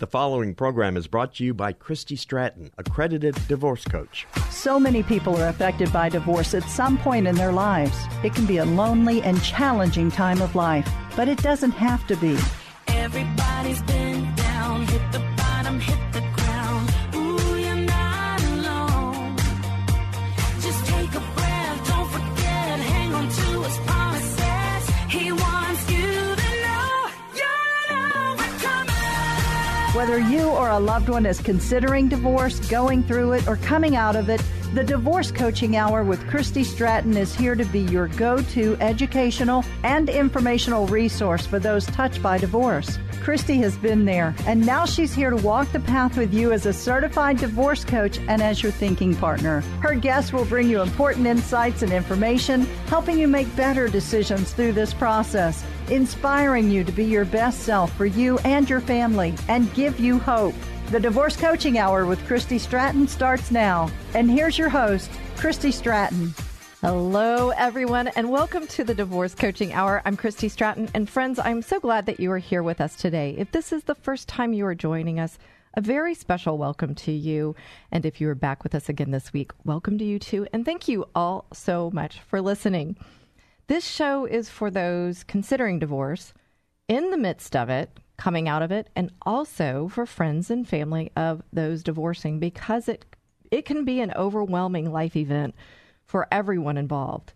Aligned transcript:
The 0.00 0.06
following 0.06 0.54
program 0.54 0.96
is 0.96 1.08
brought 1.08 1.34
to 1.34 1.44
you 1.44 1.52
by 1.52 1.72
Christy 1.72 2.14
Stratton, 2.14 2.70
accredited 2.78 3.34
divorce 3.48 3.84
coach. 3.84 4.28
So 4.48 4.78
many 4.78 5.02
people 5.02 5.36
are 5.36 5.48
affected 5.48 5.92
by 5.92 6.08
divorce 6.08 6.54
at 6.54 6.62
some 6.70 6.98
point 6.98 7.26
in 7.26 7.34
their 7.34 7.50
lives. 7.50 7.98
It 8.22 8.32
can 8.32 8.46
be 8.46 8.58
a 8.58 8.64
lonely 8.64 9.20
and 9.22 9.42
challenging 9.42 10.12
time 10.12 10.40
of 10.40 10.54
life, 10.54 10.88
but 11.16 11.26
it 11.26 11.38
doesn't 11.38 11.72
have 11.72 12.06
to 12.06 12.16
be. 12.18 12.38
Everybody's 12.86 13.82
been 13.82 14.07
Whether 29.98 30.20
you 30.20 30.50
or 30.50 30.68
a 30.68 30.78
loved 30.78 31.08
one 31.08 31.26
is 31.26 31.40
considering 31.40 32.08
divorce, 32.08 32.60
going 32.68 33.02
through 33.02 33.32
it, 33.32 33.48
or 33.48 33.56
coming 33.56 33.96
out 33.96 34.14
of 34.14 34.28
it, 34.28 34.40
the 34.72 34.84
Divorce 34.84 35.32
Coaching 35.32 35.74
Hour 35.74 36.04
with 36.04 36.24
Christy 36.28 36.62
Stratton 36.62 37.16
is 37.16 37.34
here 37.34 37.56
to 37.56 37.64
be 37.64 37.80
your 37.80 38.06
go 38.06 38.40
to 38.40 38.76
educational 38.80 39.64
and 39.82 40.08
informational 40.08 40.86
resource 40.86 41.46
for 41.46 41.58
those 41.58 41.84
touched 41.86 42.22
by 42.22 42.38
divorce. 42.38 42.96
Christy 43.22 43.56
has 43.56 43.76
been 43.76 44.04
there, 44.04 44.36
and 44.46 44.64
now 44.64 44.86
she's 44.86 45.12
here 45.12 45.30
to 45.30 45.36
walk 45.36 45.72
the 45.72 45.80
path 45.80 46.16
with 46.16 46.32
you 46.32 46.52
as 46.52 46.64
a 46.64 46.72
certified 46.72 47.38
divorce 47.38 47.84
coach 47.84 48.20
and 48.28 48.40
as 48.40 48.62
your 48.62 48.70
thinking 48.70 49.16
partner. 49.16 49.62
Her 49.80 49.96
guests 49.96 50.32
will 50.32 50.44
bring 50.44 50.68
you 50.68 50.80
important 50.80 51.26
insights 51.26 51.82
and 51.82 51.92
information, 51.92 52.66
helping 52.86 53.18
you 53.18 53.26
make 53.26 53.54
better 53.56 53.88
decisions 53.88 54.52
through 54.52 54.74
this 54.74 54.94
process, 54.94 55.64
inspiring 55.90 56.70
you 56.70 56.84
to 56.84 56.92
be 56.92 57.04
your 57.04 57.24
best 57.24 57.60
self 57.60 57.92
for 57.96 58.06
you 58.06 58.38
and 58.40 58.68
your 58.68 58.80
family, 58.80 59.34
and 59.48 59.72
give 59.74 59.98
you 59.98 60.18
hope. 60.18 60.54
The 60.90 61.00
Divorce 61.00 61.36
Coaching 61.36 61.78
Hour 61.78 62.06
with 62.06 62.24
Christy 62.26 62.58
Stratton 62.58 63.06
starts 63.08 63.50
now. 63.50 63.90
And 64.14 64.30
here's 64.30 64.56
your 64.56 64.68
host, 64.68 65.10
Christy 65.36 65.70
Stratton. 65.70 66.34
Hello, 66.80 67.50
everyone, 67.50 68.08
and 68.08 68.30
welcome 68.30 68.66
to 68.68 68.84
the 68.84 68.94
Divorce 68.94 69.34
Coaching 69.34 69.72
Hour. 69.72 70.00
I'm 70.04 70.16
Christy 70.16 70.48
Stratton, 70.48 70.88
and 70.94 71.10
friends, 71.10 71.38
I'm 71.38 71.60
so 71.60 71.80
glad 71.80 72.06
that 72.06 72.20
you 72.20 72.30
are 72.30 72.38
here 72.38 72.62
with 72.62 72.80
us 72.80 72.94
today. 72.94 73.34
If 73.36 73.50
this 73.50 73.72
is 73.72 73.82
the 73.84 73.96
first 73.96 74.28
time 74.28 74.52
you 74.52 74.64
are 74.64 74.74
joining 74.74 75.18
us, 75.18 75.38
a 75.74 75.80
very 75.80 76.14
special 76.14 76.56
welcome 76.56 76.94
to 76.94 77.12
you. 77.12 77.54
And 77.92 78.06
if 78.06 78.20
you 78.20 78.28
are 78.28 78.34
back 78.34 78.62
with 78.62 78.74
us 78.74 78.88
again 78.88 79.10
this 79.10 79.32
week, 79.32 79.50
welcome 79.64 79.98
to 79.98 80.04
you 80.04 80.18
too. 80.18 80.46
And 80.52 80.64
thank 80.64 80.88
you 80.88 81.06
all 81.14 81.46
so 81.52 81.90
much 81.92 82.20
for 82.20 82.40
listening. 82.40 82.96
This 83.68 83.86
show 83.86 84.24
is 84.24 84.48
for 84.48 84.70
those 84.70 85.24
considering 85.24 85.78
divorce, 85.78 86.32
in 86.88 87.10
the 87.10 87.18
midst 87.18 87.54
of 87.54 87.68
it, 87.68 88.00
coming 88.16 88.48
out 88.48 88.62
of 88.62 88.72
it, 88.72 88.88
and 88.96 89.12
also 89.26 89.88
for 89.88 90.06
friends 90.06 90.50
and 90.50 90.66
family 90.66 91.12
of 91.14 91.42
those 91.52 91.82
divorcing 91.82 92.38
because 92.38 92.88
it 92.88 93.04
it 93.50 93.66
can 93.66 93.84
be 93.84 94.00
an 94.00 94.12
overwhelming 94.16 94.90
life 94.90 95.14
event 95.16 95.54
for 96.06 96.26
everyone 96.32 96.78
involved. 96.78 97.34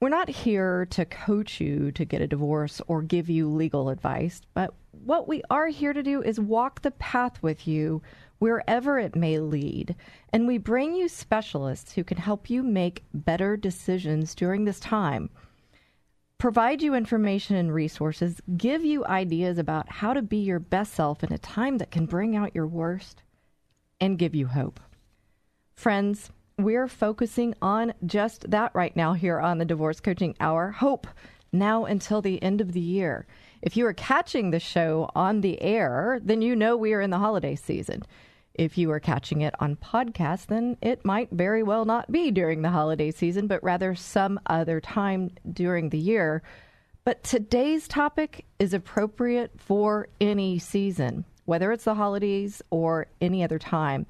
We're 0.00 0.08
not 0.08 0.28
here 0.28 0.86
to 0.86 1.04
coach 1.04 1.60
you 1.60 1.90
to 1.92 2.04
get 2.04 2.22
a 2.22 2.28
divorce 2.28 2.80
or 2.86 3.02
give 3.02 3.28
you 3.28 3.48
legal 3.48 3.88
advice, 3.88 4.42
but 4.54 4.72
what 5.04 5.26
we 5.26 5.42
are 5.50 5.66
here 5.66 5.92
to 5.92 6.02
do 6.02 6.22
is 6.22 6.38
walk 6.38 6.82
the 6.82 6.92
path 6.92 7.42
with 7.42 7.66
you 7.66 8.02
wherever 8.40 8.98
it 8.98 9.14
may 9.14 9.38
lead. 9.38 9.94
And 10.32 10.48
we 10.48 10.58
bring 10.58 10.96
you 10.96 11.08
specialists 11.08 11.92
who 11.92 12.02
can 12.02 12.16
help 12.16 12.50
you 12.50 12.64
make 12.64 13.04
better 13.14 13.56
decisions 13.56 14.34
during 14.34 14.64
this 14.64 14.80
time 14.80 15.30
provide 16.40 16.80
you 16.80 16.94
information 16.94 17.54
and 17.54 17.72
resources, 17.72 18.40
give 18.56 18.82
you 18.82 19.04
ideas 19.04 19.58
about 19.58 19.92
how 19.92 20.14
to 20.14 20.22
be 20.22 20.38
your 20.38 20.58
best 20.58 20.94
self 20.94 21.22
in 21.22 21.30
a 21.32 21.38
time 21.38 21.76
that 21.76 21.90
can 21.90 22.06
bring 22.06 22.34
out 22.34 22.54
your 22.54 22.66
worst, 22.66 23.22
and 24.00 24.18
give 24.18 24.34
you 24.34 24.46
hope. 24.46 24.80
Friends, 25.74 26.30
we're 26.58 26.88
focusing 26.88 27.54
on 27.60 27.92
just 28.06 28.50
that 28.50 28.74
right 28.74 28.96
now 28.96 29.12
here 29.12 29.38
on 29.38 29.58
the 29.58 29.66
Divorce 29.66 30.00
Coaching 30.00 30.34
Hour 30.40 30.70
hope 30.70 31.06
now 31.52 31.84
until 31.84 32.22
the 32.22 32.42
end 32.42 32.62
of 32.62 32.72
the 32.72 32.80
year. 32.80 33.26
If 33.60 33.76
you 33.76 33.84
are 33.84 33.92
catching 33.92 34.50
the 34.50 34.60
show 34.60 35.10
on 35.14 35.42
the 35.42 35.60
air, 35.60 36.18
then 36.22 36.40
you 36.40 36.56
know 36.56 36.74
we 36.74 36.94
are 36.94 37.02
in 37.02 37.10
the 37.10 37.18
holiday 37.18 37.54
season. 37.54 38.02
If 38.54 38.76
you 38.76 38.90
are 38.90 39.00
catching 39.00 39.40
it 39.40 39.54
on 39.60 39.76
podcast, 39.76 40.46
then 40.46 40.76
it 40.82 41.04
might 41.04 41.30
very 41.30 41.62
well 41.62 41.84
not 41.84 42.10
be 42.10 42.30
during 42.30 42.62
the 42.62 42.70
holiday 42.70 43.10
season, 43.10 43.46
but 43.46 43.62
rather 43.62 43.94
some 43.94 44.40
other 44.46 44.80
time 44.80 45.30
during 45.52 45.88
the 45.88 45.98
year. 45.98 46.42
But 47.04 47.22
today's 47.22 47.88
topic 47.88 48.44
is 48.58 48.74
appropriate 48.74 49.52
for 49.56 50.08
any 50.20 50.58
season, 50.58 51.24
whether 51.44 51.72
it's 51.72 51.84
the 51.84 51.94
holidays 51.94 52.60
or 52.70 53.06
any 53.20 53.42
other 53.42 53.58
time. 53.58 54.06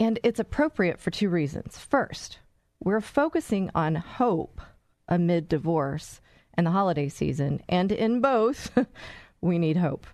And 0.00 0.18
it's 0.22 0.40
appropriate 0.40 1.00
for 1.00 1.10
two 1.10 1.28
reasons. 1.28 1.78
First, 1.78 2.38
we're 2.80 3.00
focusing 3.00 3.70
on 3.74 3.94
hope 3.94 4.60
amid 5.08 5.48
divorce 5.48 6.20
and 6.54 6.66
the 6.66 6.70
holiday 6.72 7.08
season, 7.08 7.62
and 7.68 7.90
in 7.90 8.20
both, 8.20 8.76
we 9.40 9.58
need 9.58 9.76
hope. 9.76 10.06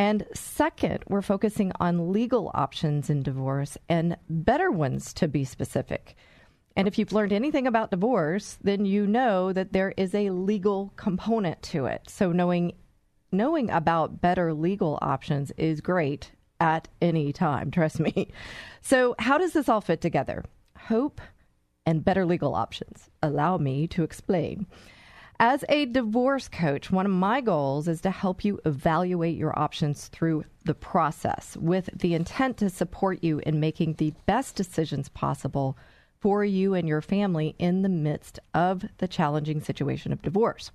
And 0.00 0.24
second, 0.32 1.04
we're 1.08 1.20
focusing 1.20 1.72
on 1.78 2.10
legal 2.10 2.50
options 2.54 3.10
in 3.10 3.22
divorce 3.22 3.76
and 3.86 4.16
better 4.30 4.70
ones 4.70 5.12
to 5.12 5.28
be 5.28 5.44
specific. 5.44 6.16
And 6.74 6.88
if 6.88 6.96
you've 6.96 7.12
learned 7.12 7.34
anything 7.34 7.66
about 7.66 7.90
divorce, 7.90 8.56
then 8.62 8.86
you 8.86 9.06
know 9.06 9.52
that 9.52 9.74
there 9.74 9.92
is 9.98 10.14
a 10.14 10.30
legal 10.30 10.94
component 10.96 11.60
to 11.64 11.84
it. 11.84 12.08
So 12.08 12.32
knowing 12.32 12.72
knowing 13.30 13.68
about 13.68 14.22
better 14.22 14.54
legal 14.54 14.98
options 15.02 15.50
is 15.58 15.82
great 15.82 16.32
at 16.60 16.88
any 17.02 17.30
time, 17.30 17.70
trust 17.76 18.00
me. 18.00 18.32
So 18.80 19.14
how 19.18 19.36
does 19.36 19.52
this 19.52 19.68
all 19.68 19.82
fit 19.82 20.00
together? 20.00 20.46
Hope 20.78 21.20
and 21.84 22.02
better 22.02 22.24
legal 22.24 22.54
options. 22.54 23.10
Allow 23.22 23.58
me 23.58 23.86
to 23.88 24.02
explain. 24.02 24.66
As 25.42 25.64
a 25.70 25.86
divorce 25.86 26.48
coach, 26.48 26.90
one 26.90 27.06
of 27.06 27.12
my 27.12 27.40
goals 27.40 27.88
is 27.88 28.02
to 28.02 28.10
help 28.10 28.44
you 28.44 28.60
evaluate 28.66 29.38
your 29.38 29.58
options 29.58 30.08
through 30.08 30.44
the 30.66 30.74
process 30.74 31.56
with 31.56 31.88
the 31.98 32.12
intent 32.12 32.58
to 32.58 32.68
support 32.68 33.24
you 33.24 33.40
in 33.46 33.58
making 33.58 33.94
the 33.94 34.12
best 34.26 34.54
decisions 34.54 35.08
possible 35.08 35.78
for 36.20 36.44
you 36.44 36.74
and 36.74 36.86
your 36.86 37.00
family 37.00 37.54
in 37.58 37.80
the 37.80 37.88
midst 37.88 38.38
of 38.52 38.84
the 38.98 39.08
challenging 39.08 39.62
situation 39.62 40.12
of 40.12 40.20
divorce. 40.20 40.72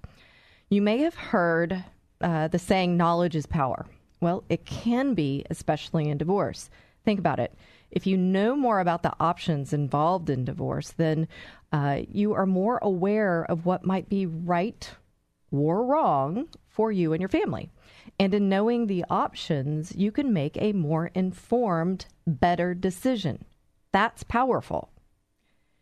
You 0.69 0.81
may 0.81 0.97
have 0.97 1.13
heard 1.13 1.83
uh, 2.19 2.47
the 2.47 2.57
saying, 2.57 2.97
knowledge 2.97 3.35
is 3.35 3.45
power. 3.45 3.85
Well, 4.19 4.43
it 4.49 4.65
can 4.65 5.13
be, 5.13 5.45
especially 5.51 6.09
in 6.09 6.17
divorce. 6.17 6.71
Think 7.03 7.19
about 7.19 7.39
it. 7.39 7.53
If 7.95 8.05
you 8.05 8.17
know 8.17 8.57
more 8.57 8.81
about 8.81 9.03
the 9.03 9.13
options 9.21 9.71
involved 9.71 10.29
in 10.29 10.43
divorce, 10.43 10.91
then 10.91 11.29
uh, 11.71 12.01
you 12.11 12.33
are 12.33 12.45
more 12.45 12.77
aware 12.81 13.45
of 13.45 13.65
what 13.65 13.85
might 13.85 14.09
be 14.09 14.25
right 14.25 14.91
or 15.49 15.85
wrong 15.85 16.49
for 16.67 16.91
you 16.91 17.13
and 17.13 17.21
your 17.21 17.29
family. 17.29 17.71
And 18.19 18.33
in 18.33 18.49
knowing 18.49 18.87
the 18.87 19.05
options, 19.09 19.95
you 19.95 20.11
can 20.11 20.33
make 20.33 20.57
a 20.57 20.73
more 20.73 21.07
informed, 21.15 22.05
better 22.27 22.73
decision. 22.73 23.45
That's 23.93 24.23
powerful. 24.23 24.89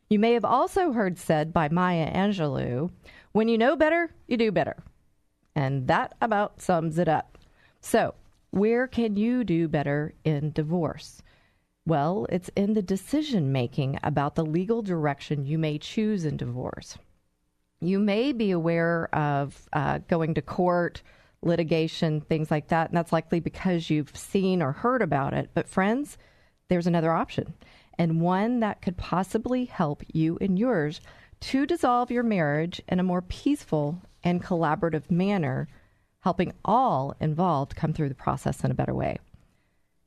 You 0.09 0.19
may 0.19 0.33
have 0.33 0.45
also 0.45 0.91
heard 0.91 1.17
said 1.17 1.51
by 1.51 1.69
Maya 1.69 2.13
Angelou 2.13 2.91
when 3.31 3.47
you 3.47 3.57
know 3.57 3.75
better, 3.75 4.13
you 4.27 4.37
do 4.37 4.51
better. 4.51 4.83
And 5.55 5.87
that 5.87 6.13
about 6.21 6.61
sums 6.61 6.99
it 6.99 7.07
up. 7.07 7.39
So, 7.81 8.13
where 8.51 8.87
can 8.87 9.15
you 9.15 9.43
do 9.43 9.67
better 9.67 10.13
in 10.23 10.51
divorce? 10.51 11.23
Well, 11.85 12.27
it's 12.29 12.49
in 12.55 12.73
the 12.73 12.81
decision 12.81 13.51
making 13.51 13.99
about 14.03 14.35
the 14.35 14.45
legal 14.45 14.81
direction 14.81 15.45
you 15.45 15.57
may 15.57 15.77
choose 15.77 16.23
in 16.23 16.37
divorce. 16.37 16.97
You 17.81 17.99
may 17.99 18.31
be 18.31 18.51
aware 18.51 19.13
of 19.13 19.67
uh, 19.73 19.99
going 20.07 20.33
to 20.35 20.41
court, 20.41 21.01
litigation, 21.41 22.21
things 22.21 22.49
like 22.49 22.69
that, 22.69 22.89
and 22.89 22.97
that's 22.97 23.11
likely 23.11 23.41
because 23.41 23.89
you've 23.89 24.15
seen 24.15 24.61
or 24.61 24.71
heard 24.71 25.01
about 25.01 25.33
it. 25.33 25.49
But, 25.53 25.67
friends, 25.67 26.17
there's 26.69 26.87
another 26.87 27.11
option, 27.11 27.53
and 27.97 28.21
one 28.21 28.61
that 28.61 28.81
could 28.81 28.95
possibly 28.95 29.65
help 29.65 30.03
you 30.13 30.37
and 30.39 30.57
yours 30.57 31.01
to 31.41 31.65
dissolve 31.65 32.09
your 32.09 32.23
marriage 32.23 32.81
in 32.87 33.01
a 33.01 33.03
more 33.03 33.21
peaceful 33.21 34.01
and 34.23 34.41
collaborative 34.41 35.11
manner, 35.11 35.67
helping 36.21 36.53
all 36.63 37.13
involved 37.19 37.75
come 37.75 37.91
through 37.91 38.07
the 38.07 38.15
process 38.15 38.63
in 38.63 38.71
a 38.71 38.75
better 38.75 38.93
way. 38.93 39.17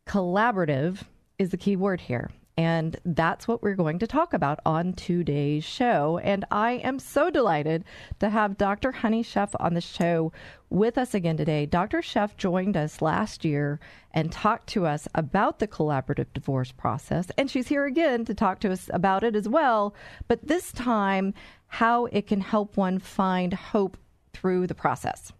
Collaborative 0.06 1.02
is 1.38 1.50
the 1.50 1.56
key 1.56 1.77
word 1.77 2.00
here. 2.00 2.31
And 2.59 2.97
that's 3.05 3.47
what 3.47 3.62
we're 3.62 3.75
going 3.75 3.99
to 3.99 4.06
talk 4.06 4.33
about 4.33 4.61
on 4.65 4.94
today's 4.94 5.62
show. 5.62 6.19
And 6.25 6.47
I 6.50 6.73
am 6.73 6.99
so 6.99 7.29
delighted 7.29 7.85
to 8.21 8.31
have 8.31 8.56
Dr. 8.56 8.93
Honey 8.93 9.23
Sheff 9.23 9.55
on 9.61 9.75
the 9.75 9.83
show 9.83 10.33
with 10.71 10.97
us 10.97 11.12
again 11.12 11.37
today. 11.37 11.67
Dr. 11.67 11.99
Sheff 12.00 12.35
joined 12.38 12.75
us 12.75 13.03
last 13.03 13.44
year 13.44 13.79
and 14.12 14.33
talked 14.33 14.69
to 14.69 14.87
us 14.87 15.06
about 15.15 15.59
the 15.59 15.69
collaborative 15.69 16.33
divorce 16.33 16.73
process. 16.73 17.27
And 17.37 17.50
she's 17.50 17.69
here 17.69 17.85
again 17.85 18.25
to 18.25 18.35
talk 18.35 18.61
to 18.61 18.73
us 18.73 18.88
about 18.91 19.23
it 19.23 19.37
as 19.37 19.47
well, 19.47 19.94
but 20.27 20.47
this 20.49 20.73
time, 20.73 21.35
how 21.69 22.06
it 22.06 22.27
can 22.27 22.41
help 22.41 22.79
one 22.79 22.99
find 22.99 23.53
hope 23.53 23.99
through 24.33 24.67
the 24.67 24.75
process. 24.75 25.33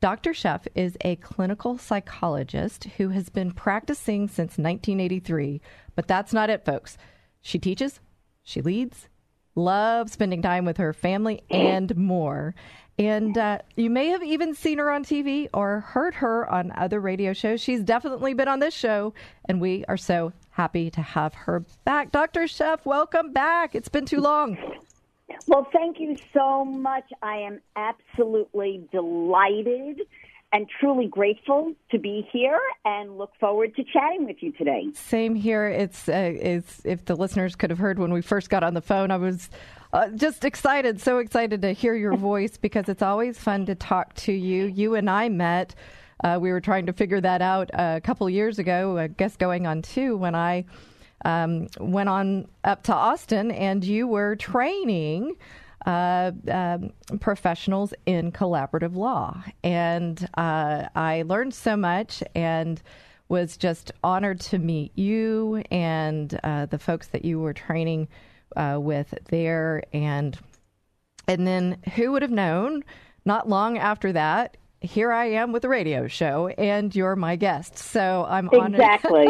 Dr. 0.00 0.30
Sheff 0.30 0.66
is 0.76 0.96
a 1.00 1.16
clinical 1.16 1.76
psychologist 1.76 2.84
who 2.98 3.08
has 3.08 3.28
been 3.28 3.50
practicing 3.50 4.28
since 4.28 4.56
1983, 4.56 5.60
but 5.96 6.06
that's 6.06 6.32
not 6.32 6.50
it, 6.50 6.64
folks. 6.64 6.96
She 7.40 7.58
teaches, 7.58 7.98
she 8.44 8.62
leads, 8.62 9.08
loves 9.56 10.12
spending 10.12 10.40
time 10.40 10.64
with 10.64 10.76
her 10.76 10.92
family, 10.92 11.42
and 11.50 11.96
more. 11.96 12.54
And 12.96 13.36
uh, 13.36 13.58
you 13.76 13.90
may 13.90 14.08
have 14.08 14.22
even 14.22 14.54
seen 14.54 14.78
her 14.78 14.90
on 14.90 15.04
TV 15.04 15.48
or 15.52 15.80
heard 15.80 16.14
her 16.14 16.48
on 16.48 16.72
other 16.76 17.00
radio 17.00 17.32
shows. 17.32 17.60
She's 17.60 17.82
definitely 17.82 18.34
been 18.34 18.48
on 18.48 18.60
this 18.60 18.74
show, 18.74 19.14
and 19.46 19.60
we 19.60 19.84
are 19.88 19.96
so 19.96 20.32
happy 20.50 20.90
to 20.90 21.02
have 21.02 21.34
her 21.34 21.64
back. 21.84 22.12
Dr. 22.12 22.42
Sheff, 22.42 22.84
welcome 22.84 23.32
back. 23.32 23.74
It's 23.74 23.88
been 23.88 24.06
too 24.06 24.20
long. 24.20 24.58
Well, 25.46 25.66
thank 25.72 26.00
you 26.00 26.16
so 26.32 26.64
much. 26.64 27.04
I 27.22 27.38
am 27.38 27.60
absolutely 27.76 28.88
delighted 28.92 30.00
and 30.52 30.66
truly 30.80 31.06
grateful 31.06 31.74
to 31.90 31.98
be 31.98 32.26
here 32.32 32.58
and 32.84 33.18
look 33.18 33.32
forward 33.38 33.74
to 33.76 33.84
chatting 33.84 34.24
with 34.24 34.36
you 34.40 34.52
today. 34.52 34.86
Same 34.94 35.34
here. 35.34 35.66
It's, 35.66 36.08
uh, 36.08 36.32
it's 36.40 36.80
if 36.84 37.04
the 37.04 37.14
listeners 37.14 37.54
could 37.54 37.70
have 37.70 37.78
heard 37.78 37.98
when 37.98 38.12
we 38.12 38.22
first 38.22 38.48
got 38.48 38.62
on 38.62 38.72
the 38.74 38.80
phone, 38.80 39.10
I 39.10 39.18
was 39.18 39.50
uh, 39.92 40.08
just 40.10 40.44
excited, 40.44 41.00
so 41.00 41.18
excited 41.18 41.62
to 41.62 41.72
hear 41.72 41.94
your 41.94 42.16
voice 42.16 42.56
because 42.56 42.88
it's 42.88 43.02
always 43.02 43.38
fun 43.38 43.66
to 43.66 43.74
talk 43.74 44.14
to 44.14 44.32
you. 44.32 44.64
You 44.64 44.94
and 44.94 45.10
I 45.10 45.28
met. 45.28 45.74
Uh, 46.24 46.38
we 46.40 46.50
were 46.50 46.60
trying 46.60 46.86
to 46.86 46.92
figure 46.92 47.20
that 47.20 47.42
out 47.42 47.70
a 47.74 48.00
couple 48.02 48.28
years 48.28 48.58
ago. 48.58 48.98
I 48.98 49.08
guess 49.08 49.36
going 49.36 49.66
on 49.66 49.82
two 49.82 50.16
when 50.16 50.34
I 50.34 50.64
um, 51.24 51.68
went 51.80 52.08
on 52.08 52.48
up 52.64 52.82
to 52.84 52.94
Austin, 52.94 53.50
and 53.50 53.84
you 53.84 54.06
were 54.06 54.36
training 54.36 55.36
uh, 55.86 56.32
um, 56.50 56.92
professionals 57.20 57.94
in 58.06 58.32
collaborative 58.32 58.94
law. 58.94 59.42
And 59.62 60.28
uh, 60.34 60.88
I 60.94 61.22
learned 61.26 61.54
so 61.54 61.76
much 61.76 62.22
and 62.34 62.80
was 63.28 63.56
just 63.56 63.92
honored 64.02 64.40
to 64.40 64.58
meet 64.58 64.96
you 64.96 65.62
and 65.70 66.38
uh, 66.42 66.66
the 66.66 66.78
folks 66.78 67.08
that 67.08 67.24
you 67.24 67.38
were 67.38 67.52
training 67.52 68.08
uh, 68.56 68.78
with 68.80 69.14
there. 69.30 69.82
And 69.92 70.38
and 71.26 71.46
then 71.46 71.78
who 71.94 72.12
would 72.12 72.22
have 72.22 72.30
known? 72.30 72.84
Not 73.24 73.48
long 73.48 73.76
after 73.76 74.12
that, 74.12 74.56
here 74.80 75.12
I 75.12 75.26
am 75.26 75.52
with 75.52 75.64
a 75.64 75.68
radio 75.68 76.06
show, 76.06 76.48
and 76.48 76.94
you're 76.94 77.16
my 77.16 77.36
guest. 77.36 77.76
So 77.78 78.24
I'm 78.28 78.48
honored. 78.50 78.74
Exactly. 78.74 79.26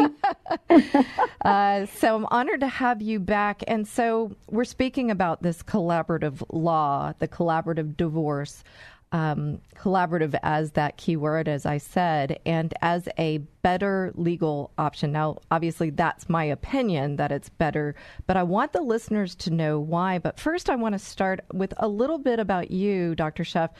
uh, 1.45 1.85
so 1.87 2.15
I'm 2.15 2.27
honored 2.29 2.59
to 2.59 2.67
have 2.67 3.01
you 3.01 3.19
back. 3.19 3.63
And 3.67 3.87
so 3.87 4.35
we're 4.47 4.63
speaking 4.63 5.09
about 5.09 5.41
this 5.41 5.63
collaborative 5.63 6.43
law, 6.51 7.13
the 7.17 7.27
collaborative 7.27 7.97
divorce. 7.97 8.63
Um, 9.11 9.61
collaborative 9.75 10.37
as 10.43 10.73
that 10.73 10.97
key 10.97 11.17
word, 11.17 11.47
as 11.47 11.65
I 11.65 11.79
said, 11.79 12.39
and 12.45 12.71
as 12.83 13.09
a 13.17 13.39
better 13.63 14.11
legal 14.13 14.71
option. 14.77 15.11
Now, 15.11 15.39
obviously, 15.49 15.89
that's 15.89 16.29
my 16.29 16.43
opinion 16.43 17.15
that 17.15 17.31
it's 17.31 17.49
better, 17.49 17.95
but 18.27 18.37
I 18.37 18.43
want 18.43 18.71
the 18.71 18.81
listeners 18.81 19.33
to 19.37 19.49
know 19.49 19.79
why. 19.79 20.19
But 20.19 20.39
first, 20.39 20.69
I 20.69 20.75
want 20.75 20.93
to 20.93 20.99
start 20.99 21.39
with 21.51 21.73
a 21.77 21.87
little 21.87 22.19
bit 22.19 22.39
about 22.39 22.69
you, 22.69 23.15
Dr. 23.15 23.43
Sheff. 23.43 23.71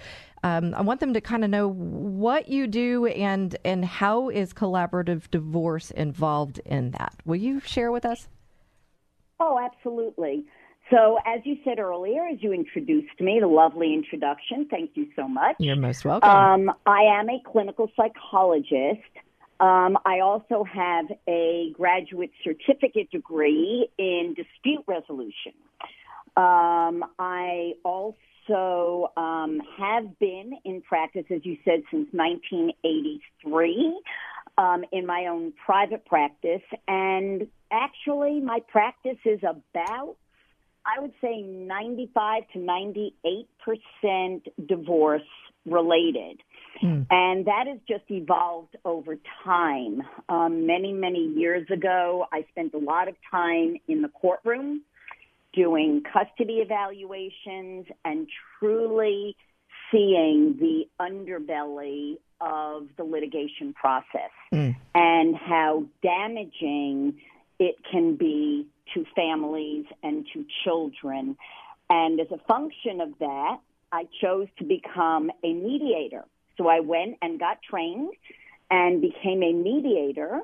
Um, 0.44 0.74
I 0.74 0.81
want 0.81 1.00
them 1.00 1.14
to 1.14 1.22
kind 1.22 1.44
of 1.44 1.50
know 1.50 1.68
what 1.68 2.48
you 2.48 2.66
do 2.68 3.08
and 3.08 3.56
and 3.66 3.84
how 3.84 4.30
is 4.30 4.54
collaborative 4.54 5.30
divorce 5.30 5.92
involved 5.92 6.60
in 6.66 6.92
that. 6.92 7.14
Will 7.26 7.36
you 7.36 7.60
share 7.60 7.92
with 7.92 8.06
us? 8.06 8.30
Oh, 9.40 9.60
absolutely. 9.60 10.46
So, 10.89 11.19
as 11.25 11.41
you 11.44 11.57
said 11.63 11.80
earlier, 11.80 12.25
as 12.25 12.41
you 12.41 12.51
introduced 12.51 13.19
me, 13.19 13.39
the 13.39 13.47
lovely 13.47 13.94
introduction, 13.94 14.68
thank 14.71 14.91
you 14.95 15.07
so 15.15 15.27
much. 15.27 15.56
You're 15.59 15.75
most 15.75 16.03
welcome. 16.03 16.30
Um, 16.30 16.71
I 16.86 17.01
am 17.01 17.30
a 17.30 17.39
clinical 17.45 17.91
psychologist. 17.95 19.01
Um, 19.59 19.97
I 20.06 20.21
also 20.21 20.63
have 20.63 21.06
a 21.27 21.71
graduate 21.74 22.31
certificate 22.44 23.12
degree 23.12 23.88
in 23.97 24.33
dispute 24.36 24.83
resolution. 24.88 25.53
Um, 26.38 27.03
I 27.19 27.74
also 27.83 29.12
um, 29.18 29.62
have 29.77 30.18
been 30.18 30.53
in 30.63 30.81
practice, 30.81 31.25
as 31.30 31.42
you 31.44 31.57
said, 31.65 31.83
since 31.92 32.07
1983 32.13 34.01
um, 34.57 34.83
in 34.92 35.06
my 35.06 35.27
own 35.27 35.53
private 35.65 36.06
practice. 36.06 36.62
And 36.88 37.47
actually, 37.71 38.39
my 38.39 38.59
practice 38.68 39.18
is 39.25 39.42
about, 39.44 40.15
I 40.95 41.00
would 41.01 41.13
say, 41.21 41.41
95 41.41 42.44
to 42.53 42.59
98% 42.59 44.41
divorce 44.68 45.21
related. 45.65 46.41
And 46.81 47.45
that 47.45 47.65
has 47.68 47.80
just 47.88 48.03
evolved 48.09 48.75
over 48.86 49.18
time. 49.44 50.01
Um, 50.30 50.65
many, 50.65 50.94
many 50.94 51.33
years 51.36 51.68
ago, 51.69 52.25
I 52.31 52.45
spent 52.51 52.74
a 52.74 52.77
lot 52.77 53.07
of 53.07 53.15
time 53.30 53.77
in 53.88 54.01
the 54.01 54.07
courtroom 54.09 54.83
doing 55.53 56.03
custody 56.03 56.59
evaluations 56.59 57.88
and 58.06 58.27
truly 58.59 59.35
seeing 59.92 60.56
the 60.59 60.83
underbelly 61.01 62.18
of 62.39 62.88
the 62.97 63.03
litigation 63.03 63.74
process 63.74 64.31
and 64.95 65.35
how 65.35 65.83
damaging 66.01 67.19
it 67.59 67.75
can 67.91 68.15
be 68.15 68.67
to 68.94 69.06
families 69.15 69.85
and 70.01 70.25
to 70.33 70.45
children. 70.63 71.38
And 71.89 72.19
as 72.19 72.27
a 72.31 72.39
function 72.47 73.01
of 73.01 73.09
that, 73.19 73.59
I 73.91 74.07
chose 74.21 74.47
to 74.59 74.63
become 74.63 75.31
a 75.44 75.53
mediator. 75.53 76.25
So 76.57 76.67
I 76.67 76.79
went 76.79 77.17
and 77.21 77.39
got 77.39 77.59
trained 77.61 78.13
and 78.69 79.01
became 79.01 79.41
a 79.44 79.53
mediator 79.53 80.41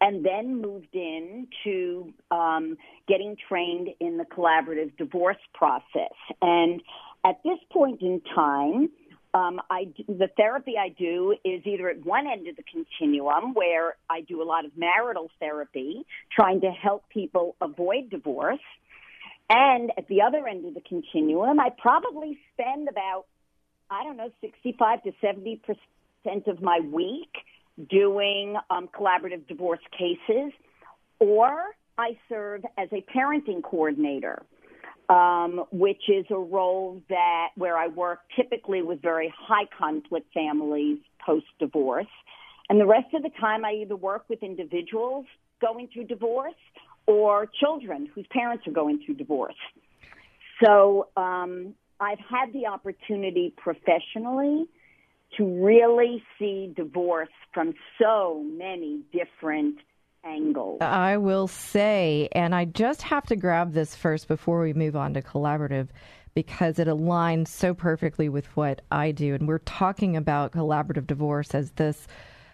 and 0.00 0.24
then 0.24 0.60
moved 0.60 0.94
into 0.94 2.12
um, 2.30 2.76
getting 3.08 3.36
trained 3.48 3.88
in 4.00 4.16
the 4.16 4.24
collaborative 4.24 4.96
divorce 4.96 5.36
process. 5.54 6.14
And 6.40 6.80
at 7.24 7.40
this 7.44 7.58
point 7.72 8.00
in 8.00 8.20
time, 8.34 8.90
um, 9.34 9.60
I 9.70 9.88
the 10.06 10.28
therapy 10.36 10.74
I 10.78 10.90
do 10.90 11.34
is 11.44 11.62
either 11.64 11.88
at 11.88 12.04
one 12.04 12.26
end 12.26 12.48
of 12.48 12.56
the 12.56 12.62
continuum, 12.62 13.54
where 13.54 13.96
I 14.10 14.20
do 14.20 14.42
a 14.42 14.44
lot 14.44 14.64
of 14.64 14.72
marital 14.76 15.30
therapy, 15.40 16.04
trying 16.30 16.60
to 16.60 16.70
help 16.70 17.08
people 17.08 17.56
avoid 17.60 18.10
divorce, 18.10 18.60
and 19.48 19.90
at 19.96 20.06
the 20.08 20.22
other 20.22 20.46
end 20.46 20.66
of 20.66 20.74
the 20.74 20.82
continuum, 20.82 21.58
I 21.60 21.70
probably 21.70 22.38
spend 22.52 22.88
about 22.88 23.24
I 23.90 24.04
don't 24.04 24.16
know, 24.16 24.30
65 24.40 25.02
to 25.02 25.12
70 25.20 25.62
percent 25.66 26.46
of 26.46 26.62
my 26.62 26.80
week 26.80 27.32
doing 27.90 28.56
um, 28.70 28.88
collaborative 28.88 29.46
divorce 29.48 29.80
cases, 29.96 30.52
or 31.18 31.74
I 31.98 32.18
serve 32.28 32.64
as 32.78 32.88
a 32.92 33.04
parenting 33.14 33.62
coordinator, 33.62 34.42
um, 35.08 35.64
which 35.70 36.08
is 36.08 36.24
a 36.30 36.38
role 36.38 37.02
that 37.08 37.48
where 37.56 37.76
I 37.76 37.88
work 37.88 38.20
typically 38.36 38.82
with 38.82 39.02
very 39.02 39.32
high 39.36 39.66
conflict 39.76 40.32
families 40.32 40.98
post 41.24 41.46
divorce, 41.58 42.06
and 42.68 42.80
the 42.80 42.86
rest 42.86 43.12
of 43.14 43.22
the 43.22 43.30
time 43.40 43.64
I 43.64 43.72
either 43.82 43.96
work 43.96 44.24
with 44.28 44.42
individuals 44.42 45.26
going 45.60 45.88
through 45.92 46.04
divorce 46.04 46.54
or 47.06 47.46
children 47.60 48.08
whose 48.14 48.26
parents 48.30 48.66
are 48.66 48.72
going 48.72 49.02
through 49.04 49.14
divorce. 49.14 49.54
So 50.64 51.08
um, 51.16 51.74
I've 52.00 52.18
had 52.18 52.52
the 52.52 52.66
opportunity 52.66 53.52
professionally 53.56 54.66
to 55.36 55.64
really 55.64 56.22
see 56.38 56.72
divorce 56.76 57.28
from 57.54 57.74
so 58.00 58.44
many 58.44 59.00
different 59.12 59.76
angles. 60.24 60.78
I 60.80 61.16
will 61.16 61.48
say, 61.48 62.28
and 62.32 62.54
I 62.54 62.64
just 62.64 63.02
have 63.02 63.26
to 63.26 63.36
grab 63.36 63.72
this 63.72 63.94
first 63.94 64.28
before 64.28 64.60
we 64.60 64.72
move 64.72 64.96
on 64.96 65.14
to 65.14 65.22
collaborative 65.22 65.88
because 66.34 66.78
it 66.78 66.88
aligns 66.88 67.48
so 67.48 67.74
perfectly 67.74 68.28
with 68.28 68.46
what 68.56 68.82
I 68.90 69.10
do. 69.12 69.34
And 69.34 69.46
we're 69.46 69.58
talking 69.58 70.16
about 70.16 70.52
collaborative 70.52 71.06
divorce 71.06 71.54
as 71.54 71.72
this 71.72 72.06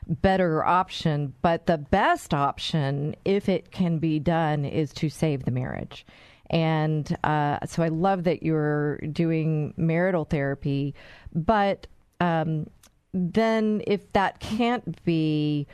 better 0.07 0.65
option, 0.65 1.35
but 1.43 1.67
the 1.67 1.79
best 1.79 2.35
option, 2.35 3.15
if 3.25 3.49
it 3.49 3.71
can 3.71 3.99
be 3.99 4.19
done, 4.19 4.65
is 4.65 4.93
to 4.95 5.09
save 5.09 5.45
the 5.45 5.51
marriage. 5.51 6.07
And 6.51 7.17
uh, 7.25 7.59
so 7.67 7.83
I 7.83 7.89
love 7.89 8.25
that 8.25 8.43
you're 8.43 8.97
doing 8.99 9.75
marital 9.77 10.25
therapy, 10.25 10.95
but 11.35 11.87
um, 12.21 12.69
then 13.13 13.83
if 13.87 14.13
that 14.15 14.41
can't 14.41 15.03
be 15.05 15.67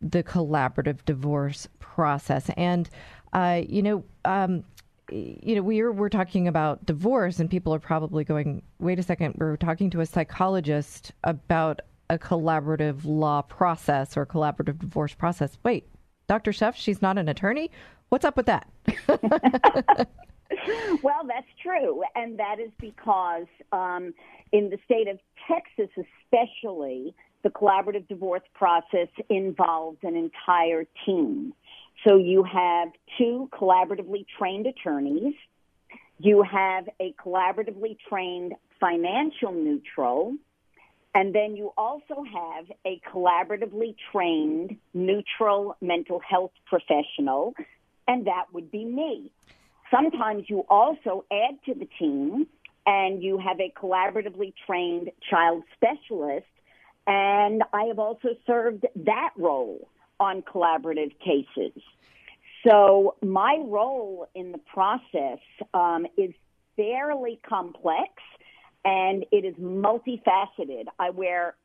the 0.00 0.22
collaborative 0.22 1.04
divorce 1.04 1.68
process. 1.78 2.50
And, 2.56 2.88
uh, 3.32 3.62
you 3.66 3.82
know, 3.82 4.04
um, 4.24 4.64
you 5.12 5.56
know, 5.56 5.62
we're 5.62 5.92
we're 5.92 6.08
talking 6.08 6.46
about 6.46 6.86
divorce, 6.86 7.40
and 7.40 7.50
people 7.50 7.74
are 7.74 7.80
probably 7.80 8.24
going, 8.24 8.62
"Wait 8.78 8.98
a 8.98 9.02
second, 9.02 9.34
we're 9.38 9.56
talking 9.56 9.90
to 9.90 10.00
a 10.00 10.06
psychologist 10.06 11.12
about 11.24 11.80
a 12.08 12.18
collaborative 12.18 13.04
law 13.04 13.42
process 13.42 14.16
or 14.16 14.24
collaborative 14.24 14.78
divorce 14.78 15.14
process." 15.14 15.58
Wait, 15.64 15.88
Dr. 16.28 16.52
Sheff, 16.52 16.74
she's 16.76 17.02
not 17.02 17.18
an 17.18 17.28
attorney. 17.28 17.70
What's 18.10 18.24
up 18.24 18.36
with 18.36 18.46
that? 18.46 18.68
well, 21.02 21.22
that's 21.26 21.46
true, 21.62 22.02
and 22.14 22.38
that 22.38 22.60
is 22.60 22.70
because 22.78 23.46
um, 23.72 24.14
in 24.52 24.70
the 24.70 24.78
state 24.84 25.08
of 25.08 25.18
Texas, 25.48 25.90
especially, 25.96 27.14
the 27.42 27.50
collaborative 27.50 28.06
divorce 28.08 28.42
process 28.54 29.08
involves 29.28 29.98
an 30.02 30.16
entire 30.16 30.84
team. 31.06 31.54
So 32.06 32.16
you 32.16 32.42
have 32.44 32.88
two 33.18 33.48
collaboratively 33.52 34.26
trained 34.38 34.66
attorneys. 34.66 35.34
You 36.18 36.42
have 36.42 36.88
a 37.00 37.14
collaboratively 37.24 37.98
trained 38.08 38.54
financial 38.78 39.52
neutral. 39.52 40.34
And 41.14 41.34
then 41.34 41.56
you 41.56 41.72
also 41.76 42.22
have 42.22 42.66
a 42.86 43.00
collaboratively 43.12 43.96
trained 44.12 44.76
neutral 44.94 45.76
mental 45.80 46.20
health 46.20 46.52
professional, 46.66 47.54
and 48.06 48.26
that 48.26 48.46
would 48.52 48.70
be 48.70 48.84
me. 48.84 49.32
Sometimes 49.90 50.44
you 50.48 50.64
also 50.70 51.24
add 51.32 51.58
to 51.66 51.74
the 51.74 51.88
team 51.98 52.46
and 52.86 53.22
you 53.22 53.38
have 53.38 53.58
a 53.60 53.72
collaboratively 53.76 54.52
trained 54.66 55.10
child 55.28 55.64
specialist, 55.74 56.46
and 57.10 57.64
I 57.72 57.86
have 57.86 57.98
also 57.98 58.28
served 58.46 58.86
that 58.94 59.30
role 59.36 59.88
on 60.20 60.42
collaborative 60.42 61.12
cases. 61.18 61.82
So 62.64 63.16
my 63.20 63.58
role 63.64 64.28
in 64.36 64.52
the 64.52 64.58
process 64.58 65.40
um, 65.74 66.06
is 66.16 66.30
fairly 66.76 67.40
complex 67.46 68.10
and 68.84 69.24
it 69.32 69.44
is 69.44 69.56
multifaceted. 69.56 70.84
I 71.00 71.10
wear 71.10 71.56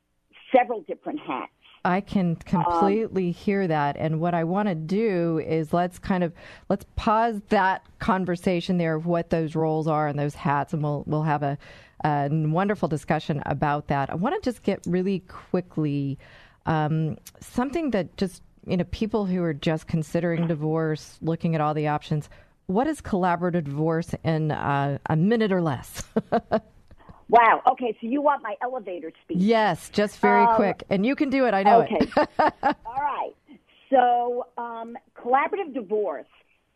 several 0.55 0.81
different 0.81 1.19
hats. 1.19 1.51
I 1.83 2.01
can 2.01 2.37
completely 2.37 3.27
um, 3.27 3.33
hear 3.33 3.67
that. 3.67 3.97
And 3.99 4.19
what 4.19 4.33
I 4.33 4.43
want 4.43 4.69
to 4.69 4.75
do 4.75 5.39
is 5.45 5.71
let's 5.71 5.99
kind 5.99 6.23
of 6.23 6.33
let's 6.69 6.85
pause 6.95 7.39
that 7.49 7.85
conversation 7.99 8.79
there 8.79 8.95
of 8.95 9.05
what 9.05 9.29
those 9.29 9.53
roles 9.53 9.87
are 9.87 10.07
and 10.07 10.17
those 10.17 10.33
hats, 10.33 10.73
and 10.73 10.81
we'll 10.81 11.03
we'll 11.05 11.23
have 11.23 11.43
a, 11.43 11.59
a 12.03 12.29
wonderful 12.31 12.87
discussion 12.87 13.41
about 13.45 13.87
that. 13.87 14.09
I 14.09 14.15
want 14.15 14.41
to 14.41 14.47
just 14.47 14.63
get 14.63 14.83
really 14.85 15.19
quickly 15.19 16.17
um, 16.65 17.17
something 17.39 17.91
that 17.91 18.17
just 18.17 18.41
you 18.65 18.77
know 18.77 18.85
people 18.85 19.25
who 19.25 19.41
are 19.43 19.53
just 19.53 19.87
considering 19.87 20.47
divorce, 20.47 21.17
looking 21.21 21.55
at 21.55 21.61
all 21.61 21.73
the 21.73 21.87
options. 21.87 22.29
What 22.67 22.87
is 22.87 22.99
collaborative 22.99 23.65
divorce 23.65 24.15
in 24.23 24.51
uh, 24.51 24.97
a 25.05 25.15
minute 25.15 25.51
or 25.51 25.61
less? 25.61 26.03
Wow. 27.27 27.61
Okay. 27.71 27.97
So 27.99 28.07
you 28.07 28.21
want 28.21 28.43
my 28.43 28.55
elevator 28.61 29.11
speech? 29.23 29.37
Yes, 29.39 29.89
just 29.89 30.19
very 30.19 30.45
um, 30.45 30.55
quick. 30.55 30.83
And 30.89 31.05
you 31.05 31.15
can 31.15 31.29
do 31.29 31.45
it. 31.45 31.53
I 31.53 31.63
know 31.63 31.81
okay. 31.81 31.97
it. 31.99 32.27
All 32.39 33.01
right. 33.01 33.33
So 33.89 34.45
um, 34.57 34.97
collaborative 35.17 35.73
divorce 35.73 36.27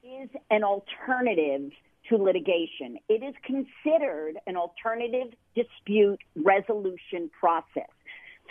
is 0.04 0.30
an 0.50 0.64
alternative 0.64 1.72
to 2.10 2.18
litigation. 2.18 2.98
It 3.08 3.24
is 3.24 3.36
considered 3.44 4.38
an 4.48 4.56
alternative 4.56 5.34
dispute 5.56 6.20
resolution 6.36 7.30
process. 7.40 7.90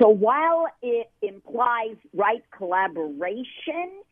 So 0.01 0.09
while 0.09 0.67
it 0.81 1.11
implies 1.23 1.97
right 2.15 2.45
collaboration, 2.57 4.03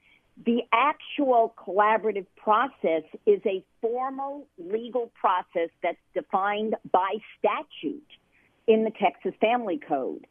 the 0.44 0.62
actual 0.72 1.54
collaborative 1.56 2.26
process 2.36 3.04
is 3.24 3.40
a 3.46 3.64
formal 3.80 4.46
legal 4.58 5.10
process 5.14 5.70
that's 5.82 5.96
defined 6.12 6.74
by 6.92 7.16
statute 7.38 8.02
in 8.66 8.84
the 8.84 8.90
Texas 8.90 9.32
Family 9.40 9.78
Code. 9.78 10.26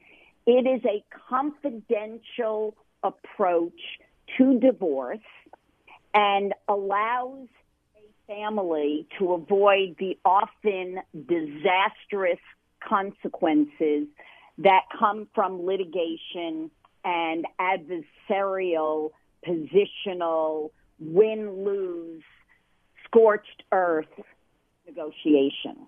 It 0.46 0.68
is 0.68 0.82
a 0.86 1.04
confidential 1.30 2.76
approach 3.02 3.80
to 4.38 4.60
divorce 4.60 5.20
and 6.14 6.54
allows 6.68 7.48
family 8.28 9.08
to 9.20 9.34
avoid 9.34 9.96
the 10.00 10.18
often 10.26 11.00
disastrous 11.14 12.40
consequences 12.88 14.08
that 14.58 14.82
come 14.98 15.28
from 15.34 15.66
litigation 15.66 16.72
and 17.04 17.46
adversarial 17.60 19.12
positional, 19.48 20.72
win 21.00 21.64
lose, 21.64 22.24
scorched 23.06 23.64
earth 23.72 24.08
negotiation. 24.88 25.88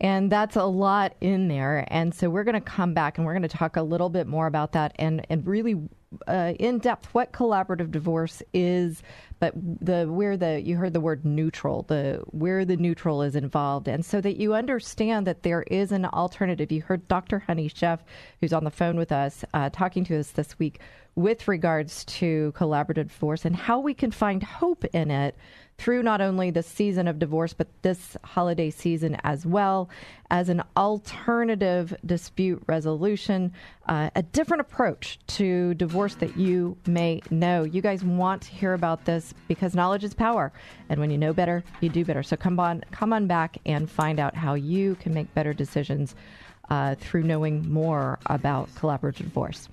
And 0.00 0.30
that's 0.30 0.56
a 0.56 0.64
lot 0.64 1.16
in 1.20 1.48
there. 1.48 1.84
And 1.88 2.14
so 2.14 2.30
we're 2.30 2.44
going 2.44 2.54
to 2.54 2.60
come 2.60 2.94
back 2.94 3.18
and 3.18 3.26
we're 3.26 3.32
going 3.32 3.42
to 3.42 3.48
talk 3.48 3.76
a 3.76 3.82
little 3.82 4.08
bit 4.08 4.26
more 4.26 4.46
about 4.46 4.72
that 4.72 4.92
and, 4.96 5.26
and 5.28 5.46
really 5.46 5.88
uh, 6.26 6.54
in 6.58 6.78
depth 6.78 7.06
what 7.12 7.32
collaborative 7.32 7.90
divorce 7.90 8.42
is, 8.52 9.02
but 9.40 9.52
the 9.54 10.06
where 10.06 10.36
the 10.36 10.60
you 10.60 10.76
heard 10.76 10.94
the 10.94 11.00
word 11.00 11.24
neutral, 11.24 11.82
the 11.82 12.22
where 12.30 12.64
the 12.64 12.76
neutral 12.76 13.22
is 13.22 13.36
involved, 13.36 13.88
and 13.88 14.04
so 14.04 14.20
that 14.20 14.36
you 14.36 14.54
understand 14.54 15.26
that 15.26 15.42
there 15.42 15.62
is 15.64 15.92
an 15.92 16.06
alternative. 16.06 16.72
You 16.72 16.82
heard 16.82 17.06
Dr. 17.08 17.40
Honey 17.40 17.68
Sheff, 17.68 18.00
who's 18.40 18.52
on 18.52 18.64
the 18.64 18.70
phone 18.70 18.96
with 18.96 19.12
us, 19.12 19.44
uh, 19.54 19.70
talking 19.70 20.04
to 20.04 20.18
us 20.18 20.30
this 20.30 20.58
week 20.58 20.80
with 21.18 21.48
regards 21.48 22.04
to 22.04 22.52
collaborative 22.56 23.08
divorce 23.08 23.44
and 23.44 23.56
how 23.56 23.80
we 23.80 23.92
can 23.92 24.12
find 24.12 24.40
hope 24.40 24.84
in 24.94 25.10
it 25.10 25.34
through 25.76 26.00
not 26.00 26.20
only 26.20 26.52
the 26.52 26.62
season 26.62 27.08
of 27.08 27.18
divorce, 27.18 27.52
but 27.52 27.66
this 27.82 28.16
holiday 28.22 28.70
season 28.70 29.16
as 29.24 29.44
well 29.44 29.90
as 30.30 30.48
an 30.48 30.62
alternative 30.76 31.92
dispute 32.06 32.62
resolution, 32.68 33.52
uh, 33.88 34.10
a 34.14 34.22
different 34.22 34.60
approach 34.60 35.18
to 35.26 35.74
divorce 35.74 36.14
that 36.14 36.36
you 36.36 36.76
may 36.86 37.20
know. 37.30 37.64
You 37.64 37.82
guys 37.82 38.04
want 38.04 38.42
to 38.42 38.52
hear 38.52 38.74
about 38.74 39.04
this 39.04 39.34
because 39.48 39.74
knowledge 39.74 40.04
is 40.04 40.14
power, 40.14 40.52
and 40.88 41.00
when 41.00 41.10
you 41.10 41.18
know 41.18 41.32
better, 41.32 41.64
you 41.80 41.88
do 41.88 42.04
better. 42.04 42.22
So 42.22 42.36
come 42.36 42.60
on, 42.60 42.84
come 42.92 43.12
on 43.12 43.26
back 43.26 43.58
and 43.66 43.90
find 43.90 44.20
out 44.20 44.36
how 44.36 44.54
you 44.54 44.94
can 44.96 45.14
make 45.14 45.34
better 45.34 45.52
decisions 45.52 46.14
uh, 46.70 46.94
through 46.94 47.24
knowing 47.24 47.68
more 47.68 48.20
about 48.26 48.72
collaborative 48.76 49.16
divorce 49.16 49.68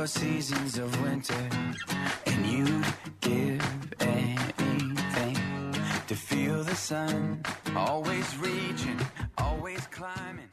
four 0.00 0.06
seasons 0.06 0.78
of 0.78 1.02
winter, 1.02 1.48
and 2.26 2.46
you'd 2.46 2.86
give 3.20 3.62
anything 4.00 5.36
to 6.06 6.14
feel 6.14 6.62
the 6.64 6.74
sun. 6.74 7.42
Always 7.76 8.36
reaching, 8.38 8.98
always 9.38 9.86
climbing. 9.88 10.48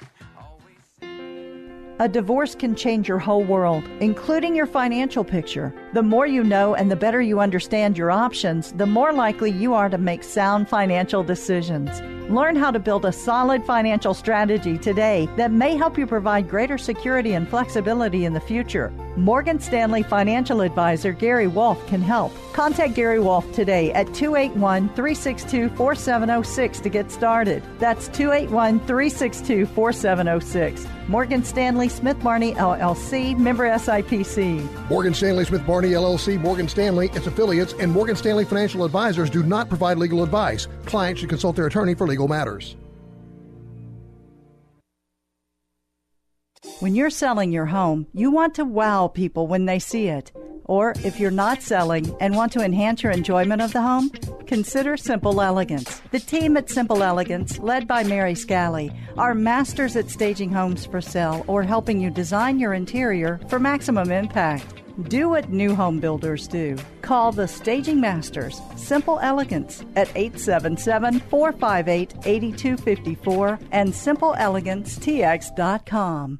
A 2.00 2.08
divorce 2.08 2.54
can 2.54 2.76
change 2.76 3.08
your 3.08 3.18
whole 3.18 3.44
world, 3.44 3.84
including 4.02 4.56
your 4.56 4.68
financial 4.68 5.24
picture. 5.24 5.74
The 5.94 6.04
more 6.04 6.28
you 6.28 6.44
know 6.44 6.76
and 6.76 6.92
the 6.92 6.96
better 6.96 7.24
you 7.24 7.40
understand 7.40 7.98
your 7.98 8.12
options, 8.12 8.72
the 8.74 8.86
more 8.86 9.12
likely 9.12 9.50
you 9.50 9.74
are 9.74 9.90
to 9.90 9.98
make 9.98 10.24
sound 10.24 10.70
financial 10.70 11.24
decisions. 11.24 11.90
Learn 12.30 12.58
how 12.58 12.72
to 12.72 12.80
build 12.80 13.06
a 13.06 13.12
solid 13.12 13.66
financial 13.66 14.14
strategy 14.14 14.78
today 14.78 15.30
that 15.38 15.54
may 15.54 15.78
help 15.78 15.98
you 15.98 16.06
provide 16.06 16.50
greater 16.50 16.78
security 16.78 17.36
and 17.36 17.48
flexibility 17.48 18.26
in 18.26 18.34
the 18.34 18.40
future. 18.40 18.92
Morgan 19.18 19.60
Stanley 19.60 20.04
financial 20.04 20.62
advisor 20.62 21.12
Gary 21.12 21.48
Wolf 21.48 21.84
can 21.88 22.04
help. 22.04 22.32
Contact 22.54 22.94
Gary 22.94 23.20
Wolf 23.20 23.52
today 23.52 23.92
at 23.94 24.14
281 24.14 24.90
362 24.90 25.70
4706 25.70 26.80
to 26.82 26.90
get 26.90 27.10
started. 27.10 27.64
That's 27.80 28.10
281 28.10 28.80
362 28.82 29.66
4706. 29.66 30.86
Morgan 31.08 31.44
Stanley 31.44 31.90
Smith 31.90 32.22
Barney 32.22 32.54
LLC, 32.54 33.36
member 33.36 33.68
SIPC. 33.68 34.88
Morgan 34.88 35.16
Stanley 35.16 35.46
Smith 35.46 35.66
Barney 35.66 35.90
LLC, 35.90 36.40
Morgan 36.40 36.68
Stanley, 36.68 37.10
its 37.16 37.26
affiliates, 37.26 37.74
and 37.74 37.92
Morgan 37.92 38.16
Stanley 38.16 38.46
financial 38.46 38.86
advisors 38.86 39.32
do 39.32 39.42
not 39.42 39.68
provide 39.68 39.98
legal 39.98 40.22
advice. 40.22 40.68
Clients 40.86 41.22
should 41.22 41.30
consult 41.30 41.56
their 41.56 41.66
attorney 41.66 41.96
for 41.96 42.06
legal 42.06 42.28
matters. 42.28 42.76
When 46.80 46.96
you're 46.96 47.10
selling 47.10 47.52
your 47.52 47.66
home, 47.66 48.06
you 48.14 48.30
want 48.30 48.54
to 48.56 48.66
wow 48.66 49.08
people 49.08 49.48
when 49.48 49.66
they 49.66 49.80
see 49.80 50.10
it. 50.10 50.32
Or 50.66 50.94
if 51.04 51.20
you're 51.20 51.32
not 51.32 51.64
selling 51.64 52.16
and 52.20 52.36
want 52.36 52.52
to 52.54 52.64
enhance 52.64 53.02
your 53.02 53.12
enjoyment 53.12 53.64
of 53.64 53.74
the 53.74 53.82
home, 53.82 54.12
consider 54.46 54.96
Simple 54.96 55.42
Elegance. 55.42 56.04
The 56.12 56.20
team 56.20 56.56
at 56.56 56.70
Simple 56.70 57.02
Elegance, 57.02 57.58
led 57.58 57.88
by 57.88 58.04
Mary 58.04 58.36
Scally, 58.36 58.92
are 59.18 59.34
masters 59.34 59.96
at 59.96 60.12
staging 60.12 60.52
homes 60.52 60.86
for 60.86 61.02
sale 61.02 61.44
or 61.48 61.64
helping 61.64 62.00
you 62.00 62.12
design 62.12 62.60
your 62.60 62.74
interior 62.74 63.40
for 63.50 63.58
maximum 63.60 64.12
impact. 64.12 64.84
Do 65.10 65.30
what 65.30 65.50
new 65.50 65.74
home 65.76 66.00
builders 66.00 66.48
do. 66.48 66.76
Call 67.02 67.32
the 67.32 67.48
Staging 67.48 68.00
Masters, 68.02 68.62
Simple 68.76 69.20
Elegance, 69.20 69.84
at 69.96 70.10
877 70.16 71.22
458 71.22 72.14
8254 72.26 73.60
and 73.72 73.94
SimpleEleganceTX.com. 73.94 76.40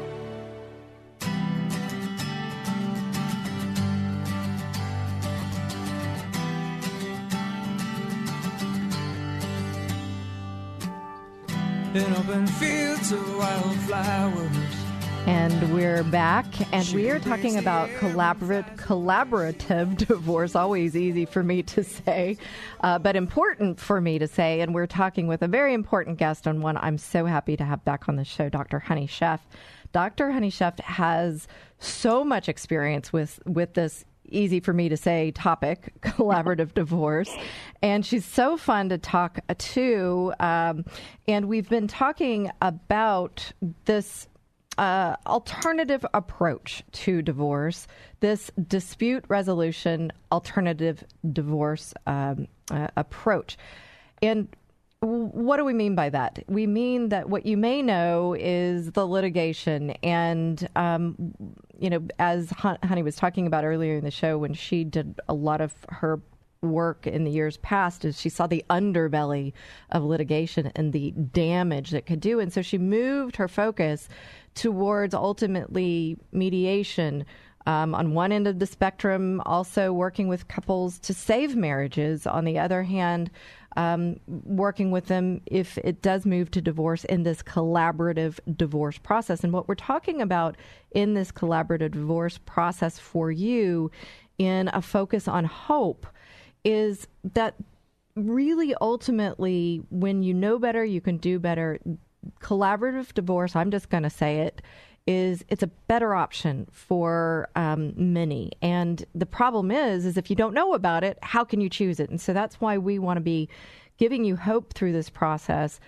And 15.27 15.71
we're 15.71 16.03
back, 16.03 16.45
and 16.73 16.87
we 16.95 17.11
are 17.11 17.19
talking 17.19 17.57
about 17.57 17.89
collaborative, 17.91 18.75
collaborative 18.75 19.95
divorce. 20.07 20.55
Always 20.55 20.95
easy 20.95 21.25
for 21.25 21.43
me 21.43 21.61
to 21.63 21.83
say, 21.83 22.37
uh, 22.81 22.97
but 22.97 23.15
important 23.15 23.79
for 23.79 24.01
me 24.01 24.17
to 24.17 24.27
say. 24.27 24.61
And 24.61 24.73
we're 24.73 24.87
talking 24.87 25.27
with 25.27 25.43
a 25.43 25.47
very 25.47 25.75
important 25.75 26.17
guest 26.17 26.47
on 26.47 26.61
one 26.61 26.75
I'm 26.77 26.97
so 26.97 27.25
happy 27.25 27.55
to 27.55 27.63
have 27.63 27.85
back 27.85 28.09
on 28.09 28.15
the 28.15 28.25
show, 28.25 28.49
Dr. 28.49 28.79
Honey 28.79 29.07
Sheff. 29.07 29.39
Dr. 29.91 30.31
Honey 30.31 30.49
Sheff 30.49 30.79
has 30.79 31.47
so 31.77 32.23
much 32.23 32.49
experience 32.49 33.13
with 33.13 33.39
with 33.45 33.75
this 33.75 34.05
easy 34.29 34.59
for 34.59 34.73
me 34.73 34.89
to 34.89 34.97
say 34.97 35.31
topic 35.31 35.93
collaborative 36.01 36.73
divorce 36.73 37.29
and 37.81 38.05
she's 38.05 38.23
so 38.23 38.55
fun 38.55 38.87
to 38.87 38.97
talk 38.97 39.39
to 39.57 40.33
um, 40.39 40.85
and 41.27 41.49
we've 41.49 41.67
been 41.67 41.87
talking 41.87 42.49
about 42.61 43.51
this 43.85 44.27
uh, 44.77 45.15
alternative 45.27 46.05
approach 46.13 46.83
to 46.91 47.21
divorce. 47.21 47.87
This 48.19 48.51
dispute 48.67 49.25
resolution 49.27 50.11
alternative 50.31 51.03
divorce 51.31 51.93
um, 52.07 52.47
uh, 52.69 52.87
approach. 52.95 53.57
And 54.21 54.47
what 55.01 55.57
do 55.57 55.65
we 55.65 55.73
mean 55.73 55.95
by 55.95 56.09
that? 56.09 56.43
We 56.47 56.67
mean 56.67 57.09
that 57.09 57.27
what 57.27 57.45
you 57.45 57.57
may 57.57 57.81
know 57.81 58.35
is 58.37 58.91
the 58.91 59.05
litigation, 59.07 59.91
and 60.03 60.67
um, 60.75 61.33
you 61.79 61.89
know, 61.89 62.03
as 62.19 62.51
Honey 62.51 63.01
was 63.01 63.15
talking 63.15 63.47
about 63.47 63.65
earlier 63.65 63.97
in 63.97 64.03
the 64.03 64.11
show, 64.11 64.37
when 64.37 64.53
she 64.53 64.83
did 64.83 65.19
a 65.27 65.33
lot 65.33 65.59
of 65.59 65.73
her 65.89 66.21
work 66.61 67.07
in 67.07 67.23
the 67.23 67.31
years 67.31 67.57
past, 67.57 68.05
is 68.05 68.21
she 68.21 68.29
saw 68.29 68.45
the 68.45 68.63
underbelly 68.69 69.53
of 69.89 70.03
litigation 70.03 70.71
and 70.75 70.93
the 70.93 71.09
damage 71.09 71.89
that 71.89 72.05
could 72.05 72.19
do, 72.19 72.39
and 72.39 72.53
so 72.53 72.61
she 72.61 72.77
moved 72.77 73.37
her 73.37 73.47
focus 73.47 74.07
towards 74.55 75.13
ultimately 75.13 76.17
mediation. 76.31 77.25
Um, 77.67 77.93
on 77.93 78.15
one 78.15 78.31
end 78.31 78.47
of 78.47 78.57
the 78.57 78.65
spectrum, 78.65 79.39
also 79.45 79.93
working 79.93 80.27
with 80.27 80.47
couples 80.47 80.97
to 80.99 81.13
save 81.13 81.55
marriages. 81.55 82.25
On 82.25 82.43
the 82.43 82.57
other 82.57 82.81
hand, 82.81 83.29
um, 83.77 84.19
working 84.27 84.89
with 84.89 85.05
them 85.05 85.41
if 85.45 85.77
it 85.77 86.01
does 86.01 86.25
move 86.25 86.49
to 86.51 86.61
divorce 86.61 87.03
in 87.05 87.23
this 87.23 87.43
collaborative 87.43 88.39
divorce 88.57 88.97
process. 88.97 89.43
And 89.43 89.53
what 89.53 89.67
we're 89.67 89.75
talking 89.75 90.21
about 90.21 90.57
in 90.91 91.13
this 91.13 91.31
collaborative 91.31 91.91
divorce 91.91 92.39
process 92.39 92.97
for 92.97 93.31
you, 93.31 93.91
in 94.37 94.69
a 94.73 94.81
focus 94.81 95.27
on 95.27 95.45
hope, 95.45 96.07
is 96.63 97.07
that 97.35 97.55
really 98.15 98.73
ultimately, 98.81 99.81
when 99.91 100.23
you 100.23 100.33
know 100.33 100.57
better, 100.57 100.83
you 100.83 100.99
can 100.99 101.17
do 101.17 101.39
better. 101.39 101.79
Collaborative 102.39 103.13
divorce, 103.13 103.55
I'm 103.55 103.71
just 103.71 103.89
going 103.89 104.03
to 104.03 104.09
say 104.09 104.39
it, 104.39 104.61
is 105.07 105.43
it's 105.49 105.63
a 105.63 105.67
better 105.67 106.13
option 106.13 106.67
for 106.71 107.49
um, 107.55 107.93
many. 107.95 108.51
And 108.61 109.03
the 109.15 109.25
problem 109.25 109.71
is, 109.71 110.05
is 110.05 110.17
if 110.17 110.29
you 110.29 110.35
don't 110.35 110.53
know 110.53 110.73
about 110.73 111.03
it, 111.03 111.17
how 111.21 111.43
can 111.43 111.61
you 111.61 111.69
choose 111.69 111.99
it? 111.99 112.09
And 112.09 112.21
so 112.21 112.33
that's 112.33 112.61
why 112.61 112.77
we 112.77 112.99
want 112.99 113.17
to 113.17 113.21
be 113.21 113.49
giving 113.97 114.23
you 114.23 114.35
hope 114.35 114.73
through 114.73 114.93
this 114.93 115.09
process 115.09 115.79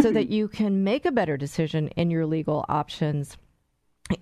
so 0.00 0.10
that 0.12 0.28
you 0.28 0.48
can 0.48 0.84
make 0.84 1.04
a 1.04 1.12
better 1.12 1.36
decision 1.36 1.88
in 1.88 2.10
your 2.10 2.26
legal 2.26 2.64
options. 2.68 3.36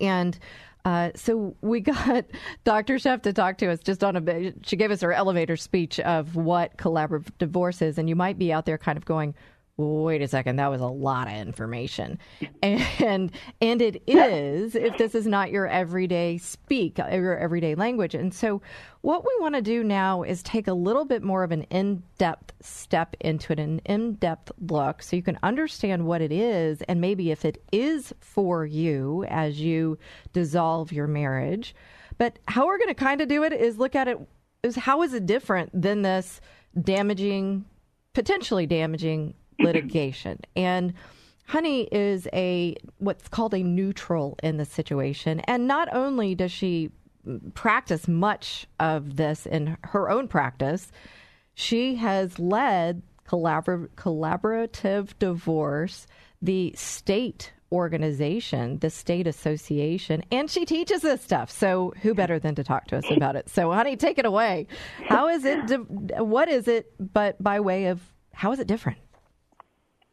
And 0.01 0.39
uh, 0.85 1.11
so 1.15 1.55
we 1.61 1.81
got 1.81 2.25
Dr. 2.65 2.97
Sheff 2.97 3.23
to 3.23 3.33
talk 3.33 3.59
to 3.59 3.71
us 3.71 3.81
just 3.81 4.03
on 4.03 4.17
a. 4.17 4.21
Bit. 4.21 4.67
She 4.67 4.77
gave 4.77 4.91
us 4.91 5.01
her 5.03 5.13
elevator 5.13 5.57
speech 5.57 6.01
of 6.01 6.37
what 6.37 6.77
collaborative 6.77 7.27
divorce 7.39 7.83
is, 7.83 7.99
and 7.99 8.09
you 8.09 8.17
might 8.17 8.39
be 8.39 8.53
out 8.53 8.67
there 8.67 8.79
kind 8.79 8.97
of 8.97 9.05
going, 9.05 9.35
wait 9.81 10.23
a 10.23 10.29
second, 10.29 10.57
that 10.57 10.71
was 10.71 10.81
a 10.81 10.87
lot 10.87 11.29
of 11.29 11.35
information. 11.35 12.19
And 12.63 13.33
and 13.61 13.81
it 13.81 14.03
is 14.07 14.75
if 14.75 14.99
this 14.99 15.15
is 15.15 15.27
not 15.27 15.51
your 15.51 15.67
everyday 15.67 16.37
speak, 16.39 16.99
your 16.99 17.39
everyday 17.39 17.75
language. 17.75 18.15
And 18.15 18.35
so 18.35 18.61
what 19.01 19.25
we 19.25 19.35
want 19.41 19.55
to 19.55 19.63
do 19.63 19.83
now 19.83 20.23
is 20.23 20.43
take 20.43 20.69
a 20.69 20.75
little 20.75 21.07
bit 21.07 21.23
more 21.23 21.43
of 21.43 21.53
an 21.53 21.63
in-depth 21.65 22.53
step 22.61 23.17
into 23.21 23.53
it, 23.53 23.59
an 23.59 23.81
in-depth 23.87 24.53
look 24.61 25.03
so 25.03 25.17
you 25.17 25.23
can 25.23 25.39
understand 25.43 26.07
what 26.07 26.21
it 26.21 26.33
is 26.33 26.83
and 26.83 27.01
maybe 27.01 27.31
if 27.31 27.45
it 27.45 27.63
is 27.73 28.13
for 28.21 28.67
you 28.67 29.25
as 29.29 29.61
you 29.61 29.99
dissolve 30.33 30.93
your 30.93 31.07
marriage. 31.07 31.75
But 32.19 32.39
how 32.47 32.67
we're 32.67 32.79
going 32.79 32.89
to 32.89 32.95
kind 32.95 33.23
of 33.23 33.29
do 33.29 33.43
it 33.45 33.55
is 33.55 33.79
look 33.79 33.95
at 33.95 34.09
it 34.09 34.19
is 34.63 34.77
how 34.77 35.03
is 35.03 35.15
it 35.15 35.25
different 35.25 35.71
than 35.81 36.03
this 36.03 36.41
damaging 36.79 37.65
potentially 38.13 38.67
damaging 38.67 39.35
litigation. 39.65 40.41
And 40.57 40.95
Honey 41.51 41.89
is 41.91 42.29
a 42.33 42.77
what's 42.99 43.27
called 43.27 43.55
a 43.55 43.63
neutral 43.65 44.39
in 44.41 44.57
the 44.57 44.65
situation, 44.65 45.41
and 45.41 45.67
not 45.67 45.93
only 45.93 46.37
does 46.37 46.53
she 46.53 46.93
practice 47.55 48.07
much 48.07 48.69
of 48.79 49.17
this 49.17 49.47
in 49.47 49.77
her 49.83 50.09
own 50.09 50.29
practice, 50.29 50.93
she 51.55 51.97
has 51.97 52.39
led 52.39 53.03
collabor- 53.29 53.89
collaborative 53.97 55.19
divorce, 55.19 56.07
the 56.41 56.73
state 56.77 57.53
organization, 57.73 58.79
the 58.79 58.91
state 58.91 59.27
association, 59.27 60.23
and 60.31 60.49
she 60.49 60.65
teaches 60.65 61.03
this 61.03 61.21
stuff. 61.21 61.51
So, 61.51 61.93
who 62.03 62.15
better 62.15 62.39
than 62.39 62.55
to 62.57 62.63
talk 62.65 62.87
to 62.89 62.99
us 62.99 63.11
about 63.11 63.35
it? 63.35 63.49
So, 63.49 63.73
honey, 63.73 63.97
take 63.97 64.19
it 64.19 64.25
away. 64.25 64.69
How 65.09 65.29
is 65.29 65.45
it? 65.45 65.59
What 66.21 66.49
is 66.49 66.69
it? 66.69 66.93
But 67.13 67.43
by 67.43 67.59
way 67.59 67.87
of 67.87 68.01
how 68.33 68.53
is 68.53 68.61
it 68.61 68.69
different? 68.69 68.99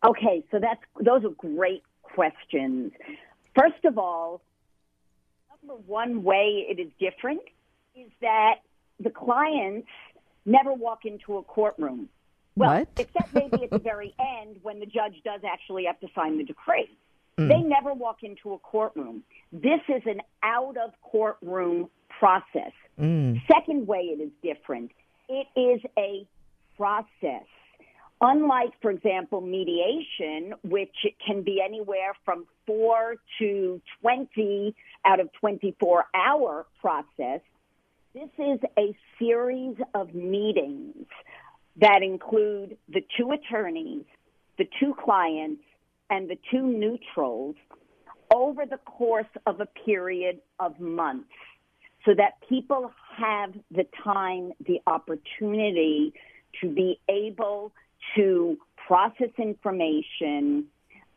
Okay, 0.07 0.43
so 0.51 0.59
that's 0.59 0.81
those 1.03 1.23
are 1.25 1.35
great 1.37 1.83
questions. 2.01 2.93
First 3.55 3.83
of 3.83 3.97
all, 3.97 4.41
number 5.67 5.81
one 5.85 6.23
way 6.23 6.65
it 6.69 6.79
is 6.79 6.89
different 6.99 7.41
is 7.95 8.09
that 8.21 8.55
the 8.99 9.09
clients 9.09 9.87
never 10.45 10.73
walk 10.73 11.05
into 11.05 11.37
a 11.37 11.43
courtroom. 11.43 12.09
Well, 12.55 12.79
what? 12.79 12.87
except 12.97 13.33
maybe 13.33 13.63
at 13.63 13.69
the 13.69 13.79
very 13.83 14.15
end 14.19 14.57
when 14.63 14.79
the 14.79 14.85
judge 14.85 15.15
does 15.25 15.41
actually 15.45 15.85
have 15.85 15.99
to 15.99 16.07
sign 16.15 16.37
the 16.37 16.43
decree. 16.43 16.89
Mm. 17.37 17.49
They 17.49 17.61
never 17.61 17.93
walk 17.93 18.23
into 18.23 18.53
a 18.53 18.59
courtroom. 18.59 19.23
This 19.51 19.81
is 19.89 20.01
an 20.05 20.21
out 20.41 20.75
of 20.77 20.93
courtroom 21.01 21.89
process. 22.17 22.71
Mm. 22.99 23.41
Second 23.51 23.87
way 23.87 23.99
it 23.99 24.21
is 24.21 24.31
different. 24.41 24.91
It 25.29 25.47
is 25.59 25.81
a 25.97 26.25
process. 26.77 27.45
Unlike, 28.19 28.73
for 28.81 28.89
example, 28.89 29.41
mediation, 29.41 30.53
which 30.63 30.95
can 31.25 31.43
be 31.43 31.61
anywhere 31.63 32.13
from 32.25 32.45
four 32.65 33.15
to 33.39 33.81
20 34.01 34.75
out 35.05 35.19
of 35.19 35.29
24 35.39 36.05
hour 36.15 36.65
process, 36.81 37.41
this 38.15 38.29
is 38.39 38.59
a 38.77 38.97
series 39.19 39.77
of 39.93 40.15
meetings 40.15 41.05
that 41.79 42.01
include 42.01 42.77
the 42.89 43.01
two 43.15 43.31
attorneys, 43.31 44.03
the 44.57 44.67
two 44.79 44.95
clients, 45.03 45.61
and 46.09 46.27
the 46.27 46.37
two 46.49 46.65
neutrals 46.65 47.55
over 48.33 48.65
the 48.65 48.77
course 48.77 49.27
of 49.45 49.61
a 49.61 49.67
period 49.85 50.39
of 50.59 50.79
months 50.79 51.29
so 52.03 52.13
that 52.15 52.33
people 52.49 52.91
have 53.15 53.53
the 53.69 53.85
time, 54.03 54.53
the 54.65 54.79
opportunity 54.87 56.13
to 56.61 56.69
be 56.69 56.99
able 57.09 57.71
to 58.15 58.57
process 58.87 59.29
information, 59.37 60.65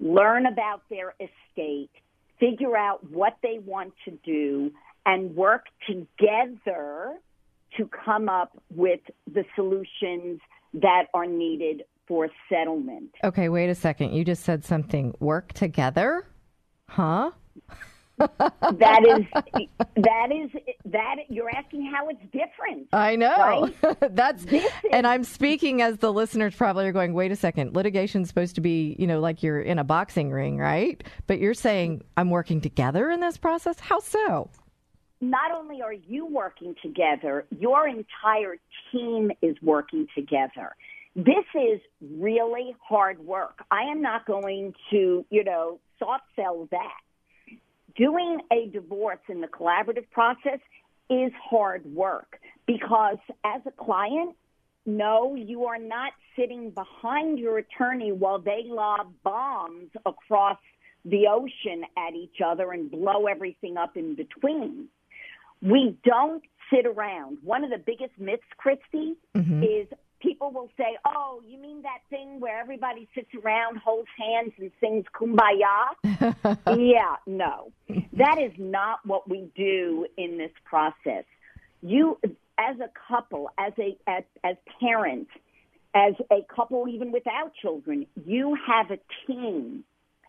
learn 0.00 0.46
about 0.46 0.82
their 0.90 1.14
estate, 1.20 1.90
figure 2.38 2.76
out 2.76 3.08
what 3.10 3.36
they 3.42 3.58
want 3.64 3.92
to 4.04 4.12
do, 4.24 4.72
and 5.06 5.34
work 5.34 5.66
together 5.86 7.18
to 7.76 7.88
come 8.04 8.28
up 8.28 8.60
with 8.74 9.00
the 9.32 9.44
solutions 9.54 10.40
that 10.74 11.04
are 11.14 11.26
needed 11.26 11.84
for 12.06 12.28
settlement. 12.48 13.10
Okay, 13.22 13.48
wait 13.48 13.70
a 13.70 13.74
second. 13.74 14.12
You 14.14 14.24
just 14.24 14.44
said 14.44 14.64
something. 14.64 15.14
Work 15.20 15.52
together? 15.52 16.26
Huh? 16.88 17.30
That 18.20 19.02
is 19.04 19.42
that 19.96 20.32
is 20.32 20.50
that 20.86 21.16
you're 21.28 21.50
asking 21.50 21.90
how 21.92 22.08
it's 22.08 22.22
different. 22.32 22.88
I 22.92 23.16
know. 23.16 23.70
Right? 23.82 23.96
That's 24.14 24.44
is- 24.44 24.66
and 24.92 25.06
I'm 25.06 25.24
speaking 25.24 25.82
as 25.82 25.98
the 25.98 26.12
listeners 26.12 26.54
probably 26.54 26.86
are 26.86 26.92
going, 26.92 27.14
wait 27.14 27.32
a 27.32 27.36
second, 27.36 27.74
litigation's 27.74 28.28
supposed 28.28 28.54
to 28.56 28.60
be, 28.60 28.96
you 28.98 29.06
know, 29.06 29.20
like 29.20 29.42
you're 29.42 29.60
in 29.60 29.78
a 29.78 29.84
boxing 29.84 30.30
ring, 30.30 30.58
right? 30.58 31.02
But 31.26 31.38
you're 31.38 31.54
saying 31.54 32.02
I'm 32.16 32.30
working 32.30 32.60
together 32.60 33.10
in 33.10 33.20
this 33.20 33.36
process? 33.36 33.80
How 33.80 34.00
so? 34.00 34.50
Not 35.20 35.52
only 35.52 35.82
are 35.82 35.92
you 35.92 36.26
working 36.26 36.74
together, 36.82 37.44
your 37.58 37.86
entire 37.86 38.56
team 38.90 39.30
is 39.42 39.54
working 39.62 40.06
together. 40.14 40.74
This 41.14 41.44
is 41.54 41.80
really 42.00 42.74
hard 42.80 43.18
work. 43.18 43.62
I 43.70 43.82
am 43.82 44.00
not 44.00 44.26
going 44.26 44.72
to, 44.90 45.24
you 45.28 45.44
know, 45.44 45.78
soft 45.98 46.24
sell 46.36 46.68
that. 46.70 47.00
Doing 47.96 48.40
a 48.52 48.68
divorce 48.68 49.20
in 49.28 49.40
the 49.40 49.46
collaborative 49.46 50.10
process 50.10 50.60
is 51.08 51.32
hard 51.50 51.84
work 51.86 52.38
because 52.66 53.18
as 53.44 53.62
a 53.66 53.70
client, 53.70 54.36
no, 54.86 55.34
you 55.34 55.64
are 55.64 55.78
not 55.78 56.12
sitting 56.36 56.70
behind 56.70 57.38
your 57.38 57.58
attorney 57.58 58.12
while 58.12 58.38
they 58.38 58.62
lob 58.66 59.12
bombs 59.22 59.90
across 60.06 60.58
the 61.04 61.26
ocean 61.28 61.84
at 61.96 62.14
each 62.14 62.40
other 62.44 62.72
and 62.72 62.90
blow 62.90 63.26
everything 63.26 63.76
up 63.76 63.96
in 63.96 64.14
between. 64.14 64.88
We 65.62 65.96
don't 66.04 66.42
sit 66.72 66.86
around. 66.86 67.38
One 67.42 67.64
of 67.64 67.70
the 67.70 67.78
biggest 67.78 68.18
myths, 68.18 68.42
Christy, 68.56 69.16
mm-hmm. 69.34 69.62
is 69.62 69.86
people 70.20 70.50
will 70.52 70.68
say, 70.76 70.96
Oh, 71.06 71.42
you 71.46 71.58
mean 71.58 71.82
that 71.82 71.98
thing 72.08 72.40
where 72.40 72.60
everybody 72.60 73.08
sits 73.14 73.30
around, 73.42 73.78
holds 73.78 74.08
hands, 74.18 74.52
and 74.58 74.70
sings 74.80 75.04
kumbaya? 75.14 76.56
yeah, 76.78 77.16
no. 77.26 77.72
That 78.12 78.38
is 78.40 78.52
not 78.58 79.00
what 79.04 79.28
we 79.28 79.50
do 79.56 80.06
in 80.16 80.38
this 80.38 80.52
process. 80.64 81.24
You, 81.82 82.18
as 82.58 82.76
a 82.80 82.90
couple, 83.08 83.50
as 83.58 83.72
a 83.78 83.96
as, 84.06 84.24
as 84.44 84.56
parents, 84.80 85.30
as 85.94 86.14
a 86.30 86.44
couple 86.54 86.88
even 86.88 87.12
without 87.12 87.52
children, 87.60 88.06
you 88.24 88.56
have 88.66 88.90
a 88.90 88.98
team 89.26 89.84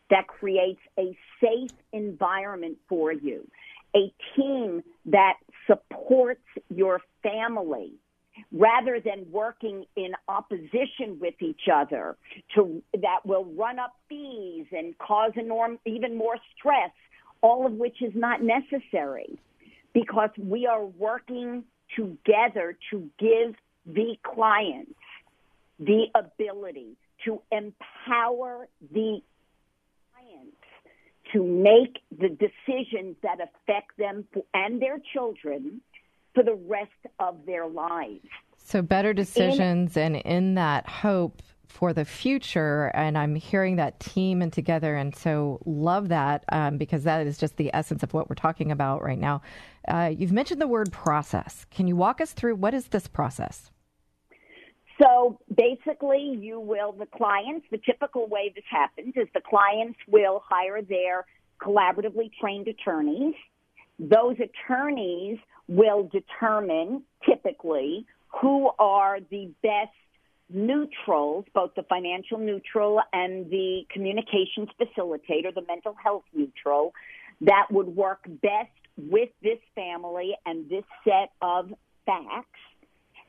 that 0.10 0.27
creates 0.27 0.82
a 0.99 1.17
safe 1.41 1.71
environment 1.93 2.77
for 2.89 3.12
you, 3.12 3.47
a 3.95 4.13
team 4.36 4.84
that 5.06 5.36
supports 5.67 6.41
your 6.69 7.01
family 7.23 7.93
rather 8.51 8.99
than 8.99 9.25
working 9.32 9.86
in 9.95 10.12
opposition 10.27 11.19
with 11.19 11.36
each 11.41 11.67
other 11.73 12.17
to 12.56 12.82
that 12.93 13.25
will 13.25 13.45
run 13.45 13.80
up 13.80 13.95
fees 14.10 14.65
and 14.71 14.97
cause 14.97 15.32
enorm, 15.38 15.77
even 15.86 16.17
more 16.17 16.36
stress, 16.58 16.91
all 17.41 17.65
of 17.65 17.73
which 17.73 18.01
is 18.01 18.13
not 18.15 18.41
necessary 18.41 19.39
because 19.93 20.30
we 20.38 20.65
are 20.67 20.86
working 20.86 21.63
together 21.95 22.77
to 22.91 23.10
give 23.19 23.56
the 23.86 24.15
clients 24.23 24.91
the 25.80 26.06
ability 26.15 26.95
to 27.25 27.41
empower 27.51 28.67
the 28.93 29.19
clients 30.13 30.58
to 31.34 31.43
make 31.43 31.97
the 32.17 32.30
decisions 32.30 33.15
that 33.23 33.39
affect 33.39 33.97
them 33.97 34.25
and 34.54 34.82
their 34.82 34.99
children 35.13 35.82
for 36.34 36.44
the 36.44 36.56
rest 36.67 36.91
of 37.20 37.46
their 37.46 37.67
lives. 37.67 38.28
So 38.58 38.82
better 38.82 39.13
decisions 39.13 39.98
and 39.98 40.15
in 40.15 40.56
that 40.56 40.88
hope 40.88 41.41
for 41.67 41.94
the 41.94 42.06
future. 42.06 42.91
And 42.94 43.17
I'm 43.17 43.36
hearing 43.36 43.78
that 43.78 44.00
team 44.00 44.41
and 44.41 44.52
together. 44.52 44.96
And 44.96 45.15
so 45.15 45.60
love 45.65 46.10
that 46.10 46.44
um, 46.52 46.78
because 46.78 47.04
that 47.04 47.26
is 47.26 47.38
just 47.38 47.58
the 47.58 47.72
essence 47.74 48.04
of 48.04 48.13
what 48.13 48.30
we're 48.30 48.36
talking 48.36 48.72
about 48.72 49.02
right 49.02 49.20
now. 49.20 49.41
Uh, 49.88 50.12
you've 50.15 50.32
mentioned 50.32 50.62
the 50.62 50.67
word 50.67 50.91
process. 50.91 51.65
Can 51.72 51.88
you 51.88 51.96
walk 51.96 52.22
us 52.22 52.34
through 52.34 52.56
what 52.56 52.74
is 52.74 52.88
this 52.88 53.08
process? 53.08 53.72
So 55.02 55.39
basically, 55.56 56.38
you 56.39 56.60
will, 56.60 56.91
the 56.91 57.08
clients, 57.08 57.65
the 57.72 57.80
typical 57.80 58.28
way 58.28 58.52
this 58.54 58.65
happens 58.70 59.13
is 59.15 59.28
the 59.34 59.41
clients 59.41 59.98
will 60.08 60.44
hire 60.48 60.82
their 60.82 61.26
collaboratively 61.60 62.32
trained 62.39 62.67
attorneys. 62.67 63.34
Those 64.02 64.36
attorneys 64.40 65.38
will 65.68 66.10
determine 66.12 67.04
typically 67.24 68.08
who 68.42 68.72
are 68.80 69.20
the 69.30 69.52
best 69.62 69.92
neutrals, 70.50 71.46
both 71.54 71.76
the 71.76 71.84
financial 71.84 72.40
neutral 72.40 73.00
and 73.14 73.50
the 73.52 73.86
communications 73.92 74.70
facilitator, 74.80 75.54
the 75.54 75.64
mental 75.68 75.96
health 76.04 76.24
neutral, 76.34 76.94
that 77.42 77.68
would 77.70 77.96
work 77.96 78.22
best 78.42 78.72
with 78.98 79.30
this 79.44 79.60
family 79.76 80.36
and 80.48 80.68
this 80.68 80.84
set 81.04 81.32
of 81.42 81.72
facts. 82.08 82.60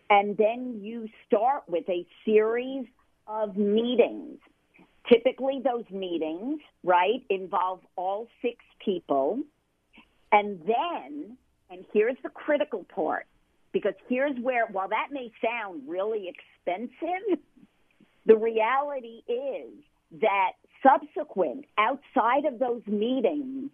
And 0.09 0.37
then 0.39 0.81
you 0.83 1.07
start 1.27 1.65
with 1.69 1.87
a 1.91 2.07
series 2.25 2.87
of 3.27 3.57
meetings. 3.59 4.39
Typically, 5.13 5.61
those 5.63 5.85
meetings, 5.91 6.61
right, 6.83 7.23
involve 7.29 7.81
all 7.95 8.29
six 8.41 8.57
people. 8.83 9.41
And 10.33 10.61
then, 10.67 11.37
and 11.71 11.85
here's 11.93 12.17
the 12.23 12.31
critical 12.31 12.85
part, 12.85 13.27
because 13.73 13.95
here's 14.09 14.37
where, 14.41 14.67
while 14.67 14.89
that 14.89 15.09
may 15.13 15.31
sound 15.45 15.83
really 15.87 16.29
expensive, 16.29 17.39
the 18.27 18.37
reality 18.37 19.23
is 19.29 19.73
that 20.21 20.53
subsequent, 20.83 21.67
outside 21.79 22.45
of 22.45 22.59
those 22.59 22.83
meetings, 22.87 23.71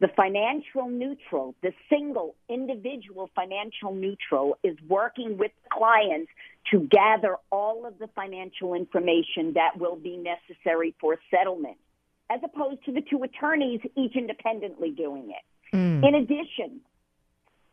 the 0.00 0.08
financial 0.16 0.88
neutral, 0.88 1.54
the 1.62 1.72
single 1.90 2.34
individual 2.48 3.28
financial 3.34 3.94
neutral 3.94 4.56
is 4.64 4.76
working 4.88 5.36
with 5.36 5.52
clients 5.70 6.30
to 6.70 6.88
gather 6.90 7.36
all 7.50 7.84
of 7.84 7.98
the 7.98 8.08
financial 8.14 8.72
information 8.72 9.52
that 9.54 9.78
will 9.78 9.96
be 9.96 10.16
necessary 10.16 10.94
for 10.98 11.18
settlement, 11.30 11.76
as 12.30 12.40
opposed 12.42 12.82
to 12.86 12.92
the 12.92 13.02
two 13.02 13.22
attorneys 13.22 13.80
each 13.96 14.16
independently 14.16 14.90
doing 14.90 15.30
it. 15.30 15.44
In 15.72 16.14
addition, 16.14 16.80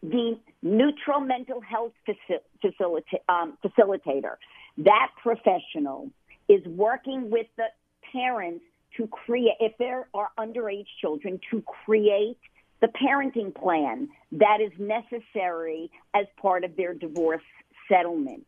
the 0.03 0.37
neutral 0.61 1.19
mental 1.19 1.61
health 1.61 1.93
faci- 2.07 2.39
facilita- 2.63 3.23
um, 3.29 3.57
facilitator, 3.63 4.35
that 4.77 5.09
professional 5.21 6.11
is 6.47 6.63
working 6.65 7.29
with 7.29 7.47
the 7.57 7.65
parents 8.11 8.63
to 8.95 9.07
create, 9.07 9.55
if 9.59 9.73
there 9.77 10.07
are 10.13 10.29
underage 10.37 10.85
children, 11.01 11.39
to 11.51 11.63
create 11.85 12.37
the 12.79 12.87
parenting 12.87 13.53
plan 13.53 14.07
that 14.31 14.59
is 14.61 14.71
necessary 14.77 15.89
as 16.13 16.25
part 16.39 16.63
of 16.63 16.75
their 16.75 16.93
divorce 16.93 17.41
settlement. 17.89 18.45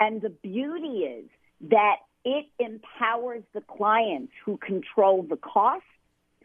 And 0.00 0.20
the 0.20 0.30
beauty 0.30 1.04
is 1.04 1.26
that 1.70 1.96
it 2.24 2.46
empowers 2.58 3.42
the 3.54 3.60
clients 3.60 4.32
who 4.44 4.56
control 4.56 5.22
the 5.22 5.36
cost, 5.36 5.84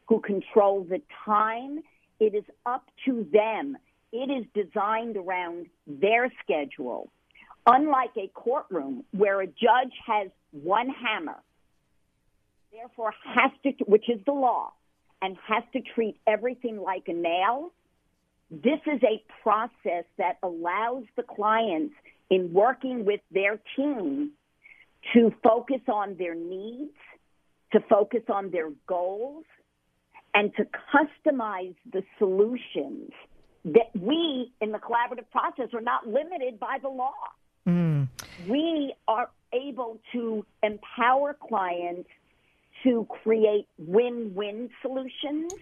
who 0.08 0.20
control 0.20 0.84
the 0.84 1.02
time. 1.26 1.84
It 2.20 2.34
is 2.34 2.44
up 2.66 2.84
to 3.06 3.28
them. 3.32 3.78
It 4.12 4.30
is 4.32 4.46
designed 4.54 5.18
around 5.18 5.68
their 5.86 6.32
schedule. 6.44 7.12
Unlike 7.66 8.12
a 8.18 8.28
courtroom 8.34 9.04
where 9.12 9.42
a 9.42 9.48
judge 9.48 9.94
has 10.06 10.30
one 10.52 10.90
hammer, 10.90 11.38
therefore 12.72 13.14
has 13.26 13.52
to, 13.64 13.72
which 13.86 14.10
is 14.10 14.20
the 14.26 14.32
law, 14.32 14.72
and 15.22 15.36
has 15.48 15.64
to 15.74 15.82
treat 15.82 16.18
everything 16.26 16.80
like 16.82 17.08
a 17.08 17.14
nail, 17.14 17.72
this 18.50 18.80
is 18.86 19.02
a 19.04 19.22
process 19.44 20.06
that 20.18 20.38
allows 20.42 21.04
the 21.18 21.24
clients 21.24 21.94
in 22.30 22.54
working 22.54 23.04
with 23.04 23.20
their 23.32 23.60
team 23.76 24.32
to 25.14 25.34
focus 25.44 25.82
on 25.92 26.16
their 26.18 26.36
needs, 26.36 26.96
to 27.74 27.80
focus 27.90 28.24
on 28.30 28.52
their 28.52 28.70
goals, 28.88 29.44
and 30.38 30.56
to 30.56 30.68
customize 30.94 31.74
the 31.92 32.04
solutions 32.20 33.10
that 33.66 33.90
we 34.00 34.52
in 34.62 34.72
the 34.72 34.78
collaborative 34.78 35.30
process 35.32 35.74
are 35.74 35.82
not 35.82 36.08
limited 36.08 36.60
by 36.60 36.78
the 36.80 36.88
law. 36.88 37.12
Hmm. 37.66 38.04
We 38.48 38.94
are 39.08 39.32
able 39.52 40.00
to 40.14 40.46
empower 40.62 41.34
clients 41.34 42.08
to 42.84 43.08
create 43.24 43.68
win 43.80 44.34
win 44.36 44.70
solutions 44.84 45.54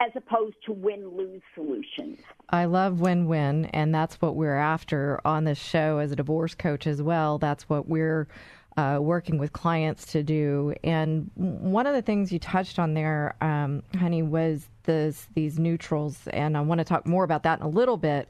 as 0.00 0.10
opposed 0.14 0.56
to 0.66 0.72
win 0.72 1.16
lose 1.16 1.40
solutions. 1.54 2.18
I 2.50 2.66
love 2.66 3.00
win 3.00 3.26
win, 3.26 3.64
and 3.66 3.94
that's 3.94 4.20
what 4.20 4.36
we're 4.36 4.58
after 4.58 5.18
on 5.24 5.44
this 5.44 5.58
show 5.58 5.96
as 5.96 6.12
a 6.12 6.16
divorce 6.16 6.54
coach 6.54 6.86
as 6.86 7.00
well. 7.00 7.38
That's 7.38 7.70
what 7.70 7.88
we're 7.88 8.28
uh, 8.76 8.98
working 9.00 9.38
with 9.38 9.52
clients 9.52 10.06
to 10.12 10.22
do. 10.22 10.74
And 10.82 11.30
one 11.36 11.86
of 11.86 11.94
the 11.94 12.02
things 12.02 12.32
you 12.32 12.38
touched 12.38 12.78
on 12.78 12.94
there, 12.94 13.36
um, 13.40 13.82
honey, 13.96 14.22
was 14.22 14.68
this, 14.82 15.28
these 15.34 15.58
neutrals, 15.58 16.26
and 16.28 16.56
I 16.56 16.60
want 16.60 16.78
to 16.78 16.84
talk 16.84 17.06
more 17.06 17.24
about 17.24 17.44
that 17.44 17.60
in 17.60 17.64
a 17.64 17.68
little 17.68 17.96
bit. 17.96 18.28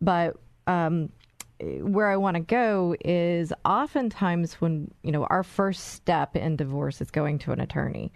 But 0.00 0.36
um, 0.66 1.10
where 1.60 2.08
I 2.08 2.16
want 2.16 2.36
to 2.36 2.42
go 2.42 2.96
is 3.04 3.52
oftentimes 3.64 4.54
when 4.54 4.90
you 5.02 5.12
know 5.12 5.24
our 5.24 5.42
first 5.42 5.90
step 5.90 6.36
in 6.36 6.56
divorce 6.56 7.00
is 7.00 7.10
going 7.10 7.38
to 7.40 7.52
an 7.52 7.60
attorney. 7.60 8.12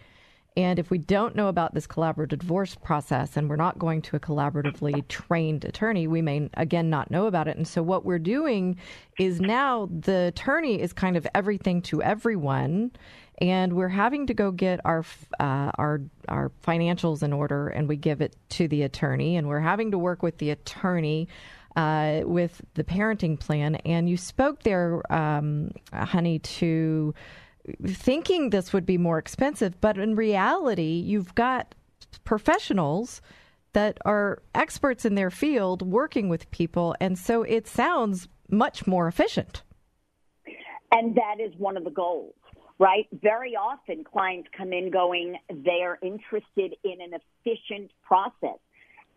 And 0.56 0.78
if 0.78 0.90
we 0.90 0.96
don't 0.96 1.36
know 1.36 1.48
about 1.48 1.74
this 1.74 1.86
collaborative 1.86 2.38
divorce 2.38 2.74
process 2.74 3.36
and 3.36 3.50
we're 3.50 3.56
not 3.56 3.78
going 3.78 4.00
to 4.02 4.16
a 4.16 4.20
collaboratively 4.20 5.06
trained 5.08 5.66
attorney, 5.66 6.06
we 6.06 6.22
may 6.22 6.48
again 6.54 6.88
not 6.88 7.10
know 7.10 7.26
about 7.26 7.46
it. 7.46 7.58
And 7.58 7.68
so 7.68 7.82
what 7.82 8.06
we're 8.06 8.18
doing 8.18 8.78
is 9.18 9.38
now 9.38 9.88
the 9.90 10.28
attorney 10.28 10.80
is 10.80 10.94
kind 10.94 11.16
of 11.16 11.26
everything 11.34 11.82
to 11.82 12.02
everyone. 12.02 12.92
And 13.38 13.74
we're 13.74 13.88
having 13.88 14.26
to 14.28 14.34
go 14.34 14.50
get 14.50 14.80
our 14.86 15.04
uh, 15.38 15.70
our 15.74 16.00
our 16.26 16.50
financials 16.66 17.22
in 17.22 17.34
order, 17.34 17.68
and 17.68 17.86
we 17.86 17.96
give 17.96 18.22
it 18.22 18.34
to 18.50 18.66
the 18.66 18.82
attorney, 18.82 19.36
and 19.36 19.46
we're 19.46 19.60
having 19.60 19.90
to 19.90 19.98
work 19.98 20.22
with 20.22 20.38
the 20.38 20.48
attorney 20.48 21.28
uh, 21.76 22.22
with 22.24 22.62
the 22.74 22.84
parenting 22.84 23.38
plan. 23.38 23.74
And 23.76 24.08
you 24.08 24.16
spoke 24.16 24.62
there, 24.62 25.02
um, 25.12 25.70
honey, 25.92 26.38
to 26.38 27.14
thinking 27.86 28.50
this 28.50 28.72
would 28.72 28.86
be 28.86 28.98
more 28.98 29.18
expensive, 29.18 29.80
but 29.80 29.98
in 29.98 30.14
reality, 30.16 31.02
you've 31.04 31.34
got 31.34 31.74
professionals 32.24 33.20
that 33.72 33.98
are 34.04 34.42
experts 34.54 35.04
in 35.04 35.14
their 35.14 35.30
field 35.30 35.82
working 35.82 36.28
with 36.28 36.50
people, 36.50 36.94
and 37.00 37.18
so 37.18 37.42
it 37.42 37.66
sounds 37.66 38.28
much 38.48 38.86
more 38.86 39.06
efficient. 39.08 39.62
And 40.92 41.14
that 41.16 41.40
is 41.40 41.52
one 41.58 41.76
of 41.76 41.84
the 41.84 41.90
goals, 41.90 42.34
right? 42.78 43.06
Very 43.12 43.54
often 43.54 44.04
clients 44.04 44.48
come 44.56 44.72
in 44.72 44.90
going, 44.90 45.36
they're 45.50 45.98
interested 46.02 46.74
in 46.84 47.00
an 47.00 47.20
efficient 47.44 47.90
process. 48.02 48.58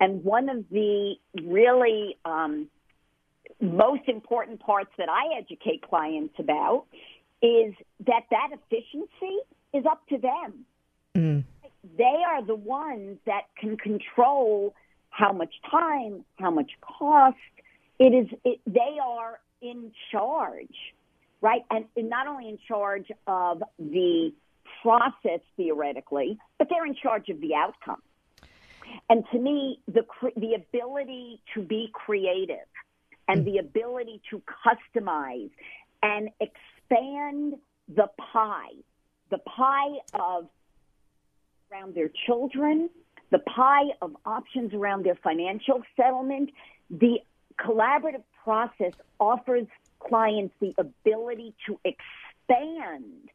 And 0.01 0.23
one 0.23 0.49
of 0.49 0.65
the 0.71 1.15
really 1.43 2.17
um, 2.25 2.67
most 3.61 4.07
important 4.07 4.59
parts 4.59 4.91
that 4.97 5.09
I 5.09 5.37
educate 5.37 5.81
clients 5.81 6.33
about 6.39 6.85
is 7.41 7.73
that 8.05 8.23
that 8.31 8.49
efficiency 8.51 9.37
is 9.73 9.85
up 9.85 10.05
to 10.09 10.17
them. 10.17 10.65
Mm. 11.15 11.43
They 11.97 12.23
are 12.27 12.43
the 12.45 12.55
ones 12.55 13.17
that 13.25 13.43
can 13.57 13.77
control 13.77 14.75
how 15.09 15.31
much 15.31 15.53
time, 15.69 16.25
how 16.37 16.51
much 16.51 16.71
cost. 16.81 17.37
It 17.99 18.13
is. 18.13 18.27
It, 18.43 18.59
they 18.65 18.97
are 19.03 19.39
in 19.61 19.91
charge, 20.11 20.75
right? 21.41 21.61
And, 21.69 21.85
and 21.95 22.09
not 22.09 22.27
only 22.27 22.49
in 22.49 22.59
charge 22.67 23.07
of 23.27 23.63
the 23.77 24.31
process 24.81 25.41
theoretically, 25.57 26.37
but 26.57 26.67
they're 26.69 26.85
in 26.85 26.95
charge 26.95 27.29
of 27.29 27.41
the 27.41 27.55
outcome. 27.55 28.01
And 29.09 29.23
to 29.31 29.39
me, 29.39 29.79
the 29.87 30.05
the 30.35 30.55
ability 30.55 31.41
to 31.53 31.61
be 31.61 31.89
creative 31.93 32.67
and 33.27 33.45
the 33.45 33.57
ability 33.59 34.21
to 34.31 34.41
customize 34.65 35.51
and 36.01 36.29
expand 36.89 37.55
the 37.87 38.09
pie, 38.33 38.73
the 39.29 39.37
pie 39.39 39.99
of 40.13 40.47
around 41.71 41.93
their 41.95 42.09
children, 42.25 42.89
the 43.31 43.39
pie 43.39 43.85
of 44.01 44.15
options 44.25 44.73
around 44.73 45.05
their 45.05 45.15
financial 45.15 45.83
settlement. 45.95 46.49
The 46.89 47.19
collaborative 47.59 48.23
process 48.43 48.93
offers 49.19 49.67
clients 49.99 50.53
the 50.59 50.73
ability 50.77 51.53
to 51.67 51.79
expand 51.83 53.29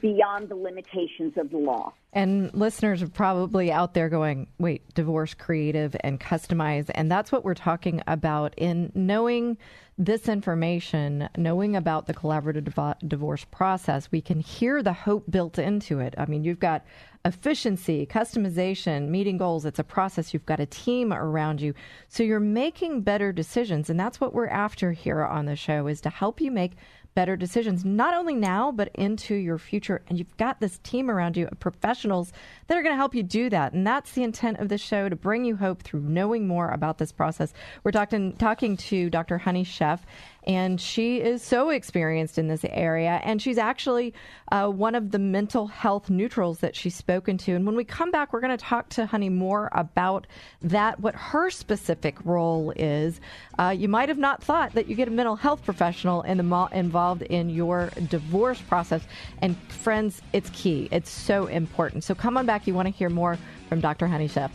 beyond 0.00 0.48
the 0.48 0.54
limitations 0.54 1.34
of 1.36 1.50
the 1.50 1.58
law. 1.58 1.92
And 2.12 2.52
listeners 2.54 3.02
are 3.02 3.08
probably 3.08 3.70
out 3.70 3.94
there 3.94 4.08
going, 4.08 4.46
wait, 4.58 4.94
divorce 4.94 5.34
creative 5.34 5.96
and 6.00 6.18
customize. 6.18 6.90
And 6.94 7.10
that's 7.10 7.30
what 7.30 7.44
we're 7.44 7.54
talking 7.54 8.02
about 8.06 8.54
in 8.56 8.90
knowing 8.94 9.58
this 9.98 10.28
information, 10.28 11.28
knowing 11.36 11.74
about 11.74 12.06
the 12.06 12.14
collaborative 12.14 12.94
divorce 13.06 13.46
process, 13.50 14.12
we 14.12 14.20
can 14.20 14.40
hear 14.40 14.82
the 14.82 14.92
hope 14.92 15.24
built 15.30 15.58
into 15.58 16.00
it. 16.00 16.14
I 16.18 16.26
mean, 16.26 16.44
you've 16.44 16.60
got 16.60 16.84
efficiency, 17.24 18.06
customization, 18.06 19.08
meeting 19.08 19.38
goals. 19.38 19.64
It's 19.64 19.78
a 19.78 19.84
process. 19.84 20.34
You've 20.34 20.46
got 20.46 20.60
a 20.60 20.66
team 20.66 21.12
around 21.12 21.60
you. 21.60 21.74
So 22.08 22.22
you're 22.22 22.40
making 22.40 23.02
better 23.02 23.32
decisions. 23.32 23.88
And 23.88 23.98
that's 23.98 24.20
what 24.20 24.34
we're 24.34 24.48
after 24.48 24.92
here 24.92 25.24
on 25.24 25.46
the 25.46 25.56
show 25.56 25.86
is 25.86 26.02
to 26.02 26.10
help 26.10 26.40
you 26.40 26.50
make 26.50 26.72
better 27.16 27.34
decisions, 27.34 27.84
not 27.84 28.14
only 28.14 28.34
now, 28.34 28.70
but 28.70 28.90
into 28.94 29.34
your 29.34 29.58
future. 29.58 30.02
And 30.06 30.18
you've 30.18 30.36
got 30.36 30.60
this 30.60 30.78
team 30.84 31.10
around 31.10 31.36
you 31.36 31.48
of 31.48 31.58
professionals 31.58 32.30
that 32.66 32.76
are 32.76 32.82
going 32.82 32.92
to 32.92 32.98
help 32.98 33.14
you 33.14 33.22
do 33.24 33.50
that. 33.50 33.72
And 33.72 33.84
that's 33.84 34.12
the 34.12 34.22
intent 34.22 34.60
of 34.60 34.68
the 34.68 34.78
show 34.78 35.08
to 35.08 35.16
bring 35.16 35.44
you 35.44 35.56
hope 35.56 35.82
through 35.82 36.00
knowing 36.00 36.46
more 36.46 36.68
about 36.68 36.98
this 36.98 37.12
process. 37.12 37.54
We're 37.82 37.90
talking, 37.90 38.34
talking 38.34 38.76
to 38.76 39.08
Dr. 39.08 39.38
Honey 39.38 39.64
Sheff 39.64 40.00
and 40.46 40.80
she 40.80 41.20
is 41.20 41.42
so 41.42 41.70
experienced 41.70 42.38
in 42.38 42.46
this 42.46 42.64
area. 42.68 43.20
And 43.24 43.42
she's 43.42 43.58
actually 43.58 44.14
uh, 44.52 44.68
one 44.68 44.94
of 44.94 45.10
the 45.10 45.18
mental 45.18 45.66
health 45.66 46.08
neutrals 46.08 46.60
that 46.60 46.76
she's 46.76 46.94
spoken 46.94 47.36
to. 47.38 47.54
And 47.54 47.66
when 47.66 47.74
we 47.74 47.84
come 47.84 48.10
back, 48.10 48.32
we're 48.32 48.40
going 48.40 48.56
to 48.56 48.64
talk 48.64 48.88
to 48.90 49.06
Honey 49.06 49.28
more 49.28 49.68
about 49.72 50.26
that, 50.62 51.00
what 51.00 51.14
her 51.16 51.50
specific 51.50 52.24
role 52.24 52.72
is. 52.76 53.20
Uh, 53.58 53.74
you 53.76 53.88
might 53.88 54.08
have 54.08 54.18
not 54.18 54.42
thought 54.42 54.72
that 54.74 54.86
you 54.86 54.94
get 54.94 55.08
a 55.08 55.10
mental 55.10 55.36
health 55.36 55.64
professional 55.64 56.22
in 56.22 56.38
the 56.38 56.68
involved 56.72 57.22
in 57.22 57.50
your 57.50 57.90
divorce 58.08 58.60
process. 58.60 59.02
And 59.42 59.56
friends, 59.70 60.22
it's 60.32 60.50
key. 60.50 60.88
It's 60.92 61.10
so 61.10 61.46
important. 61.46 62.04
So 62.04 62.14
come 62.14 62.36
on 62.36 62.46
back. 62.46 62.66
You 62.66 62.74
want 62.74 62.86
to 62.86 62.94
hear 62.94 63.10
more 63.10 63.36
from 63.68 63.80
Dr. 63.80 64.06
Honey 64.06 64.28
Sheff. 64.28 64.50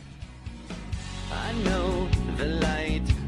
I 1.31 1.53
know 1.63 2.07
the 2.37 2.45
light 2.45 3.20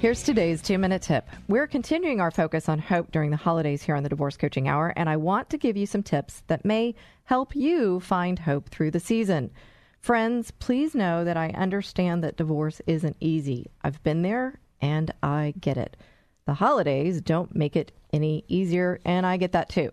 Here's 0.00 0.22
today's 0.22 0.62
two 0.62 0.78
minute 0.78 1.02
tip. 1.02 1.28
We're 1.46 1.66
continuing 1.66 2.22
our 2.22 2.30
focus 2.30 2.70
on 2.70 2.78
hope 2.78 3.12
during 3.12 3.30
the 3.30 3.36
holidays 3.36 3.82
here 3.82 3.94
on 3.94 4.02
the 4.02 4.08
Divorce 4.08 4.34
Coaching 4.34 4.66
Hour, 4.66 4.94
and 4.96 5.10
I 5.10 5.18
want 5.18 5.50
to 5.50 5.58
give 5.58 5.76
you 5.76 5.84
some 5.84 6.02
tips 6.02 6.42
that 6.46 6.64
may 6.64 6.94
help 7.24 7.54
you 7.54 8.00
find 8.00 8.38
hope 8.38 8.70
through 8.70 8.92
the 8.92 8.98
season. 8.98 9.50
Friends, 9.98 10.52
please 10.52 10.94
know 10.94 11.22
that 11.22 11.36
I 11.36 11.50
understand 11.50 12.24
that 12.24 12.38
divorce 12.38 12.80
isn't 12.86 13.18
easy. 13.20 13.70
I've 13.84 14.02
been 14.02 14.22
there 14.22 14.58
and 14.80 15.12
I 15.22 15.52
get 15.60 15.76
it. 15.76 15.98
The 16.46 16.54
holidays 16.54 17.20
don't 17.20 17.54
make 17.54 17.76
it 17.76 17.92
any 18.10 18.42
easier, 18.48 19.00
and 19.04 19.26
I 19.26 19.36
get 19.36 19.52
that 19.52 19.68
too. 19.68 19.92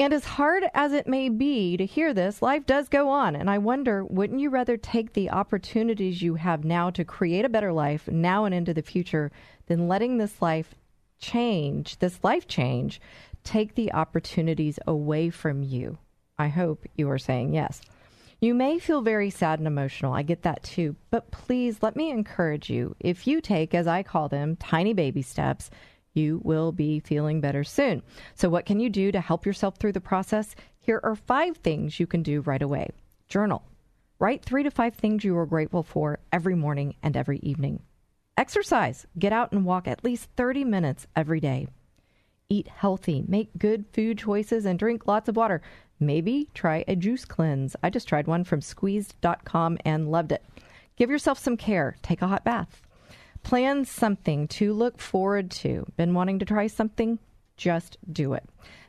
And 0.00 0.14
as 0.14 0.24
hard 0.24 0.64
as 0.74 0.92
it 0.92 1.08
may 1.08 1.28
be 1.28 1.76
to 1.76 1.84
hear 1.84 2.14
this, 2.14 2.40
life 2.40 2.64
does 2.66 2.88
go 2.88 3.08
on. 3.08 3.34
And 3.34 3.50
I 3.50 3.58
wonder, 3.58 4.04
wouldn't 4.04 4.38
you 4.38 4.48
rather 4.48 4.76
take 4.76 5.12
the 5.12 5.30
opportunities 5.30 6.22
you 6.22 6.36
have 6.36 6.64
now 6.64 6.90
to 6.90 7.04
create 7.04 7.44
a 7.44 7.48
better 7.48 7.72
life 7.72 8.06
now 8.06 8.44
and 8.44 8.54
into 8.54 8.72
the 8.72 8.82
future 8.82 9.32
than 9.66 9.88
letting 9.88 10.16
this 10.18 10.40
life 10.40 10.76
change, 11.18 11.98
this 11.98 12.22
life 12.22 12.46
change, 12.46 13.00
take 13.42 13.74
the 13.74 13.92
opportunities 13.92 14.78
away 14.86 15.30
from 15.30 15.64
you? 15.64 15.98
I 16.38 16.46
hope 16.46 16.86
you 16.94 17.10
are 17.10 17.18
saying 17.18 17.54
yes. 17.54 17.80
You 18.40 18.54
may 18.54 18.78
feel 18.78 19.02
very 19.02 19.30
sad 19.30 19.58
and 19.58 19.66
emotional. 19.66 20.12
I 20.12 20.22
get 20.22 20.42
that 20.42 20.62
too. 20.62 20.94
But 21.10 21.32
please 21.32 21.82
let 21.82 21.96
me 21.96 22.10
encourage 22.10 22.70
you 22.70 22.94
if 23.00 23.26
you 23.26 23.40
take, 23.40 23.74
as 23.74 23.88
I 23.88 24.04
call 24.04 24.28
them, 24.28 24.54
tiny 24.54 24.94
baby 24.94 25.22
steps, 25.22 25.70
you 26.18 26.40
will 26.44 26.72
be 26.72 27.00
feeling 27.00 27.40
better 27.40 27.64
soon. 27.64 28.02
So, 28.34 28.48
what 28.48 28.66
can 28.66 28.80
you 28.80 28.90
do 28.90 29.10
to 29.12 29.20
help 29.20 29.46
yourself 29.46 29.76
through 29.76 29.92
the 29.92 30.00
process? 30.00 30.54
Here 30.80 31.00
are 31.02 31.14
five 31.14 31.56
things 31.56 31.98
you 31.98 32.06
can 32.06 32.22
do 32.22 32.40
right 32.42 32.60
away. 32.60 32.90
Journal. 33.28 33.62
Write 34.18 34.44
three 34.44 34.64
to 34.64 34.70
five 34.70 34.94
things 34.94 35.22
you 35.22 35.38
are 35.38 35.46
grateful 35.46 35.82
for 35.82 36.18
every 36.32 36.56
morning 36.56 36.96
and 37.02 37.16
every 37.16 37.38
evening. 37.38 37.80
Exercise. 38.36 39.06
Get 39.18 39.32
out 39.32 39.52
and 39.52 39.64
walk 39.64 39.86
at 39.86 40.04
least 40.04 40.28
30 40.36 40.64
minutes 40.64 41.06
every 41.14 41.40
day. 41.40 41.68
Eat 42.48 42.68
healthy. 42.68 43.24
Make 43.28 43.58
good 43.58 43.84
food 43.92 44.18
choices 44.18 44.64
and 44.64 44.78
drink 44.78 45.06
lots 45.06 45.28
of 45.28 45.36
water. 45.36 45.62
Maybe 46.00 46.48
try 46.54 46.84
a 46.88 46.96
juice 46.96 47.24
cleanse. 47.24 47.76
I 47.82 47.90
just 47.90 48.08
tried 48.08 48.26
one 48.26 48.44
from 48.44 48.60
squeezed.com 48.60 49.78
and 49.84 50.10
loved 50.10 50.32
it. 50.32 50.44
Give 50.96 51.10
yourself 51.10 51.38
some 51.38 51.56
care. 51.56 51.96
Take 52.02 52.22
a 52.22 52.28
hot 52.28 52.44
bath. 52.44 52.80
Plan 53.48 53.86
something 53.86 54.46
to 54.48 54.74
look 54.74 54.98
forward 54.98 55.50
to. 55.52 55.86
Been 55.96 56.12
wanting 56.12 56.38
to 56.40 56.44
try 56.44 56.66
something? 56.66 57.18
Just 57.56 57.96
do 58.12 58.34
it. 58.34 58.46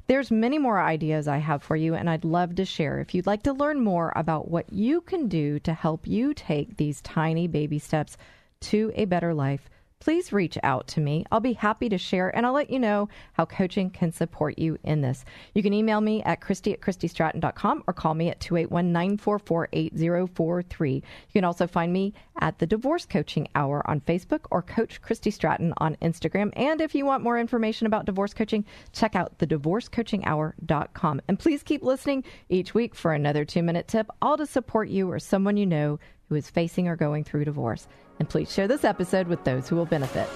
There's 0.08 0.32
many 0.32 0.58
more 0.58 0.82
ideas 0.82 1.30
I 1.30 1.38
have 1.38 1.64
for 1.64 1.78
you, 1.78 1.96
and 1.96 2.10
I'd 2.10 2.26
love 2.26 2.56
to 2.56 2.66
share. 2.66 3.00
If 3.00 3.16
you'd 3.16 3.26
like 3.26 3.44
to 3.44 3.54
learn 3.54 3.82
more 3.82 4.12
about 4.18 4.52
what 4.52 4.74
you 4.74 5.00
can 5.00 5.30
do 5.30 5.60
to 5.60 5.72
help 5.72 6.06
you 6.06 6.34
take 6.34 6.76
these 6.76 7.02
tiny 7.02 7.48
baby 7.48 7.80
steps 7.80 8.18
to 8.64 8.92
a 8.96 9.06
better 9.06 9.34
life, 9.34 9.70
please 10.00 10.32
reach 10.32 10.58
out 10.64 10.88
to 10.88 11.02
me. 11.02 11.26
I'll 11.32 11.40
be 11.40 11.54
happy 11.54 11.90
to 11.90 11.98
share 11.98 12.36
and 12.36 12.46
I'll 12.46 12.54
let 12.54 12.70
you 12.70 12.80
know 12.80 13.10
how 13.34 13.46
coaching 13.46 13.90
can 13.90 14.12
support 14.12 14.58
you 14.58 14.78
in 14.84 15.02
this. 15.02 15.26
You 15.54 15.62
can 15.62 15.74
email 15.74 16.02
me 16.02 16.24
at 16.24 16.42
Christy 16.42 16.74
at 16.74 16.82
ChristyStratton.com 16.82 17.84
or 17.88 17.94
call 17.94 18.14
me 18.14 18.30
at 18.30 18.40
281 18.40 18.92
944 18.92 19.70
8043. 19.74 20.94
You 20.94 21.02
can 21.34 21.44
also 21.44 21.68
find 21.68 21.92
me 21.92 22.14
at 22.40 22.60
the 22.60 22.68
Divorce 22.68 23.06
Coaching 23.06 23.48
Hour 23.56 23.88
on 23.90 24.00
Facebook 24.02 24.46
or 24.52 24.62
Coach 24.62 25.02
Christy 25.02 25.32
Stratton 25.32 25.74
on 25.78 25.98
Instagram. 26.02 26.52
And 26.54 26.80
if 26.80 26.96
you 26.96 27.06
want 27.06 27.24
more 27.24 27.38
information 27.38 27.86
about 27.86 28.06
divorce 28.06 28.34
coaching, 28.34 28.66
check 28.94 29.16
out 29.16 29.38
the 29.40 29.48
thedivorcecoachinghour.com. 29.48 31.22
And 31.28 31.38
please 31.38 31.64
keep 31.64 31.84
listening 31.84 32.24
each 32.48 32.74
week 32.74 32.96
for 32.96 33.14
another 33.14 33.44
two 33.44 33.64
minute 33.64 33.88
tip, 33.88 34.08
all 34.22 34.38
to 34.38 34.46
support 34.46 34.90
you 34.90 35.12
or 35.12 35.20
someone 35.20 35.58
you 35.58 35.66
know 35.66 36.00
who 36.30 36.36
is 36.36 36.50
facing 36.50 36.88
or 36.88 36.96
going 36.96 37.24
through 37.24 37.44
divorce. 37.44 37.88
And 38.20 38.30
please 38.30 38.54
share 38.54 38.68
this 38.68 38.84
episode 38.84 39.28
with 39.28 39.44
those 39.44 39.68
who 39.68 39.76
will 39.76 39.86
benefit. 39.86 40.28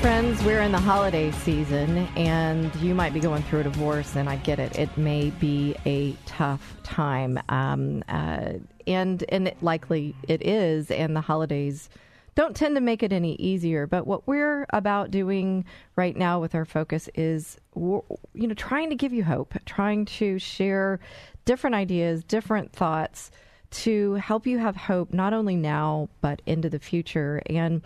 Friends, 0.00 0.42
we're 0.42 0.60
in 0.62 0.72
the 0.72 0.80
holiday 0.80 1.30
season 1.30 2.08
and 2.16 2.74
you 2.76 2.92
might 2.92 3.14
be 3.14 3.20
going 3.20 3.40
through 3.44 3.60
a 3.60 3.62
divorce, 3.62 4.16
and 4.16 4.28
I 4.28 4.34
get 4.34 4.58
it. 4.58 4.76
It 4.76 4.98
may 4.98 5.30
be 5.30 5.76
a 5.86 6.16
tough 6.26 6.74
time. 6.82 7.38
Um, 7.48 8.02
uh, 8.08 8.54
and 8.88 9.24
and 9.28 9.46
it 9.46 9.62
likely 9.62 10.16
it 10.26 10.44
is, 10.44 10.90
and 10.90 11.14
the 11.14 11.20
holidays 11.20 11.88
don't 12.34 12.56
tend 12.56 12.74
to 12.76 12.80
make 12.80 13.02
it 13.02 13.12
any 13.12 13.34
easier. 13.34 13.86
But 13.86 14.06
what 14.06 14.26
we're 14.26 14.66
about 14.70 15.10
doing 15.10 15.64
right 15.96 16.16
now 16.16 16.40
with 16.40 16.54
our 16.54 16.64
focus 16.64 17.08
is, 17.14 17.58
you 17.74 18.02
know, 18.34 18.54
trying 18.54 18.90
to 18.90 18.96
give 18.96 19.12
you 19.12 19.24
hope, 19.24 19.54
trying 19.66 20.04
to 20.06 20.38
share 20.38 21.00
different 21.44 21.76
ideas, 21.76 22.24
different 22.24 22.72
thoughts 22.72 23.30
to 23.70 24.14
help 24.14 24.46
you 24.46 24.58
have 24.58 24.76
hope 24.76 25.14
not 25.14 25.32
only 25.32 25.56
now 25.56 26.08
but 26.20 26.42
into 26.46 26.68
the 26.68 26.78
future. 26.78 27.42
And 27.46 27.82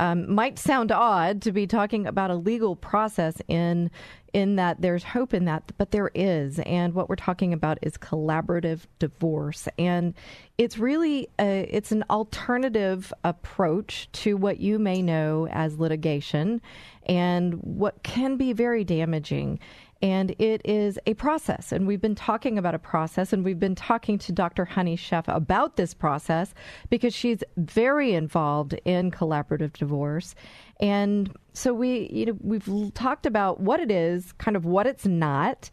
um, 0.00 0.32
might 0.32 0.58
sound 0.58 0.90
odd 0.90 1.42
to 1.42 1.52
be 1.52 1.66
talking 1.66 2.06
about 2.06 2.30
a 2.30 2.34
legal 2.34 2.74
process 2.74 3.40
in 3.48 3.90
in 4.32 4.56
that 4.56 4.80
there's 4.80 5.02
hope 5.02 5.34
in 5.34 5.44
that, 5.44 5.72
but 5.76 5.90
there 5.90 6.10
is. 6.14 6.60
And 6.60 6.94
what 6.94 7.08
we're 7.08 7.16
talking 7.16 7.52
about 7.52 7.78
is 7.82 7.98
collaborative 7.98 8.86
divorce, 8.98 9.68
and 9.78 10.14
it's 10.56 10.78
really 10.78 11.28
a, 11.38 11.68
it's 11.68 11.92
an 11.92 12.04
alternative 12.08 13.12
approach 13.24 14.08
to 14.12 14.36
what 14.36 14.58
you 14.58 14.78
may 14.78 15.02
know 15.02 15.48
as 15.48 15.78
litigation, 15.78 16.62
and 17.06 17.54
what 17.54 18.02
can 18.02 18.36
be 18.36 18.52
very 18.52 18.84
damaging 18.84 19.58
and 20.02 20.34
it 20.38 20.62
is 20.64 20.98
a 21.06 21.14
process. 21.14 21.72
And 21.72 21.86
we've 21.86 22.00
been 22.00 22.14
talking 22.14 22.56
about 22.58 22.74
a 22.74 22.78
process, 22.78 23.32
and 23.32 23.44
we've 23.44 23.60
been 23.60 23.74
talking 23.74 24.18
to 24.18 24.32
Dr. 24.32 24.64
Honey 24.64 24.96
Sheff 24.96 25.24
about 25.28 25.76
this 25.76 25.92
process 25.92 26.54
because 26.88 27.14
she's 27.14 27.44
very 27.56 28.14
involved 28.14 28.74
in 28.84 29.10
collaborative 29.10 29.74
divorce. 29.74 30.34
And 30.80 31.36
so 31.52 31.74
we, 31.74 32.08
you 32.10 32.26
know, 32.26 32.38
we've 32.40 32.94
talked 32.94 33.26
about 33.26 33.60
what 33.60 33.80
it 33.80 33.90
is, 33.90 34.32
kind 34.32 34.56
of 34.56 34.64
what 34.64 34.86
it's 34.86 35.06
not, 35.06 35.70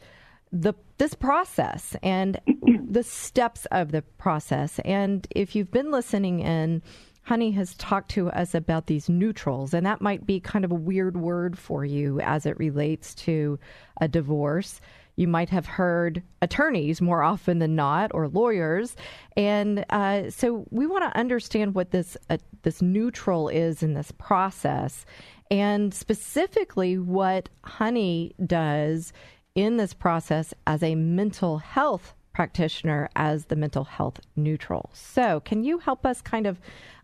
the 0.52 0.74
this 0.98 1.14
process, 1.14 1.96
and 2.02 2.42
the 2.90 3.04
steps 3.04 3.66
of 3.72 3.92
the 3.92 4.02
process. 4.18 4.80
And 4.80 5.28
if 5.32 5.56
you've 5.56 5.72
been 5.72 5.92
listening 5.92 6.40
in. 6.42 6.82
Honey 7.28 7.52
has 7.52 7.76
talked 7.76 8.10
to 8.12 8.30
us 8.30 8.56
about 8.56 8.88
these 8.88 9.10
neutrals, 9.10 9.74
and 9.74 9.86
that 9.86 10.00
might 10.00 10.26
be 10.26 10.40
kind 10.40 10.64
of 10.64 10.72
a 10.72 10.76
weird 10.76 11.18
word 11.18 11.60
for 11.60 11.84
you 11.84 12.22
as 12.22 12.46
it 12.46 12.58
relates 12.58 13.14
to 13.16 13.60
a 14.00 14.08
divorce. 14.08 14.80
You 15.18 15.28
might 15.28 15.50
have 15.50 15.66
heard 15.66 16.24
attorneys 16.42 17.02
more 17.02 17.24
often 17.24 17.60
than 17.60 17.76
not, 17.76 18.12
or 18.14 18.30
lawyers, 18.30 18.96
and 19.36 19.84
uh, 19.90 20.30
so 20.30 20.66
we 20.70 20.88
want 20.88 21.04
to 21.04 21.20
understand 21.20 21.76
what 21.76 21.92
this 21.92 22.16
uh, 22.30 22.38
this 22.62 22.82
neutral 22.82 23.50
is 23.50 23.84
in 23.84 23.94
this 23.94 24.14
process, 24.14 25.06
and 25.52 25.94
specifically 25.94 26.98
what 26.98 27.50
Honey 27.66 28.36
does 28.46 29.12
in 29.54 29.76
this 29.76 29.94
process 29.94 30.54
as 30.66 30.82
a 30.82 30.96
mental 30.96 31.58
health 31.58 32.14
practitioner 32.38 33.10
as 33.16 33.46
the 33.46 33.56
mental 33.56 33.84
health 33.84 34.20
neutral. 34.36 34.92
So, 34.94 35.40
can 35.40 35.64
you 35.64 35.80
help 35.80 36.06
us 36.06 36.22
kind 36.22 36.46
of 36.46 36.62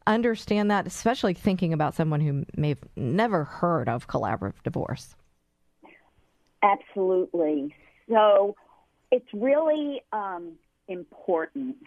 understand 0.08 0.72
that, 0.72 0.88
especially 0.88 1.34
thinking 1.34 1.74
about 1.74 1.96
someone 1.96 2.22
who 2.22 2.46
may 2.56 2.70
have 2.70 2.84
never 2.96 3.44
heard 3.44 3.90
of 3.90 4.08
collaborative 4.08 4.62
divorce? 4.64 5.16
Absolutely. 6.62 7.76
So 8.10 8.56
it's 9.12 9.28
really 9.34 10.02
um, 10.12 10.54
important 10.88 11.78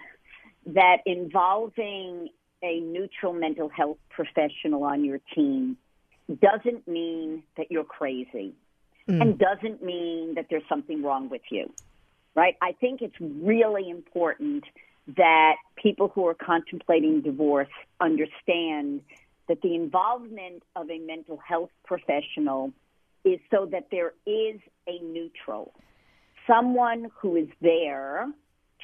that 0.67 0.99
involving 1.07 2.29
a 2.63 2.81
neutral 2.81 3.33
mental 3.33 3.69
health 3.69 3.99
professional 4.11 4.85
on 4.85 5.05
your 5.05 5.21
team 5.35 5.77
doesn't 6.29 6.89
mean 6.89 7.43
that 7.57 7.71
you're 7.71 7.85
crazy 7.85 8.55
Mm. 9.09 9.23
and 9.23 9.39
doesn't 9.39 9.83
mean 9.85 10.35
that 10.35 10.47
there's 10.51 10.65
something 10.69 11.01
wrong 11.03 11.29
with 11.29 11.43
you, 11.49 11.73
right? 12.35 12.57
I 12.61 12.73
think 12.73 13.03
it's 13.03 13.15
really 13.21 13.89
important 13.89 14.65
that 15.17 15.57
people 15.77 16.09
who 16.09 16.27
are 16.27 16.35
contemplating 16.35 17.21
divorce 17.21 17.69
understand 18.01 19.03
that 19.49 19.63
the 19.63 19.75
involvement 19.75 20.63
of 20.75 20.91
a 20.91 20.99
mental 20.99 21.39
health 21.39 21.71
professional 21.85 22.73
is 23.25 23.39
so 23.51 23.67
that 23.67 23.89
there 23.91 24.13
is 24.27 24.61
a 24.89 24.99
neutral, 25.03 25.73
someone 26.47 27.11
who 27.21 27.37
is 27.37 27.49
there 27.61 28.27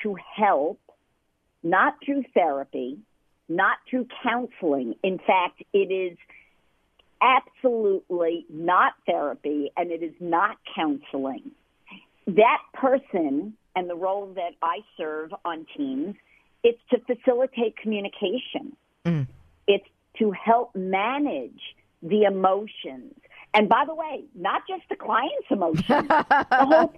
to 0.03 0.17
help, 0.37 0.81
not 1.63 1.95
through 2.05 2.25
therapy, 2.35 2.99
not 3.49 3.79
through 3.89 4.07
counseling. 4.23 4.95
In 5.03 5.19
fact, 5.19 5.63
it 5.73 5.91
is 5.93 6.17
absolutely 7.21 8.47
not 8.51 8.95
therapy 9.07 9.71
and 9.77 9.91
it 9.91 10.03
is 10.03 10.15
not 10.21 10.57
counseling. 10.75 11.53
That 12.27 12.59
person 12.75 13.55
and 13.75 13.89
the 13.89 13.95
role 13.95 14.33
that 14.35 14.53
I 14.63 14.81
serve 14.97 15.33
on 15.45 15.67
teams, 15.77 16.15
it's 16.63 16.81
to 16.91 16.99
facilitate 17.01 17.77
communication. 17.77 18.77
Mm. 19.05 19.27
It's 19.67 19.87
to 20.19 20.31
help 20.33 20.75
manage 20.75 21.61
the 22.03 22.23
emotions. 22.23 23.15
And 23.55 23.69
by 23.69 23.85
the 23.87 23.95
way, 23.95 24.25
not 24.35 24.63
just 24.69 24.83
the 24.89 24.97
client's 24.97 25.49
emotions, 25.51 25.85
the 26.09 26.47
whole, 26.51 26.95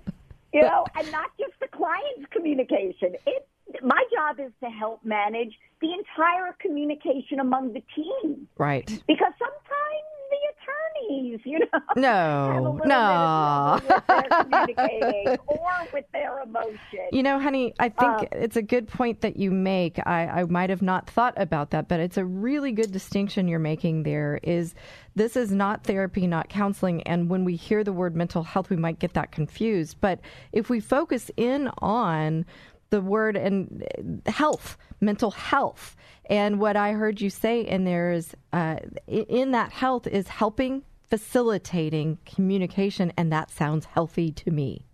you 0.53 0.63
know, 0.63 0.85
and 0.97 1.11
not 1.11 1.31
just 1.39 1.53
the 1.61 1.69
client's 1.69 2.27
communication. 2.31 3.17
It, 3.27 3.47
my 3.83 4.03
job 4.13 4.39
is 4.41 4.53
to 4.63 4.71
help 4.71 5.05
manage 5.05 5.59
the 5.81 5.93
entire 5.93 6.55
communication 6.61 7.41
among 7.41 7.73
the 7.73 7.83
team. 7.95 8.49
Right. 8.57 8.87
Because 9.07 9.33
sometimes 9.39 10.13
the 10.35 11.11
attorneys, 11.11 11.40
you 11.44 11.59
know, 11.61 11.66
No, 11.97 12.81
no. 12.85 13.81
bit 13.81 13.90
of 13.90 14.07
trouble 14.07 14.27
with 14.27 14.51
communicating 14.51 15.38
or 15.47 15.88
with 15.92 16.05
their 16.12 16.40
emotion. 16.40 17.09
You 17.12 17.23
know, 17.23 17.38
honey, 17.40 17.75
I 17.79 17.88
think 17.88 18.12
Um, 18.12 18.27
it's 18.33 18.57
a 18.57 18.62
good 18.62 18.88
point 18.88 19.20
that 19.23 19.37
you 19.37 19.51
make. 19.51 19.99
I, 20.07 20.27
I 20.27 20.44
might 20.44 20.70
have 20.70 20.83
not 20.83 21.09
thought 21.09 21.35
about 21.37 21.70
that, 21.70 21.88
but 21.88 22.01
it's 22.01 22.16
a 22.16 22.25
really 22.25 22.73
good 22.73 22.92
distinction 22.92 23.49
you're 23.49 23.59
making 23.59 24.03
there 24.03 24.40
is 24.42 24.75
this 25.14 25.37
is 25.37 25.53
not 25.53 25.85
therapy, 25.85 26.27
not 26.27 26.49
counseling. 26.49 27.03
And 27.05 27.29
when 27.31 27.44
we 27.44 27.55
hear 27.57 27.85
the 27.85 27.92
word 27.92 28.16
mental 28.16 28.42
health, 28.42 28.70
we 28.70 28.77
might 28.77 28.99
get 28.99 29.14
that 29.14 29.31
confused. 29.31 29.99
But 30.01 30.20
if 30.53 30.68
we 30.68 30.81
focus 30.81 31.31
in 31.37 31.70
on 31.79 32.44
the 32.90 33.01
word 33.01 33.37
and 33.37 33.85
uh, 34.27 34.31
health, 34.33 34.77
mental 35.05 35.31
health, 35.31 35.97
and 36.31 36.59
what 36.59 36.77
I 36.77 36.93
heard 36.93 37.21
you 37.21 37.31
say 37.31 37.61
in 37.61 37.85
there 37.85 38.12
is 38.12 38.35
uh, 38.53 38.77
in 39.07 39.51
that 39.53 39.73
health 39.73 40.07
is 40.07 40.29
helping, 40.29 40.83
facilitating 41.11 42.19
communication, 42.25 43.12
and 43.17 43.31
that 43.33 43.51
sounds 43.51 43.85
healthy 43.87 44.33
to 44.33 44.50
me. 44.50 44.85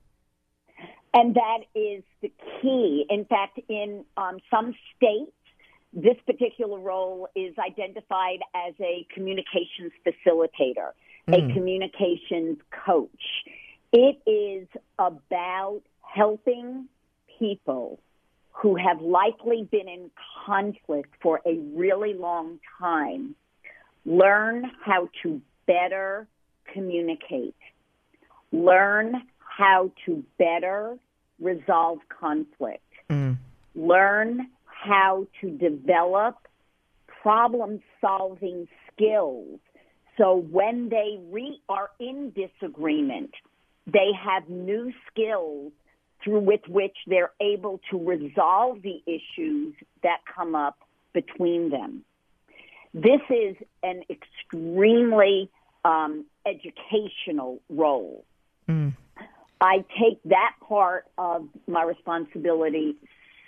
And 1.12 1.34
that 1.34 1.60
is 1.74 2.02
the 2.22 2.32
key. 2.60 3.04
In 3.08 3.24
fact, 3.24 3.58
in 3.68 4.04
um, 4.16 4.38
some 4.50 4.74
states, 4.96 5.32
this 5.92 6.16
particular 6.24 6.78
role 6.78 7.28
is 7.34 7.54
identified 7.58 8.38
as 8.54 8.74
a 8.80 9.06
communications 9.12 9.92
facilitator, 10.06 10.92
a 11.28 11.32
Mm. 11.32 11.52
communications 11.52 12.58
coach. 12.86 13.24
It 13.92 14.20
is 14.26 14.68
about 14.98 15.82
helping 16.02 16.88
people 17.38 18.00
who 18.52 18.76
have 18.76 19.00
likely 19.00 19.68
been 19.70 19.88
in 19.88 20.10
conflict 20.46 21.14
for 21.22 21.40
a 21.46 21.58
really 21.74 22.14
long 22.14 22.58
time 22.78 23.34
learn 24.04 24.70
how 24.84 25.08
to 25.22 25.40
better 25.66 26.26
communicate, 26.72 27.54
learn 28.52 29.22
how 29.38 29.90
to 30.06 30.24
better 30.38 30.96
resolve 31.40 31.98
conflict, 32.08 32.82
mm. 33.08 33.36
learn 33.74 34.48
how 34.64 35.26
to 35.40 35.50
develop 35.50 36.36
problem 37.22 37.80
solving 38.00 38.66
skills. 38.92 39.58
So 40.16 40.36
when 40.50 40.88
they 40.88 41.18
re- 41.30 41.60
are 41.68 41.90
in 41.98 42.32
disagreement, 42.32 43.30
they 43.86 44.10
have 44.18 44.48
new 44.48 44.92
skills 45.10 45.72
through 46.22 46.40
with 46.40 46.60
which 46.68 46.96
they're 47.06 47.32
able 47.40 47.80
to 47.90 47.98
resolve 47.98 48.82
the 48.82 49.02
issues 49.06 49.74
that 50.02 50.18
come 50.34 50.54
up 50.54 50.78
between 51.12 51.70
them. 51.70 52.04
This 52.92 53.20
is 53.28 53.56
an 53.82 54.02
extremely 54.10 55.50
um, 55.84 56.26
educational 56.46 57.60
role. 57.68 58.24
I 59.60 59.84
take 60.00 60.22
that 60.24 60.54
part 60.66 61.06
of 61.18 61.48
my 61.66 61.82
responsibility 61.82 62.96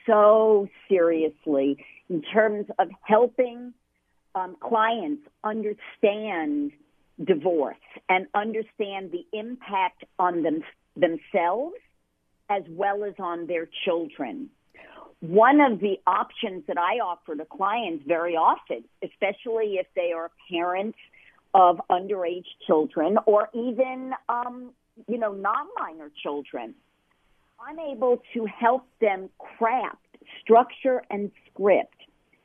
so 0.07 0.69
seriously 0.89 1.85
in 2.11 2.23
terms 2.23 2.67
of 2.79 2.89
helping 3.03 3.73
um, 4.35 4.57
clients 4.61 5.23
understand 5.45 6.73
divorce 7.23 7.77
and 8.09 8.27
understand 8.35 9.13
the 9.13 9.25
impact 9.33 10.05
on 10.19 10.43
them 10.43 10.63
themselves 10.97 11.77
as 12.49 12.63
well 12.69 13.05
as 13.05 13.15
on 13.19 13.47
their 13.47 13.69
children. 13.85 14.51
One 15.21 15.61
of 15.61 15.79
the 15.79 16.01
options 16.07 16.65
that 16.67 16.79
I 16.79 16.99
offer 16.99 17.37
to 17.37 17.45
clients 17.45 18.05
very 18.07 18.35
often, 18.35 18.85
especially 19.05 19.77
if 19.79 19.87
they 19.95 20.13
are 20.13 20.31
parents 20.51 20.99
of 21.55 21.81
underage 21.91 22.47
children 22.67 23.19
or 23.27 23.49
even, 23.55 24.13
um, 24.29 24.73
you 25.09 25.19
know, 25.19 25.33
non-minor 25.33 26.11
children, 26.23 26.75
I'm 27.61 27.79
able 27.79 28.23
to 28.35 28.47
help 28.47 28.85
them 29.01 29.31
craft 29.39 29.97
structure 30.43 31.03
and 31.11 31.31
script 31.51 31.95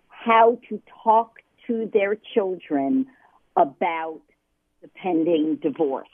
how 0.10 0.60
to 0.70 0.82
talk 1.04 1.38
to 1.68 1.90
their 1.94 2.18
children 2.34 3.08
about 3.56 4.22
the 4.82 4.88
pending 4.90 5.56
divorce. 5.56 6.08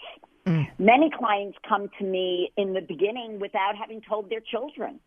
Mm. 0.45 0.67
Many 0.77 1.09
clients 1.09 1.57
come 1.67 1.89
to 1.99 2.03
me 2.03 2.51
in 2.57 2.73
the 2.73 2.81
beginning 2.81 3.39
without 3.39 3.75
having 3.77 4.01
told 4.01 4.29
their 4.29 4.41
children. 4.41 4.99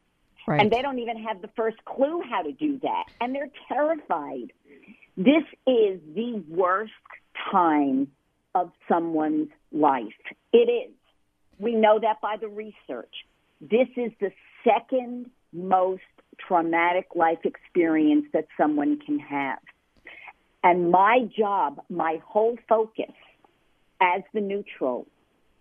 Right. 0.47 0.61
And 0.61 0.71
they 0.71 0.81
don't 0.81 0.99
even 0.99 1.23
have 1.25 1.43
the 1.43 1.51
first 1.57 1.85
clue 1.85 2.23
how 2.29 2.43
to 2.43 2.53
do 2.53 2.79
that. 2.83 3.05
And 3.21 3.35
they're 3.35 3.51
terrified. 3.69 4.53
This 5.17 5.43
is 5.67 6.01
the 6.15 6.43
worst 6.49 6.93
time 7.51 8.09
of 8.55 8.71
someone's 8.89 9.49
life. 9.73 10.15
It 10.53 10.71
is. 10.71 10.93
We 11.59 11.75
know 11.75 11.99
that 12.01 12.21
by 12.21 12.37
the 12.41 12.49
research. 12.49 13.13
This 13.61 13.89
is 13.97 14.13
the 14.21 14.31
second 14.63 15.31
most 15.53 16.03
traumatic 16.47 17.09
life 17.15 17.39
experience 17.45 18.27
that 18.33 18.47
someone 18.57 18.99
can 19.05 19.19
have. 19.19 19.59
And 20.63 20.91
my 20.91 21.29
job, 21.37 21.81
my 21.89 22.21
whole 22.25 22.57
focus 22.69 23.13
as 24.01 24.23
the 24.35 24.41
neutral 24.41 25.07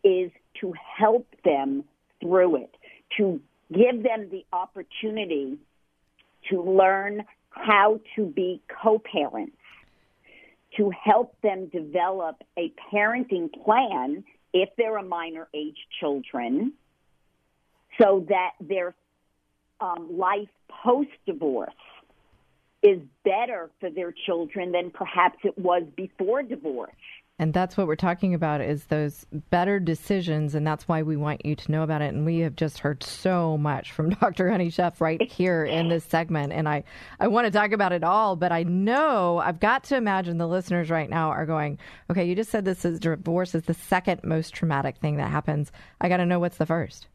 is 0.05 0.31
to 0.61 0.73
help 0.97 1.27
them 1.43 1.83
through 2.21 2.57
it, 2.57 2.75
to 3.17 3.41
give 3.73 4.03
them 4.03 4.29
the 4.29 4.45
opportunity 4.53 5.57
to 6.49 6.61
learn 6.61 7.23
how 7.49 7.99
to 8.15 8.25
be 8.25 8.61
co-parents, 8.83 9.57
to 10.77 10.91
help 10.91 11.35
them 11.41 11.67
develop 11.67 12.41
a 12.57 12.71
parenting 12.93 13.49
plan 13.63 14.23
if 14.53 14.69
they're 14.77 14.97
a 14.97 15.03
minor 15.03 15.47
age 15.53 15.77
children 15.99 16.73
so 17.99 18.25
that 18.29 18.51
their 18.61 18.93
um, 19.81 20.09
life 20.17 20.49
post 20.83 21.09
divorce 21.25 21.71
is 22.83 22.99
better 23.23 23.71
for 23.79 23.89
their 23.89 24.13
children 24.25 24.71
than 24.71 24.91
perhaps 24.91 25.37
it 25.43 25.57
was 25.57 25.83
before 25.95 26.43
divorce. 26.43 26.91
And 27.38 27.53
that's 27.53 27.75
what 27.75 27.88
we're 27.88 27.97
talking 27.97 28.33
about 28.33 28.61
is 28.61 28.86
those 28.86 29.25
better 29.49 29.77
decisions, 29.77 30.55
and 30.55 30.65
that's 30.65 30.88
why 30.88 31.01
we 31.01 31.17
want 31.17 31.45
you 31.45 31.53
to 31.53 31.71
know 31.71 31.83
about 31.83 32.01
it. 32.01 32.13
And 32.13 32.25
we 32.25 32.39
have 32.39 32.55
just 32.55 32.79
heard 32.79 33.03
so 33.03 33.57
much 33.57 33.91
from 33.91 34.09
Dr. 34.21 34.49
Honey 34.49 34.71
Sheff 34.71 35.01
right 35.01 35.21
here 35.21 35.65
in 35.65 35.89
this 35.89 36.05
segment, 36.05 36.53
and 36.53 36.69
I 36.69 36.86
I 37.19 37.27
want 37.27 37.45
to 37.45 37.51
talk 37.51 37.73
about 37.73 37.91
it 37.91 38.05
all, 38.05 38.38
but 38.38 38.53
I 38.53 38.63
know 38.63 39.39
I've 39.39 39.59
got 39.59 39.83
to 39.86 39.97
imagine 39.97 40.38
the 40.38 40.47
listeners 40.47 40.89
right 40.89 41.09
now 41.09 41.29
are 41.29 41.45
going, 41.45 41.77
okay, 42.09 42.23
you 42.23 42.36
just 42.36 42.51
said 42.51 42.63
this 42.63 42.86
is 42.86 43.01
divorce 43.01 43.53
is 43.53 43.63
the 43.63 43.73
second 43.73 44.21
most 44.23 44.53
traumatic 44.53 44.97
thing 44.97 45.17
that 45.17 45.29
happens. 45.29 45.73
I 45.99 46.07
got 46.07 46.17
to 46.17 46.25
know 46.25 46.39
what's 46.39 46.57
the 46.57 46.65
first. 46.65 47.07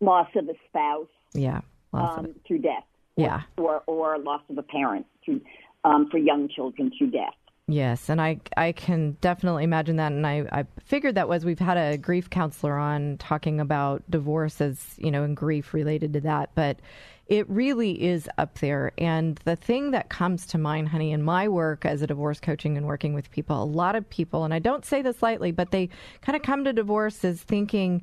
Loss 0.00 0.28
of 0.34 0.48
a 0.48 0.54
spouse 0.68 1.06
Yeah, 1.32 1.60
um, 1.92 2.34
through 2.46 2.58
death. 2.58 2.84
Yeah. 3.16 3.42
Or, 3.56 3.82
or 3.86 4.18
loss 4.18 4.42
of 4.50 4.58
a 4.58 4.62
parent 4.62 5.06
through, 5.24 5.40
um, 5.84 6.08
for 6.10 6.18
young 6.18 6.48
children 6.48 6.90
through 6.96 7.12
death. 7.12 7.32
Yes, 7.68 8.08
and 8.08 8.20
I 8.20 8.38
I 8.56 8.70
can 8.70 9.16
definitely 9.20 9.64
imagine 9.64 9.96
that, 9.96 10.12
and 10.12 10.24
I, 10.24 10.44
I 10.52 10.66
figured 10.84 11.16
that 11.16 11.28
was 11.28 11.44
we've 11.44 11.58
had 11.58 11.76
a 11.76 11.98
grief 11.98 12.30
counselor 12.30 12.76
on 12.76 13.16
talking 13.18 13.58
about 13.58 14.08
divorce 14.08 14.60
as 14.60 14.94
you 14.98 15.10
know 15.10 15.24
and 15.24 15.36
grief 15.36 15.74
related 15.74 16.12
to 16.12 16.20
that, 16.20 16.50
but 16.54 16.78
it 17.26 17.48
really 17.50 18.00
is 18.00 18.28
up 18.38 18.60
there. 18.60 18.92
And 18.98 19.34
the 19.44 19.56
thing 19.56 19.90
that 19.90 20.10
comes 20.10 20.46
to 20.46 20.58
mind, 20.58 20.90
honey, 20.90 21.10
in 21.10 21.24
my 21.24 21.48
work 21.48 21.84
as 21.84 22.02
a 22.02 22.06
divorce 22.06 22.38
coaching 22.38 22.76
and 22.76 22.86
working 22.86 23.14
with 23.14 23.32
people, 23.32 23.60
a 23.60 23.64
lot 23.64 23.96
of 23.96 24.08
people, 24.08 24.44
and 24.44 24.54
I 24.54 24.60
don't 24.60 24.84
say 24.84 25.02
this 25.02 25.20
lightly, 25.20 25.50
but 25.50 25.72
they 25.72 25.88
kind 26.20 26.36
of 26.36 26.42
come 26.42 26.62
to 26.64 26.72
divorce 26.72 27.24
as 27.24 27.42
thinking 27.42 28.02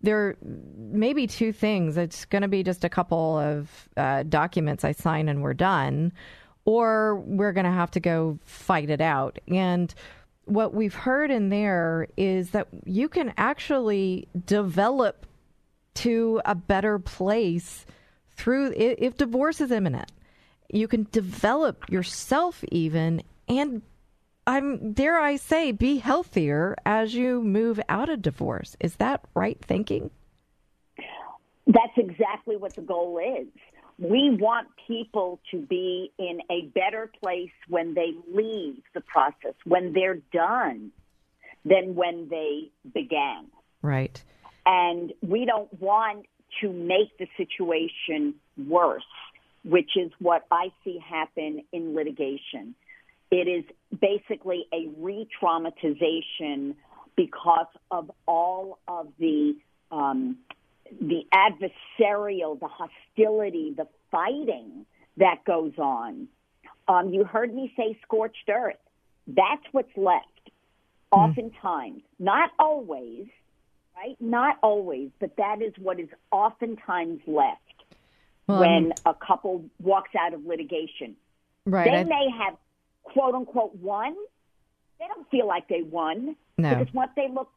there 0.00 0.36
may 0.42 1.12
be 1.12 1.26
two 1.26 1.52
things. 1.52 1.98
It's 1.98 2.24
going 2.24 2.42
to 2.42 2.48
be 2.48 2.62
just 2.62 2.82
a 2.82 2.88
couple 2.88 3.38
of 3.38 3.88
uh, 3.96 4.24
documents 4.24 4.84
I 4.84 4.92
sign 4.92 5.28
and 5.28 5.42
we're 5.42 5.54
done, 5.54 6.12
or 6.64 7.16
we're 7.16 7.52
going 7.52 7.64
to 7.66 7.70
have 7.70 7.90
to 7.92 8.00
go 8.00 8.38
fight 8.44 8.90
it 8.90 9.00
out. 9.00 9.38
And 9.48 9.92
what 10.44 10.74
we've 10.74 10.94
heard 10.94 11.30
in 11.30 11.48
there 11.48 12.08
is 12.16 12.50
that 12.50 12.68
you 12.84 13.08
can 13.08 13.32
actually 13.36 14.28
develop 14.46 15.26
to 15.94 16.40
a 16.44 16.54
better 16.54 16.98
place 16.98 17.86
through 18.30 18.72
if 18.76 19.16
divorce 19.16 19.60
is 19.60 19.70
imminent. 19.70 20.10
You 20.70 20.88
can 20.88 21.06
develop 21.12 21.88
yourself 21.90 22.64
even 22.70 23.22
and 23.48 23.82
I'm 24.46 24.92
dare 24.92 25.20
I 25.20 25.36
say 25.36 25.70
be 25.70 25.98
healthier 25.98 26.74
as 26.84 27.14
you 27.14 27.42
move 27.42 27.78
out 27.88 28.08
of 28.08 28.22
divorce. 28.22 28.76
Is 28.80 28.96
that 28.96 29.24
right 29.34 29.58
thinking? 29.62 30.10
That's 31.66 31.96
exactly 31.96 32.56
what 32.56 32.74
the 32.74 32.82
goal 32.82 33.18
is. 33.18 33.46
We 34.02 34.36
want 34.36 34.66
people 34.88 35.38
to 35.52 35.58
be 35.58 36.10
in 36.18 36.40
a 36.50 36.62
better 36.74 37.08
place 37.22 37.52
when 37.68 37.94
they 37.94 38.14
leave 38.34 38.82
the 38.94 39.00
process, 39.00 39.54
when 39.64 39.92
they're 39.92 40.18
done, 40.32 40.90
than 41.64 41.94
when 41.94 42.28
they 42.28 42.72
began. 42.92 43.46
Right. 43.80 44.20
And 44.66 45.12
we 45.22 45.44
don't 45.44 45.72
want 45.80 46.26
to 46.60 46.72
make 46.72 47.16
the 47.18 47.28
situation 47.36 48.34
worse, 48.68 49.02
which 49.64 49.90
is 49.96 50.10
what 50.18 50.46
I 50.50 50.72
see 50.82 50.98
happen 50.98 51.62
in 51.72 51.94
litigation. 51.94 52.74
It 53.30 53.46
is 53.46 53.64
basically 54.00 54.66
a 54.74 54.90
re 54.98 55.28
traumatization 55.40 56.74
because 57.16 57.66
of 57.92 58.10
all 58.26 58.78
of 58.88 59.06
the 59.20 59.54
um, 59.92 60.38
the 61.00 61.26
adversarial, 61.32 62.58
the 62.58 62.68
hostility, 62.68 63.74
the 63.76 63.86
fighting 64.10 64.86
that 65.16 65.44
goes 65.44 65.72
on. 65.78 66.28
Um, 66.88 67.10
you 67.10 67.24
heard 67.24 67.54
me 67.54 67.72
say 67.76 67.98
scorched 68.02 68.48
earth. 68.48 68.76
That's 69.26 69.62
what's 69.72 69.96
left. 69.96 70.26
Oftentimes, 71.10 72.02
not 72.18 72.50
always, 72.58 73.26
right? 73.96 74.16
Not 74.18 74.56
always, 74.62 75.10
but 75.20 75.36
that 75.36 75.60
is 75.60 75.74
what 75.76 76.00
is 76.00 76.08
oftentimes 76.30 77.20
left 77.26 77.58
Well, 78.48 78.60
when 78.60 78.84
I'm- 78.86 78.92
a 79.04 79.14
couple 79.14 79.64
walks 79.80 80.14
out 80.18 80.32
of 80.32 80.46
litigation. 80.46 81.16
Right. 81.66 81.84
They 81.84 81.98
I- 81.98 82.04
may 82.04 82.30
have 82.30 82.56
quote 83.02 83.34
unquote 83.34 83.74
won. 83.76 84.16
They 84.98 85.06
don't 85.06 85.28
feel 85.30 85.46
like 85.46 85.68
they 85.68 85.82
won 85.82 86.36
No. 86.56 86.74
because 86.74 86.92
what 86.94 87.10
they 87.14 87.28
look 87.28 87.50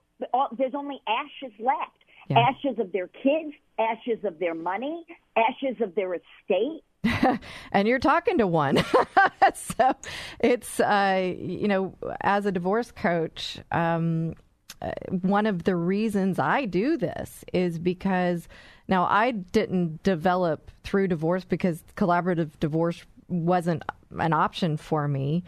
there's 0.57 0.75
only 0.75 1.01
ashes 1.07 1.51
left. 1.59 2.04
Yeah. 2.27 2.39
Ashes 2.39 2.79
of 2.79 2.91
their 2.91 3.07
kids, 3.07 3.53
ashes 3.79 4.23
of 4.23 4.39
their 4.39 4.55
money, 4.55 5.05
ashes 5.37 5.75
of 5.81 5.93
their 5.95 6.15
estate. 6.15 6.81
and 7.71 7.87
you're 7.87 7.99
talking 7.99 8.37
to 8.39 8.47
one. 8.47 8.83
so 9.53 9.95
it's, 10.39 10.79
uh, 10.79 11.33
you 11.37 11.67
know, 11.67 11.95
as 12.21 12.45
a 12.45 12.51
divorce 12.51 12.91
coach, 12.91 13.59
um, 13.71 14.33
uh, 14.81 14.91
one 15.09 15.45
of 15.45 15.63
the 15.63 15.75
reasons 15.75 16.39
I 16.39 16.65
do 16.65 16.97
this 16.97 17.45
is 17.53 17.79
because 17.79 18.47
now 18.87 19.05
I 19.05 19.31
didn't 19.31 20.03
develop 20.03 20.71
through 20.83 21.07
divorce 21.07 21.45
because 21.45 21.83
collaborative 21.95 22.59
divorce 22.59 23.03
wasn't 23.27 23.83
an 24.19 24.33
option 24.33 24.77
for 24.77 25.07
me. 25.07 25.43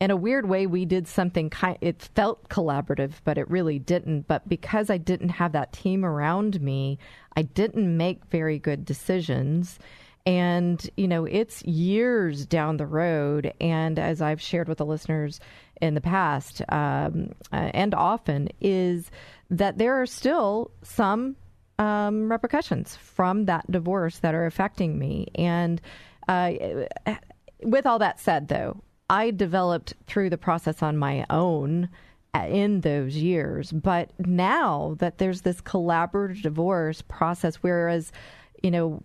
In 0.00 0.12
a 0.12 0.16
weird 0.16 0.48
way, 0.48 0.66
we 0.66 0.84
did 0.84 1.08
something 1.08 1.50
kind. 1.50 1.76
It 1.80 2.08
felt 2.14 2.48
collaborative, 2.48 3.14
but 3.24 3.36
it 3.36 3.50
really 3.50 3.80
didn't. 3.80 4.28
But 4.28 4.48
because 4.48 4.90
I 4.90 4.96
didn't 4.96 5.30
have 5.30 5.52
that 5.52 5.72
team 5.72 6.04
around 6.04 6.60
me, 6.60 6.98
I 7.36 7.42
didn't 7.42 7.96
make 7.96 8.24
very 8.26 8.60
good 8.60 8.84
decisions. 8.84 9.78
And, 10.24 10.88
you 10.96 11.08
know, 11.08 11.24
it's 11.24 11.64
years 11.64 12.46
down 12.46 12.76
the 12.76 12.86
road. 12.86 13.52
And 13.60 13.98
as 13.98 14.22
I've 14.22 14.40
shared 14.40 14.68
with 14.68 14.78
the 14.78 14.86
listeners 14.86 15.40
in 15.80 15.94
the 15.94 16.00
past 16.00 16.62
um, 16.68 17.32
uh, 17.52 17.70
and 17.74 17.92
often, 17.94 18.50
is 18.60 19.10
that 19.50 19.78
there 19.78 20.00
are 20.00 20.06
still 20.06 20.70
some 20.82 21.34
um, 21.78 22.30
repercussions 22.30 22.94
from 22.94 23.46
that 23.46 23.68
divorce 23.70 24.18
that 24.18 24.34
are 24.34 24.46
affecting 24.46 24.98
me. 24.98 25.28
And 25.34 25.80
uh, 26.28 26.52
with 27.62 27.86
all 27.86 27.98
that 28.00 28.20
said, 28.20 28.48
though, 28.48 28.82
I 29.10 29.30
developed 29.30 29.94
through 30.06 30.30
the 30.30 30.38
process 30.38 30.82
on 30.82 30.96
my 30.96 31.24
own 31.30 31.88
uh, 32.34 32.46
in 32.48 32.82
those 32.82 33.16
years. 33.16 33.72
But 33.72 34.10
now 34.18 34.96
that 34.98 35.18
there's 35.18 35.42
this 35.42 35.60
collaborative 35.60 36.42
divorce 36.42 37.02
process, 37.02 37.56
whereas, 37.56 38.12
you 38.62 38.70
know, 38.70 39.02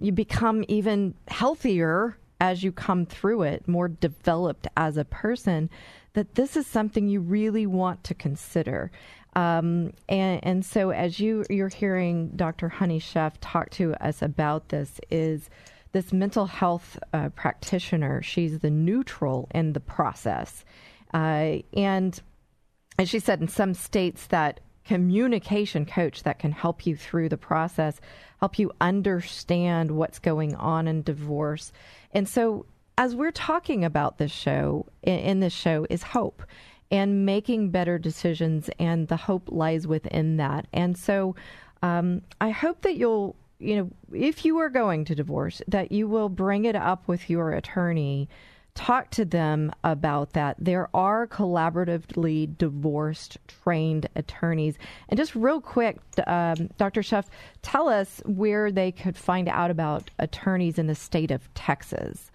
you 0.00 0.12
become 0.12 0.64
even 0.68 1.14
healthier 1.28 2.16
as 2.40 2.62
you 2.62 2.72
come 2.72 3.06
through 3.06 3.42
it, 3.42 3.66
more 3.66 3.88
developed 3.88 4.66
as 4.76 4.96
a 4.96 5.04
person, 5.04 5.70
that 6.14 6.34
this 6.34 6.56
is 6.56 6.66
something 6.66 7.08
you 7.08 7.20
really 7.20 7.66
want 7.66 8.02
to 8.04 8.14
consider. 8.14 8.90
Um, 9.34 9.92
and, 10.08 10.40
and 10.42 10.64
so, 10.64 10.90
as 10.90 11.20
you 11.20 11.44
you're 11.48 11.68
hearing 11.68 12.30
Dr. 12.34 12.68
Honey 12.68 12.98
Sheff 12.98 13.34
talk 13.40 13.70
to 13.70 13.94
us 14.04 14.22
about 14.22 14.70
this, 14.70 15.00
is 15.10 15.48
this 15.92 16.12
mental 16.12 16.46
health 16.46 16.98
uh, 17.12 17.30
practitioner. 17.30 18.22
She's 18.22 18.58
the 18.58 18.70
neutral 18.70 19.48
in 19.54 19.72
the 19.72 19.80
process, 19.80 20.64
uh, 21.14 21.58
and 21.72 22.20
as 22.98 23.08
she 23.08 23.20
said, 23.20 23.40
in 23.40 23.48
some 23.48 23.74
states 23.74 24.26
that 24.26 24.60
communication 24.84 25.84
coach 25.84 26.22
that 26.22 26.38
can 26.38 26.50
help 26.50 26.86
you 26.86 26.96
through 26.96 27.28
the 27.28 27.36
process, 27.36 28.00
help 28.40 28.58
you 28.58 28.72
understand 28.80 29.90
what's 29.90 30.18
going 30.18 30.54
on 30.56 30.88
in 30.88 31.02
divorce. 31.02 31.72
And 32.12 32.26
so, 32.26 32.64
as 32.96 33.14
we're 33.14 33.30
talking 33.30 33.84
about 33.84 34.18
this 34.18 34.32
show, 34.32 34.86
in, 35.02 35.40
this 35.40 35.52
show, 35.52 35.86
is 35.88 36.02
hope 36.02 36.42
and 36.90 37.26
making 37.26 37.70
better 37.70 37.98
decisions, 37.98 38.70
and 38.80 39.06
the 39.08 39.16
hope 39.16 39.44
lies 39.52 39.86
within 39.86 40.38
that. 40.38 40.66
And 40.72 40.96
so, 40.96 41.36
um, 41.82 42.22
I 42.40 42.50
hope 42.50 42.80
that 42.80 42.96
you'll, 42.96 43.36
you 43.58 43.76
know, 43.76 43.90
if 44.12 44.44
you 44.44 44.58
are 44.58 44.70
going 44.70 45.04
to 45.06 45.14
divorce, 45.14 45.62
that 45.68 45.92
you 45.92 46.08
will 46.08 46.28
bring 46.28 46.64
it 46.64 46.76
up 46.76 47.08
with 47.08 47.28
your 47.28 47.52
attorney 47.52 48.28
talk 48.78 49.10
to 49.10 49.24
them 49.24 49.72
about 49.82 50.34
that. 50.34 50.54
There 50.56 50.88
are 50.94 51.26
collaboratively 51.26 52.56
divorced 52.56 53.36
trained 53.48 54.08
attorneys. 54.14 54.78
And 55.08 55.18
just 55.18 55.34
real 55.34 55.60
quick, 55.60 55.98
um, 56.28 56.70
Dr. 56.76 57.00
Sheff, 57.00 57.24
tell 57.62 57.88
us 57.88 58.22
where 58.24 58.70
they 58.70 58.92
could 58.92 59.16
find 59.16 59.48
out 59.48 59.72
about 59.72 60.10
attorneys 60.20 60.78
in 60.78 60.86
the 60.86 60.94
state 60.94 61.32
of 61.32 61.52
Texas. 61.54 62.30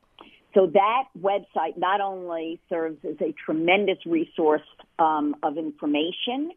So 0.54 0.68
that 0.74 1.04
website 1.20 1.78
not 1.78 2.02
only 2.02 2.60
serves 2.68 2.98
as 3.06 3.16
a 3.22 3.34
tremendous 3.46 4.00
resource 4.06 4.62
um, 5.00 5.36
of 5.44 5.58
information, 5.58 6.52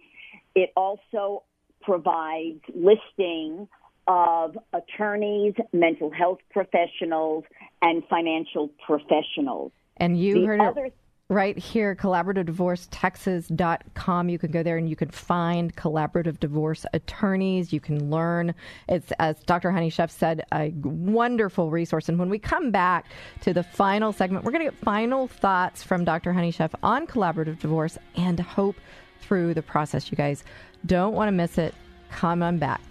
it 0.56 0.72
also 0.76 1.44
provides 1.82 2.60
listing 2.74 3.68
of 4.08 4.58
attorneys, 4.72 5.54
mental 5.72 6.10
health 6.10 6.38
professionals, 6.50 7.44
and 7.82 8.02
financial 8.10 8.68
professionals. 8.84 9.70
And 9.98 10.18
you 10.18 10.40
The 10.40 10.46
heard 10.46 10.60
other- 10.60 10.86
it 10.86 10.94
right 11.30 11.56
here, 11.56 11.94
collaborativedivorcetexas.com. 11.94 14.28
You 14.28 14.38
can 14.38 14.50
go 14.50 14.62
there 14.62 14.76
and 14.76 14.86
you 14.88 14.96
can 14.96 15.08
find 15.08 15.74
collaborative 15.74 16.38
divorce 16.38 16.84
attorneys. 16.92 17.72
You 17.72 17.80
can 17.80 18.10
learn. 18.10 18.54
It's, 18.88 19.10
as 19.18 19.40
Dr. 19.44 19.70
Honey 19.70 19.90
Sheff 19.90 20.10
said, 20.10 20.44
a 20.52 20.68
wonderful 20.82 21.70
resource. 21.70 22.10
And 22.10 22.18
when 22.18 22.28
we 22.28 22.38
come 22.38 22.70
back 22.70 23.06
to 23.40 23.54
the 23.54 23.62
final 23.62 24.12
segment, 24.12 24.44
we're 24.44 24.52
going 24.52 24.66
to 24.66 24.70
get 24.70 24.78
final 24.80 25.26
thoughts 25.26 25.82
from 25.82 26.04
Dr. 26.04 26.32
Honey 26.32 26.52
Sheff 26.52 26.74
on 26.82 27.06
collaborative 27.06 27.58
divorce 27.58 27.96
and 28.16 28.38
hope 28.38 28.76
through 29.20 29.54
the 29.54 29.62
process. 29.62 30.10
You 30.10 30.16
guys 30.16 30.44
don't 30.84 31.14
want 31.14 31.28
to 31.28 31.32
miss 31.32 31.56
it. 31.56 31.74
Come 32.10 32.42
on 32.42 32.58
back. 32.58 32.82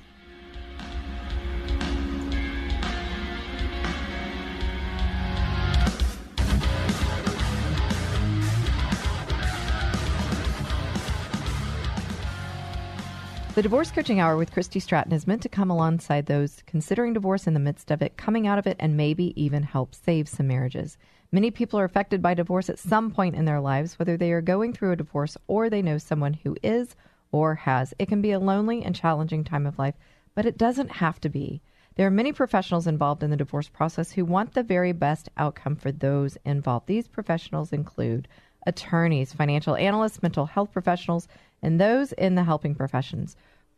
The 13.55 13.61
Divorce 13.61 13.91
Coaching 13.91 14.19
Hour 14.19 14.35
with 14.35 14.51
Christy 14.51 14.79
Stratton 14.79 15.13
is 15.13 15.27
meant 15.27 15.43
to 15.43 15.49
come 15.49 15.69
alongside 15.69 16.25
those 16.25 16.63
considering 16.65 17.13
divorce 17.13 17.45
in 17.45 17.53
the 17.53 17.59
midst 17.59 17.91
of 17.91 18.01
it, 18.01 18.17
coming 18.17 18.47
out 18.47 18.57
of 18.57 18.65
it, 18.65 18.77
and 18.79 18.97
maybe 18.97 19.39
even 19.39 19.61
help 19.61 19.93
save 19.93 20.27
some 20.27 20.47
marriages. 20.47 20.97
Many 21.31 21.51
people 21.51 21.79
are 21.79 21.83
affected 21.83 22.19
by 22.19 22.33
divorce 22.33 22.67
at 22.67 22.79
some 22.79 23.11
point 23.11 23.35
in 23.35 23.45
their 23.45 23.61
lives, 23.61 23.99
whether 23.99 24.17
they 24.17 24.31
are 24.31 24.41
going 24.41 24.73
through 24.73 24.93
a 24.93 24.95
divorce 24.95 25.37
or 25.45 25.69
they 25.69 25.83
know 25.83 25.99
someone 25.99 26.33
who 26.33 26.57
is 26.63 26.95
or 27.31 27.53
has. 27.53 27.93
It 27.99 28.07
can 28.07 28.23
be 28.23 28.31
a 28.31 28.39
lonely 28.39 28.83
and 28.83 28.95
challenging 28.95 29.43
time 29.43 29.67
of 29.67 29.77
life, 29.77 29.93
but 30.33 30.47
it 30.47 30.57
doesn't 30.57 30.89
have 30.89 31.21
to 31.21 31.29
be. 31.29 31.61
There 31.93 32.07
are 32.07 32.11
many 32.11 32.33
professionals 32.33 32.87
involved 32.87 33.21
in 33.21 33.29
the 33.29 33.37
divorce 33.37 33.69
process 33.69 34.13
who 34.13 34.25
want 34.25 34.55
the 34.55 34.63
very 34.63 34.93
best 34.93 35.29
outcome 35.37 35.75
for 35.75 35.91
those 35.91 36.39
involved. 36.43 36.87
These 36.87 37.07
professionals 37.07 37.71
include 37.71 38.27
attorneys, 38.65 39.31
financial 39.31 39.75
analysts, 39.75 40.23
mental 40.23 40.47
health 40.47 40.71
professionals, 40.71 41.27
and 41.63 41.81
those 41.81 42.11
in 42.11 42.35
the 42.35 42.43
helping 42.43 42.75
professions. 42.75 43.35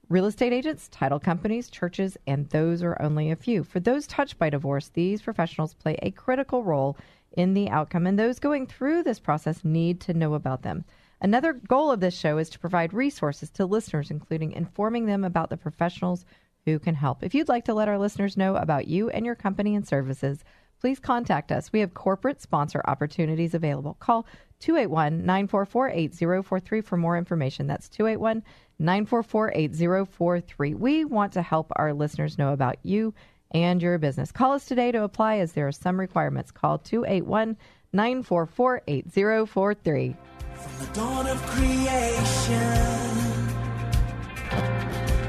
Real 0.09 0.25
estate 0.25 0.51
agents, 0.51 0.89
title 0.89 1.19
companies, 1.19 1.69
churches, 1.69 2.17
and 2.27 2.49
those 2.49 2.83
are 2.83 3.01
only 3.01 3.31
a 3.31 3.35
few. 3.35 3.63
For 3.63 3.79
those 3.79 4.05
touched 4.05 4.37
by 4.37 4.49
divorce, 4.49 4.89
these 4.89 5.21
professionals 5.21 5.73
play 5.73 5.97
a 6.01 6.11
critical 6.11 6.63
role 6.63 6.97
in 7.31 7.53
the 7.53 7.69
outcome, 7.69 8.05
and 8.05 8.19
those 8.19 8.39
going 8.39 8.67
through 8.67 9.03
this 9.03 9.19
process 9.19 9.63
need 9.63 10.01
to 10.01 10.13
know 10.13 10.33
about 10.33 10.61
them. 10.61 10.83
Another 11.21 11.53
goal 11.53 11.91
of 11.91 12.01
this 12.01 12.17
show 12.17 12.37
is 12.37 12.49
to 12.51 12.59
provide 12.59 12.93
resources 12.93 13.49
to 13.51 13.65
listeners, 13.65 14.11
including 14.11 14.51
informing 14.51 15.05
them 15.05 15.23
about 15.23 15.49
the 15.49 15.57
professionals 15.57 16.25
who 16.65 16.77
can 16.77 16.95
help. 16.95 17.23
If 17.23 17.33
you'd 17.33 17.49
like 17.49 17.65
to 17.65 17.73
let 17.73 17.87
our 17.87 17.97
listeners 17.97 18.37
know 18.37 18.55
about 18.55 18.87
you 18.87 19.09
and 19.09 19.25
your 19.25 19.35
company 19.35 19.75
and 19.75 19.87
services, 19.87 20.43
please 20.79 20.99
contact 20.99 21.51
us. 21.51 21.71
We 21.71 21.79
have 21.79 21.93
corporate 21.93 22.41
sponsor 22.41 22.81
opportunities 22.85 23.53
available. 23.53 23.95
Call 23.99 24.25
281 24.65 25.19
944 25.19 25.89
8043 25.91 26.81
for 26.81 26.97
more 26.97 27.19
information. 27.19 27.67
That's 27.67 27.87
281 27.87 28.41
944 28.79 29.51
8043. 29.53 30.73
We 30.73 31.05
want 31.05 31.33
to 31.33 31.43
help 31.43 31.71
our 31.75 31.93
listeners 31.93 32.39
know 32.39 32.51
about 32.51 32.77
you 32.81 33.13
and 33.51 33.79
your 33.79 33.99
business. 33.99 34.31
Call 34.31 34.53
us 34.53 34.65
today 34.65 34.91
to 34.91 35.03
apply 35.03 35.37
as 35.37 35.51
there 35.51 35.67
are 35.67 35.71
some 35.71 35.99
requirements. 35.99 36.49
Call 36.49 36.79
281 36.79 37.57
944 37.93 38.81
8043. 38.87 40.15
From 40.55 40.85
the 40.85 40.93
dawn 40.93 41.27
of 41.27 41.39
creation, 41.45 42.57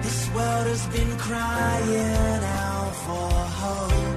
this 0.01 0.31
world 0.31 0.67
has 0.67 0.87
been 0.87 1.19
crying 1.19 2.43
out 2.43 2.95
for 3.05 3.31
hope, 3.61 4.16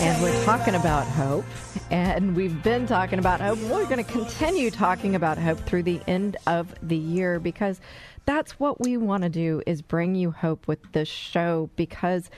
And 0.00 0.22
we're 0.22 0.44
talking 0.44 0.76
about 0.76 1.04
hope. 1.04 1.44
And 1.90 2.36
we've 2.36 2.62
been 2.62 2.86
talking 2.86 3.18
about 3.18 3.40
hope. 3.40 3.58
We're 3.58 3.86
going 3.86 4.04
to 4.04 4.10
continue 4.10 4.70
talking 4.70 5.16
about 5.16 5.36
hope 5.36 5.58
through 5.60 5.82
the 5.82 6.00
end 6.06 6.36
of 6.46 6.72
the 6.80 6.96
year 6.96 7.40
because 7.40 7.80
that's 8.24 8.60
what 8.60 8.80
we 8.80 8.96
want 8.96 9.24
to 9.24 9.28
do 9.28 9.62
is 9.66 9.82
bring 9.82 10.14
you 10.14 10.30
hope 10.30 10.68
with 10.68 10.92
this 10.92 11.08
show 11.08 11.70
because 11.74 12.30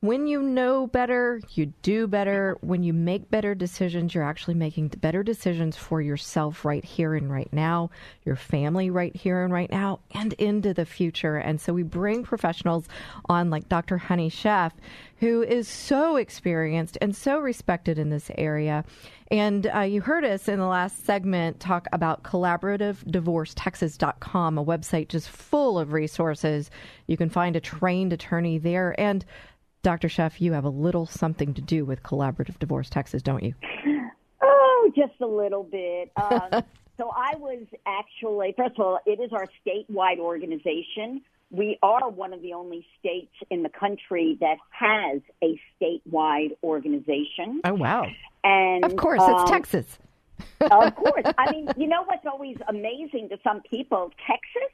when 0.00 0.28
you 0.28 0.40
know 0.40 0.86
better, 0.86 1.40
you 1.54 1.66
do 1.82 2.06
better. 2.06 2.56
When 2.60 2.84
you 2.84 2.92
make 2.92 3.32
better 3.32 3.56
decisions, 3.56 4.14
you're 4.14 4.22
actually 4.22 4.54
making 4.54 4.86
better 4.88 5.24
decisions 5.24 5.76
for 5.76 6.00
yourself 6.00 6.64
right 6.64 6.84
here 6.84 7.16
and 7.16 7.28
right 7.28 7.52
now, 7.52 7.90
your 8.24 8.36
family 8.36 8.90
right 8.90 9.16
here 9.16 9.42
and 9.42 9.52
right 9.52 9.68
now, 9.68 9.98
and 10.12 10.34
into 10.34 10.72
the 10.72 10.86
future. 10.86 11.36
And 11.36 11.60
so 11.60 11.72
we 11.72 11.82
bring 11.82 12.22
professionals 12.22 12.86
on 13.28 13.50
like 13.50 13.68
Dr. 13.68 13.98
Honey 13.98 14.30
Sheff, 14.30 14.70
who 15.16 15.42
is 15.42 15.66
so 15.66 16.14
experienced 16.14 16.96
and 17.00 17.16
so 17.16 17.40
respected 17.40 17.98
in 17.98 18.10
this 18.10 18.30
area. 18.38 18.84
And 19.32 19.68
uh, 19.74 19.80
you 19.80 20.00
heard 20.00 20.24
us 20.24 20.46
in 20.46 20.60
the 20.60 20.66
last 20.66 21.04
segment 21.04 21.58
talk 21.58 21.88
about 21.92 22.22
collaborativedivorcetexas.com, 22.22 24.58
a 24.58 24.64
website 24.64 25.08
just 25.08 25.28
full 25.28 25.76
of 25.76 25.92
resources. 25.92 26.70
You 27.08 27.16
can 27.16 27.30
find 27.30 27.56
a 27.56 27.60
trained 27.60 28.12
attorney 28.12 28.58
there. 28.58 28.94
And 28.98 29.24
Dr. 29.82 30.08
Sheff, 30.08 30.40
you 30.40 30.52
have 30.52 30.64
a 30.64 30.68
little 30.70 31.06
something 31.06 31.54
to 31.54 31.60
do 31.62 31.84
with 31.84 32.02
Collaborative 32.02 32.58
Divorce 32.58 32.90
Texas, 32.90 33.22
don't 33.22 33.42
you? 33.42 33.54
Oh, 34.42 34.90
just 34.96 35.20
a 35.20 35.26
little 35.26 35.62
bit. 35.64 36.10
Um, 36.20 36.62
so 36.98 37.10
I 37.14 37.36
was 37.36 37.62
actually, 37.86 38.54
first 38.58 38.74
of 38.76 38.84
all, 38.84 38.98
it 39.06 39.20
is 39.20 39.30
our 39.32 39.46
statewide 39.64 40.18
organization. 40.18 41.22
we 41.50 41.78
are 41.80 42.08
one 42.10 42.32
of 42.32 42.42
the 42.42 42.54
only 42.54 42.84
states 42.98 43.32
in 43.50 43.62
the 43.62 43.68
country 43.68 44.36
that 44.40 44.56
has 44.70 45.20
a 45.42 45.60
statewide 45.80 46.56
organization. 46.64 47.60
Oh, 47.64 47.74
wow. 47.74 48.04
And 48.42 48.84
Of 48.84 48.96
course, 48.96 49.20
um, 49.22 49.32
it's 49.42 49.50
Texas. 49.50 49.98
of 50.60 50.94
course. 50.96 51.24
I 51.38 51.52
mean, 51.52 51.68
you 51.76 51.86
know 51.86 52.02
what's 52.04 52.26
always 52.26 52.56
amazing 52.68 53.28
to 53.30 53.38
some 53.44 53.60
people? 53.70 54.10
Texas 54.26 54.72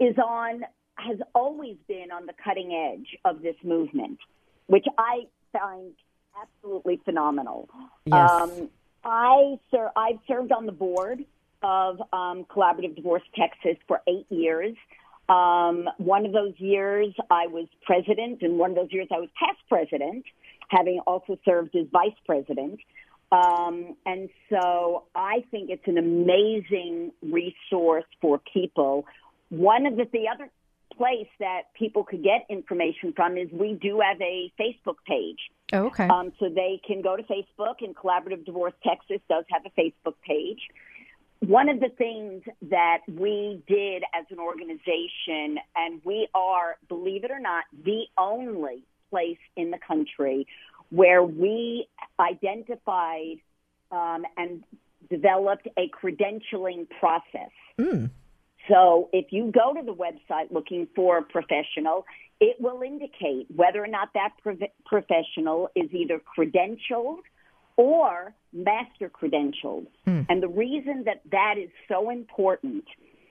is 0.00 0.16
on, 0.18 0.64
has 1.02 1.18
always 1.34 1.76
been 1.88 2.10
on 2.12 2.26
the 2.26 2.34
cutting 2.42 2.72
edge 2.72 3.16
of 3.24 3.42
this 3.42 3.56
movement, 3.62 4.18
which 4.66 4.86
I 4.98 5.26
find 5.52 5.92
absolutely 6.40 7.00
phenomenal. 7.04 7.68
Yes. 8.06 8.30
Um, 8.30 8.70
I 9.04 9.58
ser- 9.70 9.92
I've 9.96 10.18
served 10.26 10.52
on 10.52 10.66
the 10.66 10.72
board 10.72 11.24
of 11.62 12.00
um, 12.12 12.44
Collaborative 12.44 12.96
Divorce 12.96 13.22
Texas 13.34 13.76
for 13.86 14.00
eight 14.08 14.26
years. 14.30 14.76
Um, 15.28 15.88
one 15.98 16.26
of 16.26 16.32
those 16.32 16.54
years 16.58 17.14
I 17.30 17.46
was 17.46 17.66
president, 17.84 18.42
and 18.42 18.58
one 18.58 18.70
of 18.70 18.76
those 18.76 18.92
years 18.92 19.08
I 19.14 19.18
was 19.18 19.28
past 19.38 19.58
president, 19.68 20.24
having 20.68 21.00
also 21.06 21.38
served 21.44 21.74
as 21.76 21.86
vice 21.92 22.18
president. 22.26 22.80
Um, 23.30 23.96
and 24.04 24.28
so 24.50 25.04
I 25.14 25.44
think 25.50 25.70
it's 25.70 25.86
an 25.86 25.96
amazing 25.96 27.12
resource 27.22 28.04
for 28.20 28.40
people. 28.52 29.06
One 29.48 29.86
of 29.86 29.96
the, 29.96 30.06
the 30.12 30.28
other 30.28 30.50
place 30.96 31.28
that 31.38 31.62
people 31.74 32.04
could 32.04 32.22
get 32.22 32.46
information 32.48 33.12
from 33.14 33.36
is 33.36 33.48
we 33.52 33.78
do 33.80 34.00
have 34.00 34.20
a 34.20 34.52
Facebook 34.60 34.96
page. 35.06 35.38
Oh, 35.72 35.86
okay. 35.86 36.06
Um, 36.06 36.32
so 36.38 36.48
they 36.48 36.80
can 36.86 37.02
go 37.02 37.16
to 37.16 37.22
Facebook, 37.22 37.76
and 37.80 37.96
Collaborative 37.96 38.44
Divorce 38.44 38.74
Texas 38.86 39.20
does 39.28 39.44
have 39.50 39.62
a 39.64 39.80
Facebook 39.80 40.14
page. 40.26 40.60
One 41.40 41.68
of 41.68 41.80
the 41.80 41.88
things 41.88 42.42
that 42.70 42.98
we 43.08 43.62
did 43.66 44.04
as 44.14 44.26
an 44.30 44.38
organization, 44.38 45.58
and 45.74 46.00
we 46.04 46.28
are, 46.34 46.76
believe 46.88 47.24
it 47.24 47.30
or 47.30 47.40
not, 47.40 47.64
the 47.84 48.02
only 48.16 48.84
place 49.10 49.38
in 49.56 49.70
the 49.70 49.78
country 49.78 50.46
where 50.90 51.22
we 51.22 51.88
identified 52.20 53.38
um, 53.90 54.24
and 54.36 54.62
developed 55.10 55.66
a 55.76 55.88
credentialing 55.88 56.86
process. 57.00 57.50
So 58.68 59.08
if 59.12 59.26
you 59.30 59.52
go 59.52 59.74
to 59.74 59.84
the 59.84 59.94
website 59.94 60.50
looking 60.50 60.86
for 60.94 61.18
a 61.18 61.22
professional, 61.22 62.04
it 62.40 62.56
will 62.60 62.82
indicate 62.82 63.46
whether 63.54 63.82
or 63.82 63.88
not 63.88 64.10
that 64.14 64.30
prof- 64.42 64.70
professional 64.84 65.68
is 65.74 65.90
either 65.92 66.20
credentialed 66.36 67.18
or 67.76 68.34
master 68.52 69.10
credentialed. 69.10 69.86
Hmm. 70.04 70.22
And 70.28 70.42
the 70.42 70.48
reason 70.48 71.04
that 71.04 71.22
that 71.30 71.54
is 71.58 71.70
so 71.88 72.10
important 72.10 72.84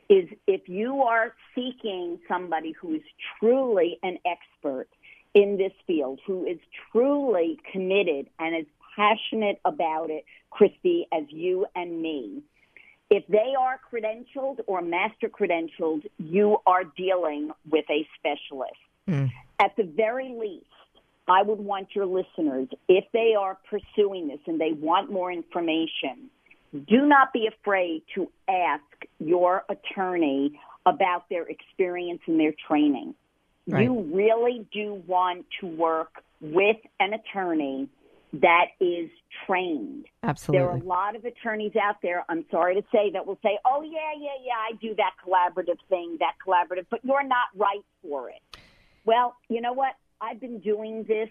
is 0.09 0.27
if 0.47 0.67
you 0.67 1.03
are 1.03 1.33
seeking 1.55 2.19
somebody 2.27 2.73
who 2.73 2.95
is 2.95 3.01
truly 3.39 3.97
an 4.03 4.17
expert 4.25 4.87
in 5.33 5.57
this 5.57 5.71
field, 5.87 6.19
who 6.27 6.45
is 6.45 6.57
truly 6.91 7.57
committed 7.71 8.27
and 8.39 8.55
is 8.55 8.65
passionate 8.95 9.59
about 9.63 10.09
it, 10.09 10.25
Christy, 10.49 11.07
as 11.13 11.23
you 11.29 11.65
and 11.75 12.01
me, 12.01 12.43
if 13.11 13.27
they 13.27 13.53
are 13.59 13.77
credentialed 13.91 14.61
or 14.67 14.81
master 14.81 15.27
credentialed, 15.27 16.05
you 16.17 16.57
are 16.65 16.85
dealing 16.85 17.51
with 17.69 17.85
a 17.89 18.07
specialist. 18.17 18.71
Hmm. 19.05 19.25
At 19.59 19.75
the 19.75 19.83
very 19.83 20.29
least, 20.29 20.65
I 21.27 21.43
would 21.43 21.59
want 21.59 21.89
your 21.93 22.05
listeners, 22.05 22.69
if 22.87 23.03
they 23.11 23.35
are 23.37 23.57
pursuing 23.69 24.29
this 24.29 24.39
and 24.47 24.59
they 24.59 24.71
want 24.71 25.11
more 25.11 25.31
information, 25.31 26.29
do 26.73 27.05
not 27.05 27.33
be 27.33 27.47
afraid 27.47 28.03
to 28.15 28.29
ask 28.47 28.83
your 29.19 29.65
attorney 29.69 30.59
about 30.85 31.27
their 31.29 31.43
experience 31.43 32.21
and 32.27 32.39
their 32.39 32.53
training. 32.67 33.13
Right. 33.67 33.83
You 33.83 34.09
really 34.13 34.65
do 34.73 35.03
want 35.05 35.45
to 35.59 35.67
work 35.67 36.23
with 36.39 36.77
an 36.99 37.13
attorney 37.13 37.89
that 38.33 38.67
is 38.79 39.09
trained. 39.45 40.05
Absolutely. 40.23 40.59
There 40.59 40.69
are 40.69 40.77
a 40.77 40.83
lot 40.83 41.15
of 41.15 41.25
attorneys 41.25 41.73
out 41.75 41.97
there, 42.01 42.23
I'm 42.29 42.45
sorry 42.49 42.75
to 42.75 42.83
say, 42.91 43.11
that 43.11 43.25
will 43.25 43.39
say, 43.43 43.59
oh, 43.65 43.81
yeah, 43.81 44.13
yeah, 44.17 44.29
yeah, 44.43 44.53
I 44.53 44.75
do 44.81 44.95
that 44.95 45.11
collaborative 45.25 45.77
thing, 45.89 46.17
that 46.19 46.35
collaborative, 46.45 46.85
but 46.89 47.03
you're 47.03 47.23
not 47.23 47.47
right 47.55 47.83
for 48.01 48.29
it. 48.29 48.41
Well, 49.05 49.35
you 49.49 49.61
know 49.61 49.73
what? 49.73 49.93
I've 50.21 50.39
been 50.39 50.59
doing 50.59 51.03
this 51.07 51.29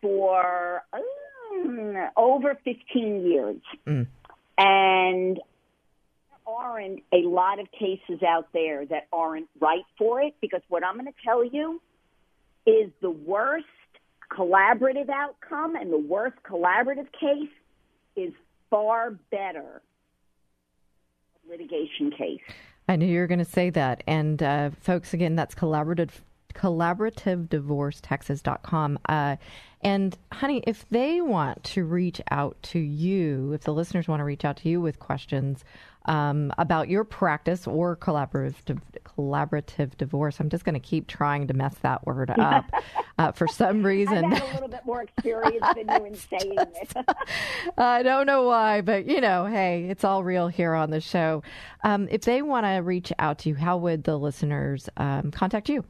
for 0.00 0.82
um, 0.92 2.08
over 2.16 2.56
15 2.64 3.26
years. 3.26 3.60
And 4.56 5.36
there 5.36 6.54
aren't 6.54 7.02
a 7.12 7.26
lot 7.28 7.60
of 7.60 7.70
cases 7.72 8.22
out 8.26 8.48
there 8.52 8.86
that 8.86 9.08
aren't 9.12 9.48
right 9.60 9.84
for 9.98 10.22
it 10.22 10.34
because 10.40 10.62
what 10.68 10.84
I'm 10.84 10.94
going 10.94 11.06
to 11.06 11.12
tell 11.24 11.44
you 11.44 11.80
is 12.66 12.90
the 13.00 13.10
worst 13.10 13.66
collaborative 14.30 15.08
outcome 15.08 15.76
and 15.76 15.92
the 15.92 15.98
worst 15.98 16.36
collaborative 16.44 17.06
case 17.12 17.50
is 18.16 18.32
far 18.70 19.12
better 19.30 19.82
litigation 21.48 22.10
case. 22.10 22.40
I 22.88 22.96
knew 22.96 23.06
you 23.06 23.20
were 23.20 23.26
going 23.26 23.38
to 23.38 23.44
say 23.44 23.68
that. 23.70 24.02
And 24.06 24.42
uh, 24.42 24.70
folks, 24.80 25.14
again, 25.14 25.36
that's 25.36 25.54
collaborative 25.54 26.10
collaborativedivorcetexas.com. 26.54 28.98
Uh, 29.08 29.36
and 29.80 30.18
honey, 30.32 30.64
if 30.66 30.88
they 30.88 31.20
want 31.20 31.62
to 31.62 31.84
reach 31.84 32.20
out 32.30 32.56
to 32.64 32.80
you, 32.80 33.52
if 33.52 33.62
the 33.62 33.72
listeners 33.72 34.08
want 34.08 34.18
to 34.20 34.24
reach 34.24 34.44
out 34.44 34.56
to 34.58 34.68
you 34.68 34.80
with 34.80 34.98
questions 34.98 35.64
um, 36.08 36.52
about 36.56 36.88
your 36.88 37.04
practice 37.04 37.66
or 37.66 37.96
collaborative 37.96 38.80
collaborative 39.04 39.96
divorce, 39.96 40.40
I'm 40.40 40.48
just 40.48 40.64
going 40.64 40.74
to 40.74 40.80
keep 40.80 41.06
trying 41.06 41.46
to 41.48 41.54
mess 41.54 41.74
that 41.82 42.06
word 42.06 42.30
up 42.38 42.64
uh, 43.18 43.32
for 43.32 43.46
some 43.46 43.84
reason. 43.84 44.24
I've 44.24 44.38
had 44.38 44.50
a 44.50 44.54
little 44.54 44.68
bit 44.68 44.86
more 44.86 45.02
experience 45.02 45.64
than 45.76 45.88
you 45.88 46.06
in 46.06 46.14
saying 46.40 46.56
it. 46.56 46.96
I 47.78 48.02
don't 48.02 48.26
know 48.26 48.44
why, 48.44 48.80
but 48.80 49.06
you 49.06 49.20
know, 49.20 49.46
hey, 49.46 49.86
it's 49.90 50.02
all 50.02 50.24
real 50.24 50.48
here 50.48 50.74
on 50.74 50.90
the 50.90 51.00
show. 51.00 51.42
Um, 51.84 52.08
if 52.10 52.22
they 52.22 52.42
want 52.42 52.64
to 52.64 52.78
reach 52.78 53.12
out 53.18 53.40
to 53.40 53.50
you, 53.50 53.54
how 53.54 53.76
would 53.76 54.04
the 54.04 54.18
listeners 54.18 54.88
um, 54.96 55.30
contact 55.30 55.68
you? 55.68 55.84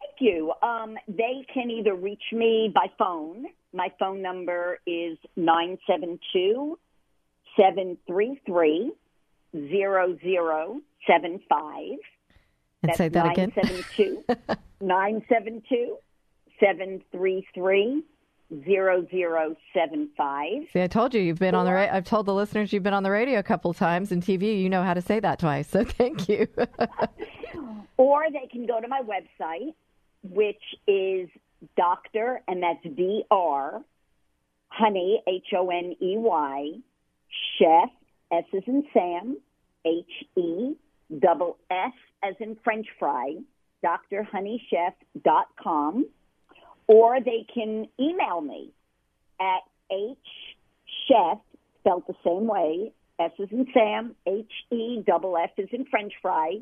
Thank 0.00 0.32
you. 0.32 0.52
Um, 0.62 0.96
they 1.06 1.46
can 1.52 1.70
either 1.70 1.94
reach 1.94 2.22
me 2.32 2.70
by 2.74 2.86
phone. 2.98 3.46
My 3.72 3.92
phone 3.98 4.22
number 4.22 4.78
is 4.86 5.18
972 5.36 6.78
733 7.56 8.92
0075. 9.54 11.98
And 12.82 12.94
say 12.94 13.08
that 13.08 13.32
again. 13.32 13.52
972 13.56 14.24
972 14.80 15.96
733 16.60 18.02
0075. 18.64 20.62
See, 20.72 20.80
I 20.80 20.86
told 20.86 21.12
you 21.14 21.20
you've 21.20 21.38
been 21.38 21.54
on 21.56 21.64
the. 21.66 21.72
Ra- 21.72 21.88
I've 21.90 22.04
told 22.04 22.26
the 22.26 22.34
listeners 22.34 22.72
you've 22.72 22.84
been 22.84 22.94
on 22.94 23.02
the 23.02 23.10
radio 23.10 23.40
a 23.40 23.42
couple 23.42 23.74
times 23.74 24.12
and 24.12 24.22
TV. 24.22 24.60
You 24.60 24.68
know 24.68 24.84
how 24.84 24.94
to 24.94 25.00
say 25.00 25.18
that 25.20 25.40
twice, 25.40 25.68
so 25.72 25.84
thank 25.84 26.28
you. 26.28 26.46
Or 27.98 28.24
they 28.30 28.46
can 28.52 28.66
go 28.66 28.78
to 28.78 28.86
my 28.88 29.00
website, 29.00 29.72
which 30.22 30.60
is 30.86 31.30
Doctor, 31.74 32.42
and 32.46 32.62
that's 32.62 32.82
D 32.82 33.24
R, 33.30 33.80
Honey, 34.68 35.22
H 35.26 35.46
O 35.56 35.70
N 35.70 35.96
E 36.02 36.18
Y, 36.18 36.72
Sheff, 37.60 37.90
S 38.32 38.44
as 38.54 38.62
in 38.66 38.84
Sam, 38.92 39.36
H 39.84 40.24
E, 40.36 40.74
double 41.18 41.58
S 41.70 41.92
as 42.22 42.34
in 42.40 42.56
French 42.64 42.86
fry, 42.98 43.36
drhoneysheff.com. 43.84 46.06
Or 46.88 47.20
they 47.20 47.44
can 47.52 47.88
email 47.98 48.40
me 48.40 48.70
at 49.40 49.62
hsheff, 49.90 51.40
spelled 51.80 52.04
the 52.06 52.14
same 52.24 52.46
way, 52.46 52.92
S 53.18 53.32
as 53.42 53.50
in 53.50 53.66
Sam, 53.72 54.14
H 54.26 54.52
E, 54.70 55.02
double 55.06 55.36
F 55.36 55.50
as 55.58 55.68
in 55.72 55.84
French 55.86 56.12
fry, 56.22 56.60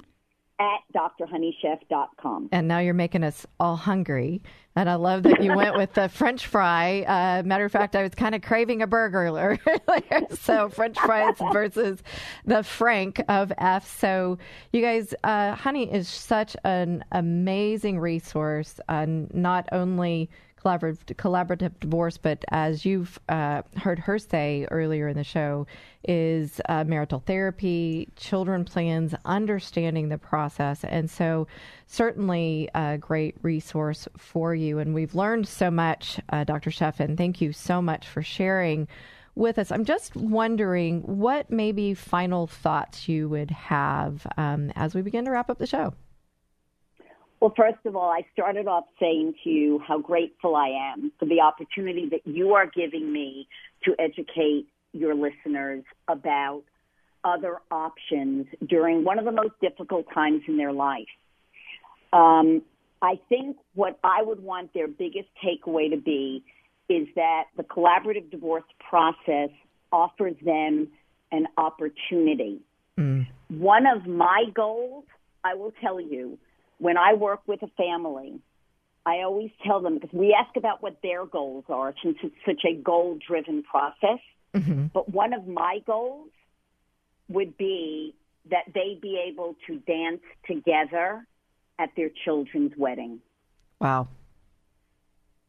at 0.61 0.80
drhoneysheff.com. 0.94 2.48
and 2.52 2.68
now 2.68 2.78
you're 2.78 2.94
making 2.94 3.24
us 3.24 3.46
all 3.59 3.76
hungry. 3.76 4.42
And 4.76 4.90
I 4.90 4.96
love 4.96 5.22
that 5.24 5.42
you 5.42 5.55
went 5.55 5.76
with 5.76 5.94
the 5.94 6.09
French 6.09 6.46
fry. 6.46 7.02
Uh, 7.02 7.42
matter 7.44 7.64
of 7.64 7.70
fact, 7.70 7.94
I 7.94 8.02
was 8.02 8.14
kind 8.14 8.34
of 8.34 8.42
craving 8.42 8.82
a 8.82 8.86
burger 8.88 9.18
earlier. 9.26 9.59
so 10.30 10.68
French 10.68 10.98
fries 10.98 11.36
versus 11.52 12.02
the 12.44 12.62
Frank 12.64 13.22
of 13.28 13.52
F. 13.57 13.86
So 13.98 14.38
you 14.72 14.82
guys, 14.82 15.14
uh, 15.22 15.55
Honey 15.55 15.92
is 15.92 16.09
such 16.09 16.57
an 16.64 17.05
amazing 17.12 18.00
resource. 18.00 18.80
Uh, 18.88 19.07
not 19.09 19.68
only 19.70 20.28
collaborative, 20.65 21.05
collaborative 21.17 21.73
divorce, 21.81 22.17
but 22.17 22.45
as 22.51 22.85
you've 22.85 23.19
uh, 23.29 23.62
heard 23.77 23.99
her 23.99 24.19
say 24.19 24.67
earlier 24.71 25.09
in 25.09 25.17
the 25.17 25.25
show, 25.25 25.67
is 26.07 26.61
uh, 26.69 26.85
marital 26.85 27.23
therapy, 27.25 28.09
children 28.17 28.65
plans, 28.65 29.15
understanding 29.25 30.09
the 30.09 30.19
process. 30.19 30.85
And 30.85 31.11
so, 31.11 31.47
certainly 31.87 32.69
a 32.75 32.99
great 32.99 33.37
resource 33.43 34.09
for 34.17 34.55
you. 34.55 34.79
And 34.79 34.95
we've 34.95 35.15
learned 35.15 35.49
so 35.49 35.71
much, 35.71 36.19
uh, 36.31 36.45
Dr. 36.45 36.71
Sheffin. 36.71 37.17
Thank 37.17 37.41
you 37.41 37.53
so 37.53 37.81
much 37.81 38.07
for 38.07 38.23
sharing 38.23 38.89
with 39.35 39.59
us. 39.59 39.73
I'm 39.73 39.85
just 39.85 40.15
wondering 40.15 41.01
what 41.03 41.51
maybe 41.51 41.95
final 41.95 42.47
thoughts 42.47 43.09
you 43.09 43.29
would 43.29 43.51
have 43.51 44.27
um, 44.37 44.71
as 44.77 44.95
we 44.95 45.03
begin 45.03 45.25
to 45.25 45.31
wrap 45.31 45.51
up 45.51 45.59
the 45.59 45.67
show. 45.67 45.95
Well, 47.45 47.53
first 47.55 47.84
of 47.84 47.95
all, 47.95 48.09
I 48.09 48.22
started 48.32 48.66
off 48.66 48.84
saying 48.99 49.34
to 49.45 49.51
you 49.51 49.78
how 49.86 49.99
grateful 49.99 50.57
I 50.57 50.68
am 50.95 51.12
for 51.18 51.26
the 51.26 51.42
opportunity 51.42 52.09
that 52.09 52.22
you 52.24 52.55
are 52.55 52.64
giving 52.64 53.12
me 53.12 53.49
to 53.82 53.95
educate 53.99 54.66
your 54.95 55.14
listeners 55.14 55.84
about 56.09 56.62
other 57.22 57.59
options 57.70 58.47
during 58.66 59.05
one 59.05 59.18
of 59.18 59.26
the 59.26 59.30
most 59.30 59.53
difficult 59.61 60.07
times 60.14 60.40
in 60.49 60.57
their 60.57 60.72
life. 60.72 61.05
Um, 62.14 62.62
I 63.03 63.20
think 63.28 63.59
what 63.74 63.99
I 64.03 64.22
would 64.22 64.42
want 64.42 64.72
their 64.72 64.88
biggest 64.88 65.28
takeaway 65.45 65.90
to 65.90 65.99
be 65.99 66.42
is 66.88 67.09
that 67.14 67.42
the 67.59 67.62
collaborative 67.62 68.30
divorce 68.30 68.64
process 68.88 69.51
offers 69.92 70.36
them 70.42 70.88
an 71.30 71.49
opportunity. 71.59 72.61
One 73.49 73.84
of 73.86 74.07
my 74.07 74.45
goals, 74.55 75.05
I 75.45 75.53
will 75.57 75.74
tell 75.82 76.01
you, 76.01 76.38
when 76.79 76.97
I 76.97 77.14
work 77.14 77.41
with 77.47 77.62
a 77.62 77.68
family, 77.77 78.41
I 79.07 79.18
always 79.18 79.51
tell 79.66 79.81
them 79.81 79.95
because 79.99 80.12
we 80.12 80.35
ask 80.39 80.57
about 80.57 80.83
what 80.83 80.99
their 81.03 81.27
goals 81.27 81.64
are 81.68 81.95
since 82.03 82.16
it's 82.22 82.35
such 82.47 82.62
a 82.68 82.75
goal 82.75 83.18
driven 83.27 83.62
process. 83.62 84.20
But 84.93 85.09
one 85.09 85.33
of 85.33 85.47
my 85.49 85.81
goals 85.85 86.31
would 87.29 87.57
be 87.57 88.14
that 88.51 88.64
they 88.72 88.99
be 89.01 89.20
able 89.29 89.57
to 89.66 89.79
dance 89.81 90.20
together 90.47 91.27
at 91.79 91.91
their 91.97 92.11
children's 92.25 92.72
wedding. 92.77 93.20
Wow. 93.81 94.09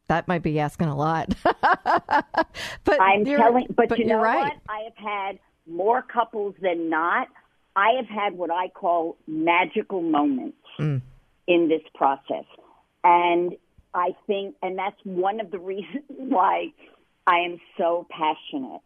That 0.08 0.26
might 0.26 0.42
be 0.42 0.58
asking 0.58 0.88
a 0.88 0.96
lot. 0.96 1.34
but 1.42 3.00
I'm 3.00 3.24
telling, 3.24 3.66
but, 3.76 3.96
you 3.96 4.06
you're 4.06 4.16
know 4.16 4.22
right. 4.22 4.44
what? 4.44 4.56
I 4.68 4.80
have 4.84 4.96
had 4.96 5.38
more 5.66 6.02
couples 6.02 6.54
than 6.60 6.90
not. 6.90 7.28
I 7.76 7.92
have 7.96 8.06
had 8.06 8.36
what 8.36 8.50
I 8.50 8.68
call 8.68 9.18
magical 9.26 10.02
moments 10.02 10.56
Mm. 10.78 11.00
In 11.46 11.68
this 11.68 11.82
process. 11.94 12.44
And 13.04 13.54
I 13.94 14.14
think, 14.26 14.56
and 14.62 14.78
that's 14.78 15.00
one 15.04 15.40
of 15.40 15.50
the 15.50 15.58
reasons 15.74 16.04
why 16.08 16.72
I 17.26 17.38
am 17.38 17.60
so 17.78 18.06
passionate 18.10 18.82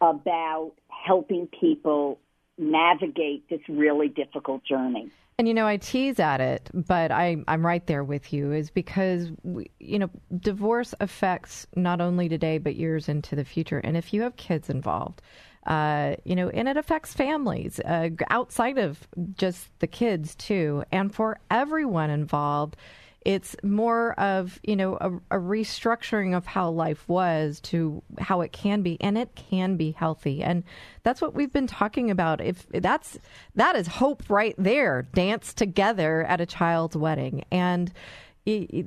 about 0.00 0.72
helping 0.88 1.48
people 1.60 2.18
navigate 2.56 3.48
this 3.48 3.60
really 3.68 4.08
difficult 4.08 4.64
journey. 4.64 5.10
And 5.38 5.46
you 5.46 5.54
know, 5.54 5.68
I 5.68 5.76
tease 5.76 6.18
at 6.18 6.40
it, 6.40 6.68
but 6.74 7.12
I, 7.12 7.36
I'm 7.46 7.64
right 7.64 7.86
there 7.86 8.02
with 8.02 8.32
you, 8.32 8.50
is 8.50 8.70
because, 8.70 9.30
we, 9.44 9.70
you 9.78 10.00
know, 10.00 10.10
divorce 10.36 10.94
affects 10.98 11.64
not 11.76 12.00
only 12.00 12.28
today, 12.28 12.58
but 12.58 12.74
years 12.74 13.08
into 13.08 13.36
the 13.36 13.44
future. 13.44 13.78
And 13.78 13.96
if 13.96 14.12
you 14.12 14.22
have 14.22 14.34
kids 14.34 14.68
involved, 14.68 15.22
uh, 15.68 16.16
you 16.24 16.34
know, 16.34 16.48
and 16.48 16.66
it 16.66 16.76
affects 16.76 17.12
families 17.12 17.78
uh, 17.80 18.08
outside 18.30 18.78
of 18.78 19.06
just 19.36 19.68
the 19.78 19.86
kids, 19.86 20.34
too. 20.34 20.82
And 20.90 21.14
for 21.14 21.38
everyone 21.50 22.08
involved, 22.10 22.76
it's 23.22 23.54
more 23.62 24.18
of 24.18 24.58
you 24.62 24.74
know 24.74 24.96
a, 25.00 25.36
a 25.36 25.38
restructuring 25.38 26.34
of 26.34 26.46
how 26.46 26.70
life 26.70 27.06
was 27.08 27.60
to 27.60 28.02
how 28.18 28.40
it 28.40 28.52
can 28.52 28.80
be 28.80 28.96
and 29.02 29.18
it 29.18 29.34
can 29.34 29.76
be 29.76 29.90
healthy. 29.90 30.42
And 30.42 30.64
that's 31.02 31.20
what 31.20 31.34
we've 31.34 31.52
been 31.52 31.66
talking 31.66 32.10
about. 32.10 32.40
If 32.40 32.66
that's 32.68 33.18
that 33.54 33.76
is 33.76 33.86
hope 33.86 34.22
right 34.30 34.54
there. 34.56 35.02
Dance 35.12 35.52
together 35.52 36.24
at 36.24 36.40
a 36.40 36.46
child's 36.46 36.96
wedding. 36.96 37.44
And 37.50 37.92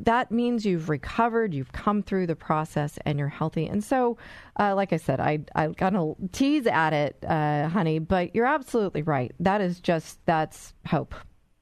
that 0.03 0.31
means 0.31 0.65
you've 0.65 0.89
recovered, 0.89 1.53
you've 1.53 1.71
come 1.71 2.01
through 2.01 2.27
the 2.27 2.35
process, 2.35 2.97
and 3.05 3.19
you're 3.19 3.27
healthy. 3.29 3.67
And 3.67 3.83
so, 3.83 4.17
uh, 4.59 4.73
like 4.75 4.91
I 4.93 4.97
said, 4.97 5.19
I 5.19 5.39
I 5.55 5.67
kind 5.69 5.95
of 5.97 6.15
tease 6.31 6.67
at 6.67 6.93
it, 6.93 7.17
uh, 7.27 7.67
honey, 7.69 7.99
but 7.99 8.35
you're 8.35 8.45
absolutely 8.45 9.03
right. 9.03 9.31
That 9.39 9.61
is 9.61 9.79
just 9.79 10.19
that's 10.25 10.73
hope. 10.87 11.13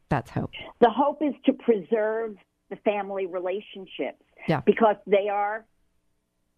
That's 0.10 0.32
hope. 0.32 0.52
The 0.80 0.90
hope 0.90 1.22
is 1.22 1.34
to 1.46 1.54
preserve 1.54 2.36
the 2.70 2.78
family 2.78 3.26
relationships 3.26 4.24
Yeah. 4.48 4.62
because 4.66 4.96
they 5.06 5.28
are 5.30 5.66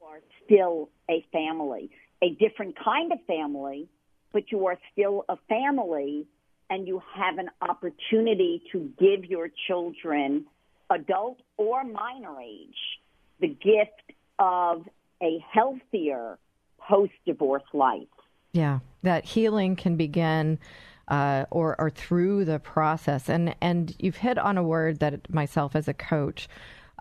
are 0.01 0.21
still 0.45 0.89
a 1.09 1.25
family, 1.31 1.89
a 2.21 2.29
different 2.35 2.75
kind 2.83 3.11
of 3.11 3.19
family, 3.27 3.87
but 4.33 4.51
you 4.51 4.65
are 4.67 4.77
still 4.91 5.25
a 5.29 5.37
family 5.47 6.27
and 6.69 6.87
you 6.87 7.01
have 7.15 7.37
an 7.37 7.49
opportunity 7.61 8.63
to 8.71 8.89
give 8.99 9.25
your 9.25 9.49
children, 9.67 10.45
adult 10.91 11.39
or 11.57 11.83
minor 11.83 12.39
age, 12.41 12.99
the 13.39 13.47
gift 13.47 14.13
of 14.39 14.87
a 15.21 15.43
healthier 15.51 16.37
post 16.79 17.13
divorce 17.25 17.63
life. 17.73 18.07
Yeah, 18.53 18.79
that 19.03 19.25
healing 19.25 19.75
can 19.75 19.95
begin 19.95 20.59
uh, 21.07 21.45
or 21.51 21.79
or 21.79 21.89
through 21.89 22.45
the 22.45 22.59
process, 22.59 23.29
and 23.29 23.55
and 23.61 23.95
you've 23.99 24.17
hit 24.17 24.37
on 24.37 24.57
a 24.57 24.63
word 24.63 24.99
that 24.99 25.29
myself 25.33 25.75
as 25.75 25.87
a 25.87 25.93
coach, 25.93 26.49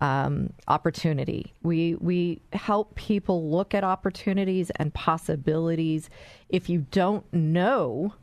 um, 0.01 0.53
opportunity. 0.68 1.53
We 1.62 1.95
we 1.97 2.43
help 2.53 2.95
people 2.95 3.51
look 3.51 3.74
at 3.74 3.84
opportunities 3.84 4.70
and 4.76 4.93
possibilities. 4.95 6.11
If 6.49 6.68
you 6.68 6.86
don't 6.91 7.32
know, 7.32 8.14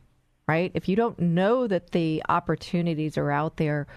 right? 0.48 0.72
If 0.74 0.88
you 0.88 0.96
don't 0.96 1.20
know 1.20 1.68
that 1.68 1.92
the 1.92 2.24
opportunities 2.30 3.18
are 3.18 3.32
out 3.32 3.58
there, 3.58 3.88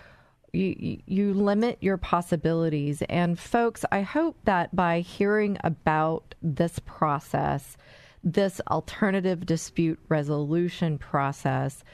you, 0.53 1.01
you- 1.07 1.35
limit 1.35 1.79
your 1.81 1.97
possibilities. 1.97 3.03
And 3.09 3.39
folks, 3.39 3.85
I 3.93 4.03
hope 4.03 4.37
that 4.45 4.75
by 4.75 5.01
hearing 5.01 5.59
about 5.65 6.35
this 6.43 6.79
process, 6.81 7.77
this 8.25 8.61
alternative 8.71 9.47
dispute 9.47 9.99
resolution 10.09 10.99
process, 10.99 11.85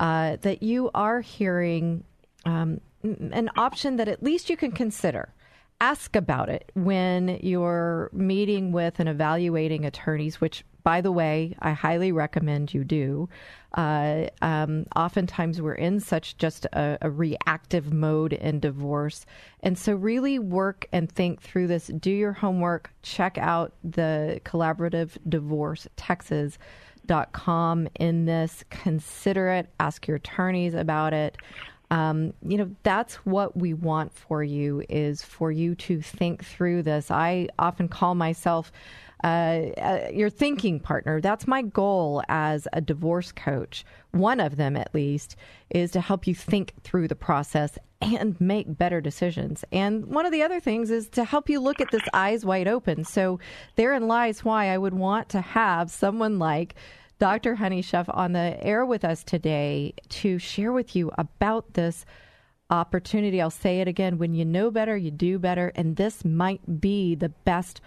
uh, 0.00 0.36
that 0.42 0.62
you 0.62 0.90
are 0.94 1.20
hearing 1.20 2.04
um, 2.46 2.80
an 3.02 3.50
option 3.56 3.96
that 3.96 4.08
at 4.08 4.22
least 4.22 4.48
you 4.50 4.56
can 4.56 4.72
consider. 4.72 5.32
Ask 5.80 6.16
about 6.16 6.48
it 6.48 6.70
when 6.74 7.38
you're 7.42 8.08
meeting 8.12 8.72
with 8.72 9.00
and 9.00 9.08
evaluating 9.08 9.84
attorneys, 9.84 10.40
which, 10.40 10.64
by 10.84 11.00
the 11.00 11.10
way, 11.10 11.56
I 11.60 11.72
highly 11.72 12.12
recommend 12.12 12.72
you 12.72 12.84
do. 12.84 13.28
Uh, 13.72 14.26
um, 14.42 14.86
oftentimes, 14.94 15.60
we're 15.60 15.74
in 15.74 15.98
such 15.98 16.36
just 16.36 16.66
a, 16.66 16.98
a 17.02 17.10
reactive 17.10 17.92
mode 17.92 18.34
in 18.34 18.60
divorce. 18.60 19.26
And 19.60 19.76
so, 19.76 19.94
really 19.94 20.38
work 20.38 20.86
and 20.92 21.10
think 21.10 21.42
through 21.42 21.66
this. 21.66 21.88
Do 21.88 22.10
your 22.10 22.32
homework. 22.32 22.92
Check 23.02 23.36
out 23.38 23.72
the 23.82 24.40
Collaborative 24.44 25.16
Divorce 25.28 25.88
Texas 25.96 26.58
dot 27.06 27.32
com 27.32 27.88
in 27.98 28.26
this. 28.26 28.64
Consider 28.70 29.48
it. 29.48 29.68
Ask 29.80 30.06
your 30.06 30.18
attorneys 30.18 30.74
about 30.74 31.12
it. 31.12 31.36
Um, 31.90 32.32
you 32.42 32.56
know, 32.56 32.70
that's 32.82 33.16
what 33.26 33.56
we 33.56 33.74
want 33.74 34.12
for 34.12 34.42
you 34.42 34.82
is 34.88 35.22
for 35.22 35.52
you 35.52 35.74
to 35.76 36.00
think 36.00 36.44
through 36.44 36.82
this. 36.82 37.10
I 37.10 37.48
often 37.58 37.88
call 37.88 38.14
myself 38.14 38.72
uh, 39.22 39.26
uh, 39.26 40.08
your 40.12 40.30
thinking 40.30 40.80
partner. 40.80 41.20
That's 41.20 41.46
my 41.46 41.62
goal 41.62 42.22
as 42.28 42.66
a 42.72 42.80
divorce 42.80 43.32
coach. 43.32 43.84
One 44.10 44.40
of 44.40 44.56
them, 44.56 44.76
at 44.76 44.94
least, 44.94 45.36
is 45.70 45.92
to 45.92 46.00
help 46.00 46.26
you 46.26 46.34
think 46.34 46.74
through 46.82 47.08
the 47.08 47.14
process 47.14 47.78
and 48.00 48.38
make 48.40 48.76
better 48.76 49.00
decisions. 49.00 49.64
And 49.72 50.06
one 50.06 50.26
of 50.26 50.32
the 50.32 50.42
other 50.42 50.60
things 50.60 50.90
is 50.90 51.08
to 51.10 51.24
help 51.24 51.48
you 51.48 51.60
look 51.60 51.80
at 51.80 51.90
this 51.90 52.02
eyes 52.12 52.44
wide 52.44 52.68
open. 52.68 53.04
So 53.04 53.38
therein 53.76 54.08
lies 54.08 54.44
why 54.44 54.68
I 54.68 54.78
would 54.78 54.94
want 54.94 55.28
to 55.30 55.40
have 55.40 55.90
someone 55.90 56.38
like 56.38 56.74
Dr. 57.18 57.54
Honey 57.54 57.82
Sheff 57.82 58.14
on 58.14 58.32
the 58.32 58.58
air 58.62 58.84
with 58.84 59.04
us 59.04 59.22
today 59.24 59.94
to 60.10 60.38
share 60.38 60.72
with 60.72 60.94
you 60.96 61.10
about 61.16 61.74
this 61.74 62.04
opportunity. 62.70 63.40
I'll 63.40 63.50
say 63.50 63.80
it 63.80 63.88
again 63.88 64.18
when 64.18 64.34
you 64.34 64.44
know 64.44 64.70
better, 64.70 64.96
you 64.96 65.10
do 65.10 65.38
better. 65.38 65.72
And 65.74 65.96
this 65.96 66.24
might 66.24 66.80
be 66.80 67.14
the 67.14 67.28
best 67.28 67.80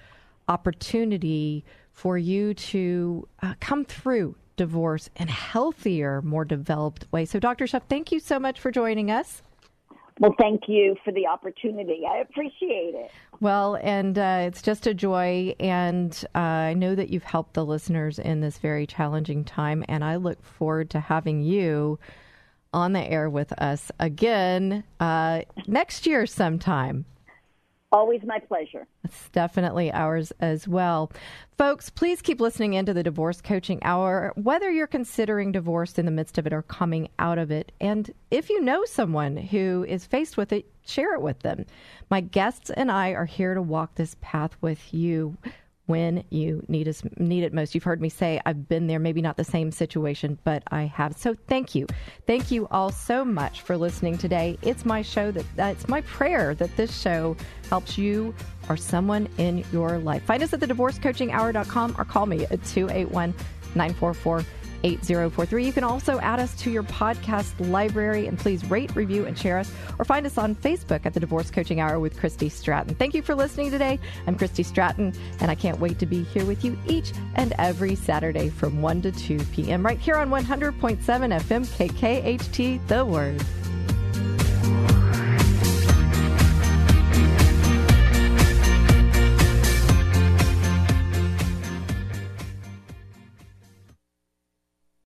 opportunity 0.48 1.66
for 1.92 2.18
you 2.18 2.54
to 2.54 3.28
uh, 3.42 3.54
come 3.60 3.84
through 3.86 4.36
divorce 4.56 5.10
in 5.16 5.30
a 5.30 5.32
healthier, 5.32 6.22
more 6.22 6.46
developed 6.46 7.06
way. 7.12 7.26
So, 7.26 7.40
Dr. 7.40 7.66
Sheff, 7.66 7.84
thank 7.90 8.12
you 8.12 8.20
so 8.20 8.40
much 8.40 8.60
for 8.60 8.72
joining 8.72 9.10
us. 9.10 9.42
Well, 10.20 10.34
thank 10.40 10.64
you 10.68 10.96
for 11.06 11.12
the 11.12 11.28
opportunity. 11.28 12.02
I 12.10 12.18
appreciate 12.18 12.96
it. 12.96 13.12
Well, 13.40 13.78
and 13.84 14.18
uh, 14.18 14.46
it's 14.48 14.64
just 14.64 14.88
a 14.88 14.94
joy. 14.94 15.56
And 15.60 16.12
uh, 16.34 16.40
I 16.40 16.74
know 16.74 16.96
that 16.96 17.10
you've 17.10 17.24
helped 17.24 17.54
the 17.54 17.66
listeners 17.66 18.18
in 18.18 18.42
this 18.42 18.58
very 18.58 18.88
challenging 18.88 19.44
time. 19.44 19.86
And 19.88 20.04
I 20.04 20.16
look 20.16 20.44
forward 20.44 20.90
to 20.92 21.00
having 21.00 21.44
you 21.44 22.00
on 22.74 22.94
the 22.94 23.02
air 23.02 23.30
with 23.30 23.54
us 23.54 23.92
again 24.00 24.84
uh, 25.00 25.42
next 25.68 26.08
year 26.08 26.26
sometime. 26.26 27.06
Always 27.92 28.22
my 28.26 28.40
pleasure. 28.40 28.86
It's 29.06 29.30
definitely 29.30 29.92
ours 29.94 30.34
as 30.42 30.68
well. 30.68 31.10
Folks, 31.58 31.90
please 31.90 32.22
keep 32.22 32.42
listening 32.42 32.74
into 32.74 32.94
the 32.94 33.02
Divorce 33.02 33.40
Coaching 33.40 33.80
Hour, 33.82 34.34
whether 34.36 34.70
you're 34.70 34.88
considering 34.88 35.54
divorce 35.54 35.98
in 35.98 36.06
the 36.06 36.12
midst 36.12 36.38
of 36.38 36.46
it 36.46 36.52
or 36.52 36.64
coming 36.64 37.08
out 37.18 37.38
of 37.38 37.50
it. 37.50 37.72
And 37.80 38.12
if 38.30 38.50
you 38.50 38.62
know 38.62 38.84
someone 38.84 39.38
who 39.38 39.86
is 39.88 40.06
faced 40.06 40.36
with 40.36 40.52
it, 40.52 40.66
share 40.86 41.14
it 41.14 41.22
with 41.22 41.40
them. 41.40 41.66
My 42.10 42.20
guests 42.20 42.70
and 42.72 42.92
I 42.92 43.12
are 43.12 43.26
here 43.26 43.54
to 43.54 43.62
walk 43.62 43.96
this 43.96 44.18
path 44.20 44.58
with 44.60 44.94
you. 44.94 45.38
When 45.88 46.24
you 46.30 46.64
need 46.68 46.88
us 46.88 47.02
need 47.18 47.44
it 47.44 47.54
most. 47.54 47.74
You've 47.74 47.84
heard 47.84 48.00
me 48.00 48.10
say 48.10 48.40
I've 48.46 48.70
been 48.70 48.88
there, 48.88 49.00
maybe 49.00 49.22
not 49.22 49.38
the 49.38 49.44
same 49.44 49.72
situation, 49.72 50.38
but 50.44 50.64
I 50.70 50.84
have. 50.84 51.18
So 51.18 51.36
thank 51.48 51.74
you, 51.74 51.88
thank 52.28 52.52
you 52.52 52.68
all 52.70 52.92
so 52.92 53.26
much 53.26 53.62
for 53.62 53.76
listening 53.76 54.18
today. 54.18 54.58
It's 54.62 54.86
my 54.86 55.02
show 55.02 55.32
that 55.32 55.46
uh, 55.58 55.64
it's 55.66 55.88
my 55.88 56.02
prayer 56.02 56.54
that 56.56 56.76
this 56.78 56.96
show 56.98 57.36
helps 57.70 57.98
you 57.98 58.36
or 58.70 58.78
someone 58.78 59.28
in 59.38 59.64
your 59.72 59.98
life. 59.98 60.24
Find 60.24 60.44
us 60.44 60.54
at 60.54 60.60
the 60.60 60.68
divorcecoachinghour.com 60.68 61.96
or 61.98 62.06
call 62.06 62.26
me 62.26 62.44
at 62.46 62.64
281 62.66 63.34
944 63.76 64.46
8043. 64.88 65.66
You 65.66 65.74
can 65.74 65.84
also 65.84 66.20
add 66.20 66.40
us 66.40 66.56
to 66.62 66.72
your 66.72 66.84
podcast 66.84 67.54
library 67.70 68.28
and 68.28 68.38
please 68.38 68.70
rate, 68.70 68.96
review, 68.96 69.26
and 69.26 69.38
share 69.38 69.58
us 69.58 69.72
or 70.00 70.06
find 70.06 70.26
us 70.26 70.38
on 70.38 70.56
Facebook 70.56 71.06
at 71.06 71.14
the 71.14 71.20
Divorce 71.20 71.52
Coaching 71.52 71.80
Hour 71.80 72.00
with 72.00 72.18
Christy 72.18 72.50
Stratton. 72.50 72.96
Thank 72.96 73.14
you 73.14 73.22
for 73.22 73.36
listening 73.36 73.72
today. 73.72 74.00
I'm 74.26 74.36
Christy 74.36 74.64
Stratton 74.64 75.14
and 75.40 75.52
I 75.52 75.56
can't 75.56 75.80
wait 75.80 76.00
to 76.00 76.06
be 76.06 76.24
here 76.24 76.46
with 76.46 76.64
you 76.64 76.78
each 76.88 77.12
and 77.36 77.54
every 77.58 77.96
Saturday 77.96 78.50
from 78.50 78.82
1 78.82 79.02
to 79.04 79.12
2 79.12 79.40
p.m. 79.52 79.86
right 79.86 80.00
here 80.00 80.16
on 80.16 80.30
100.7 80.30 80.98
FM 81.00 81.66
KKHT 81.90 82.88
The 82.88 83.06
Word. 83.06 83.44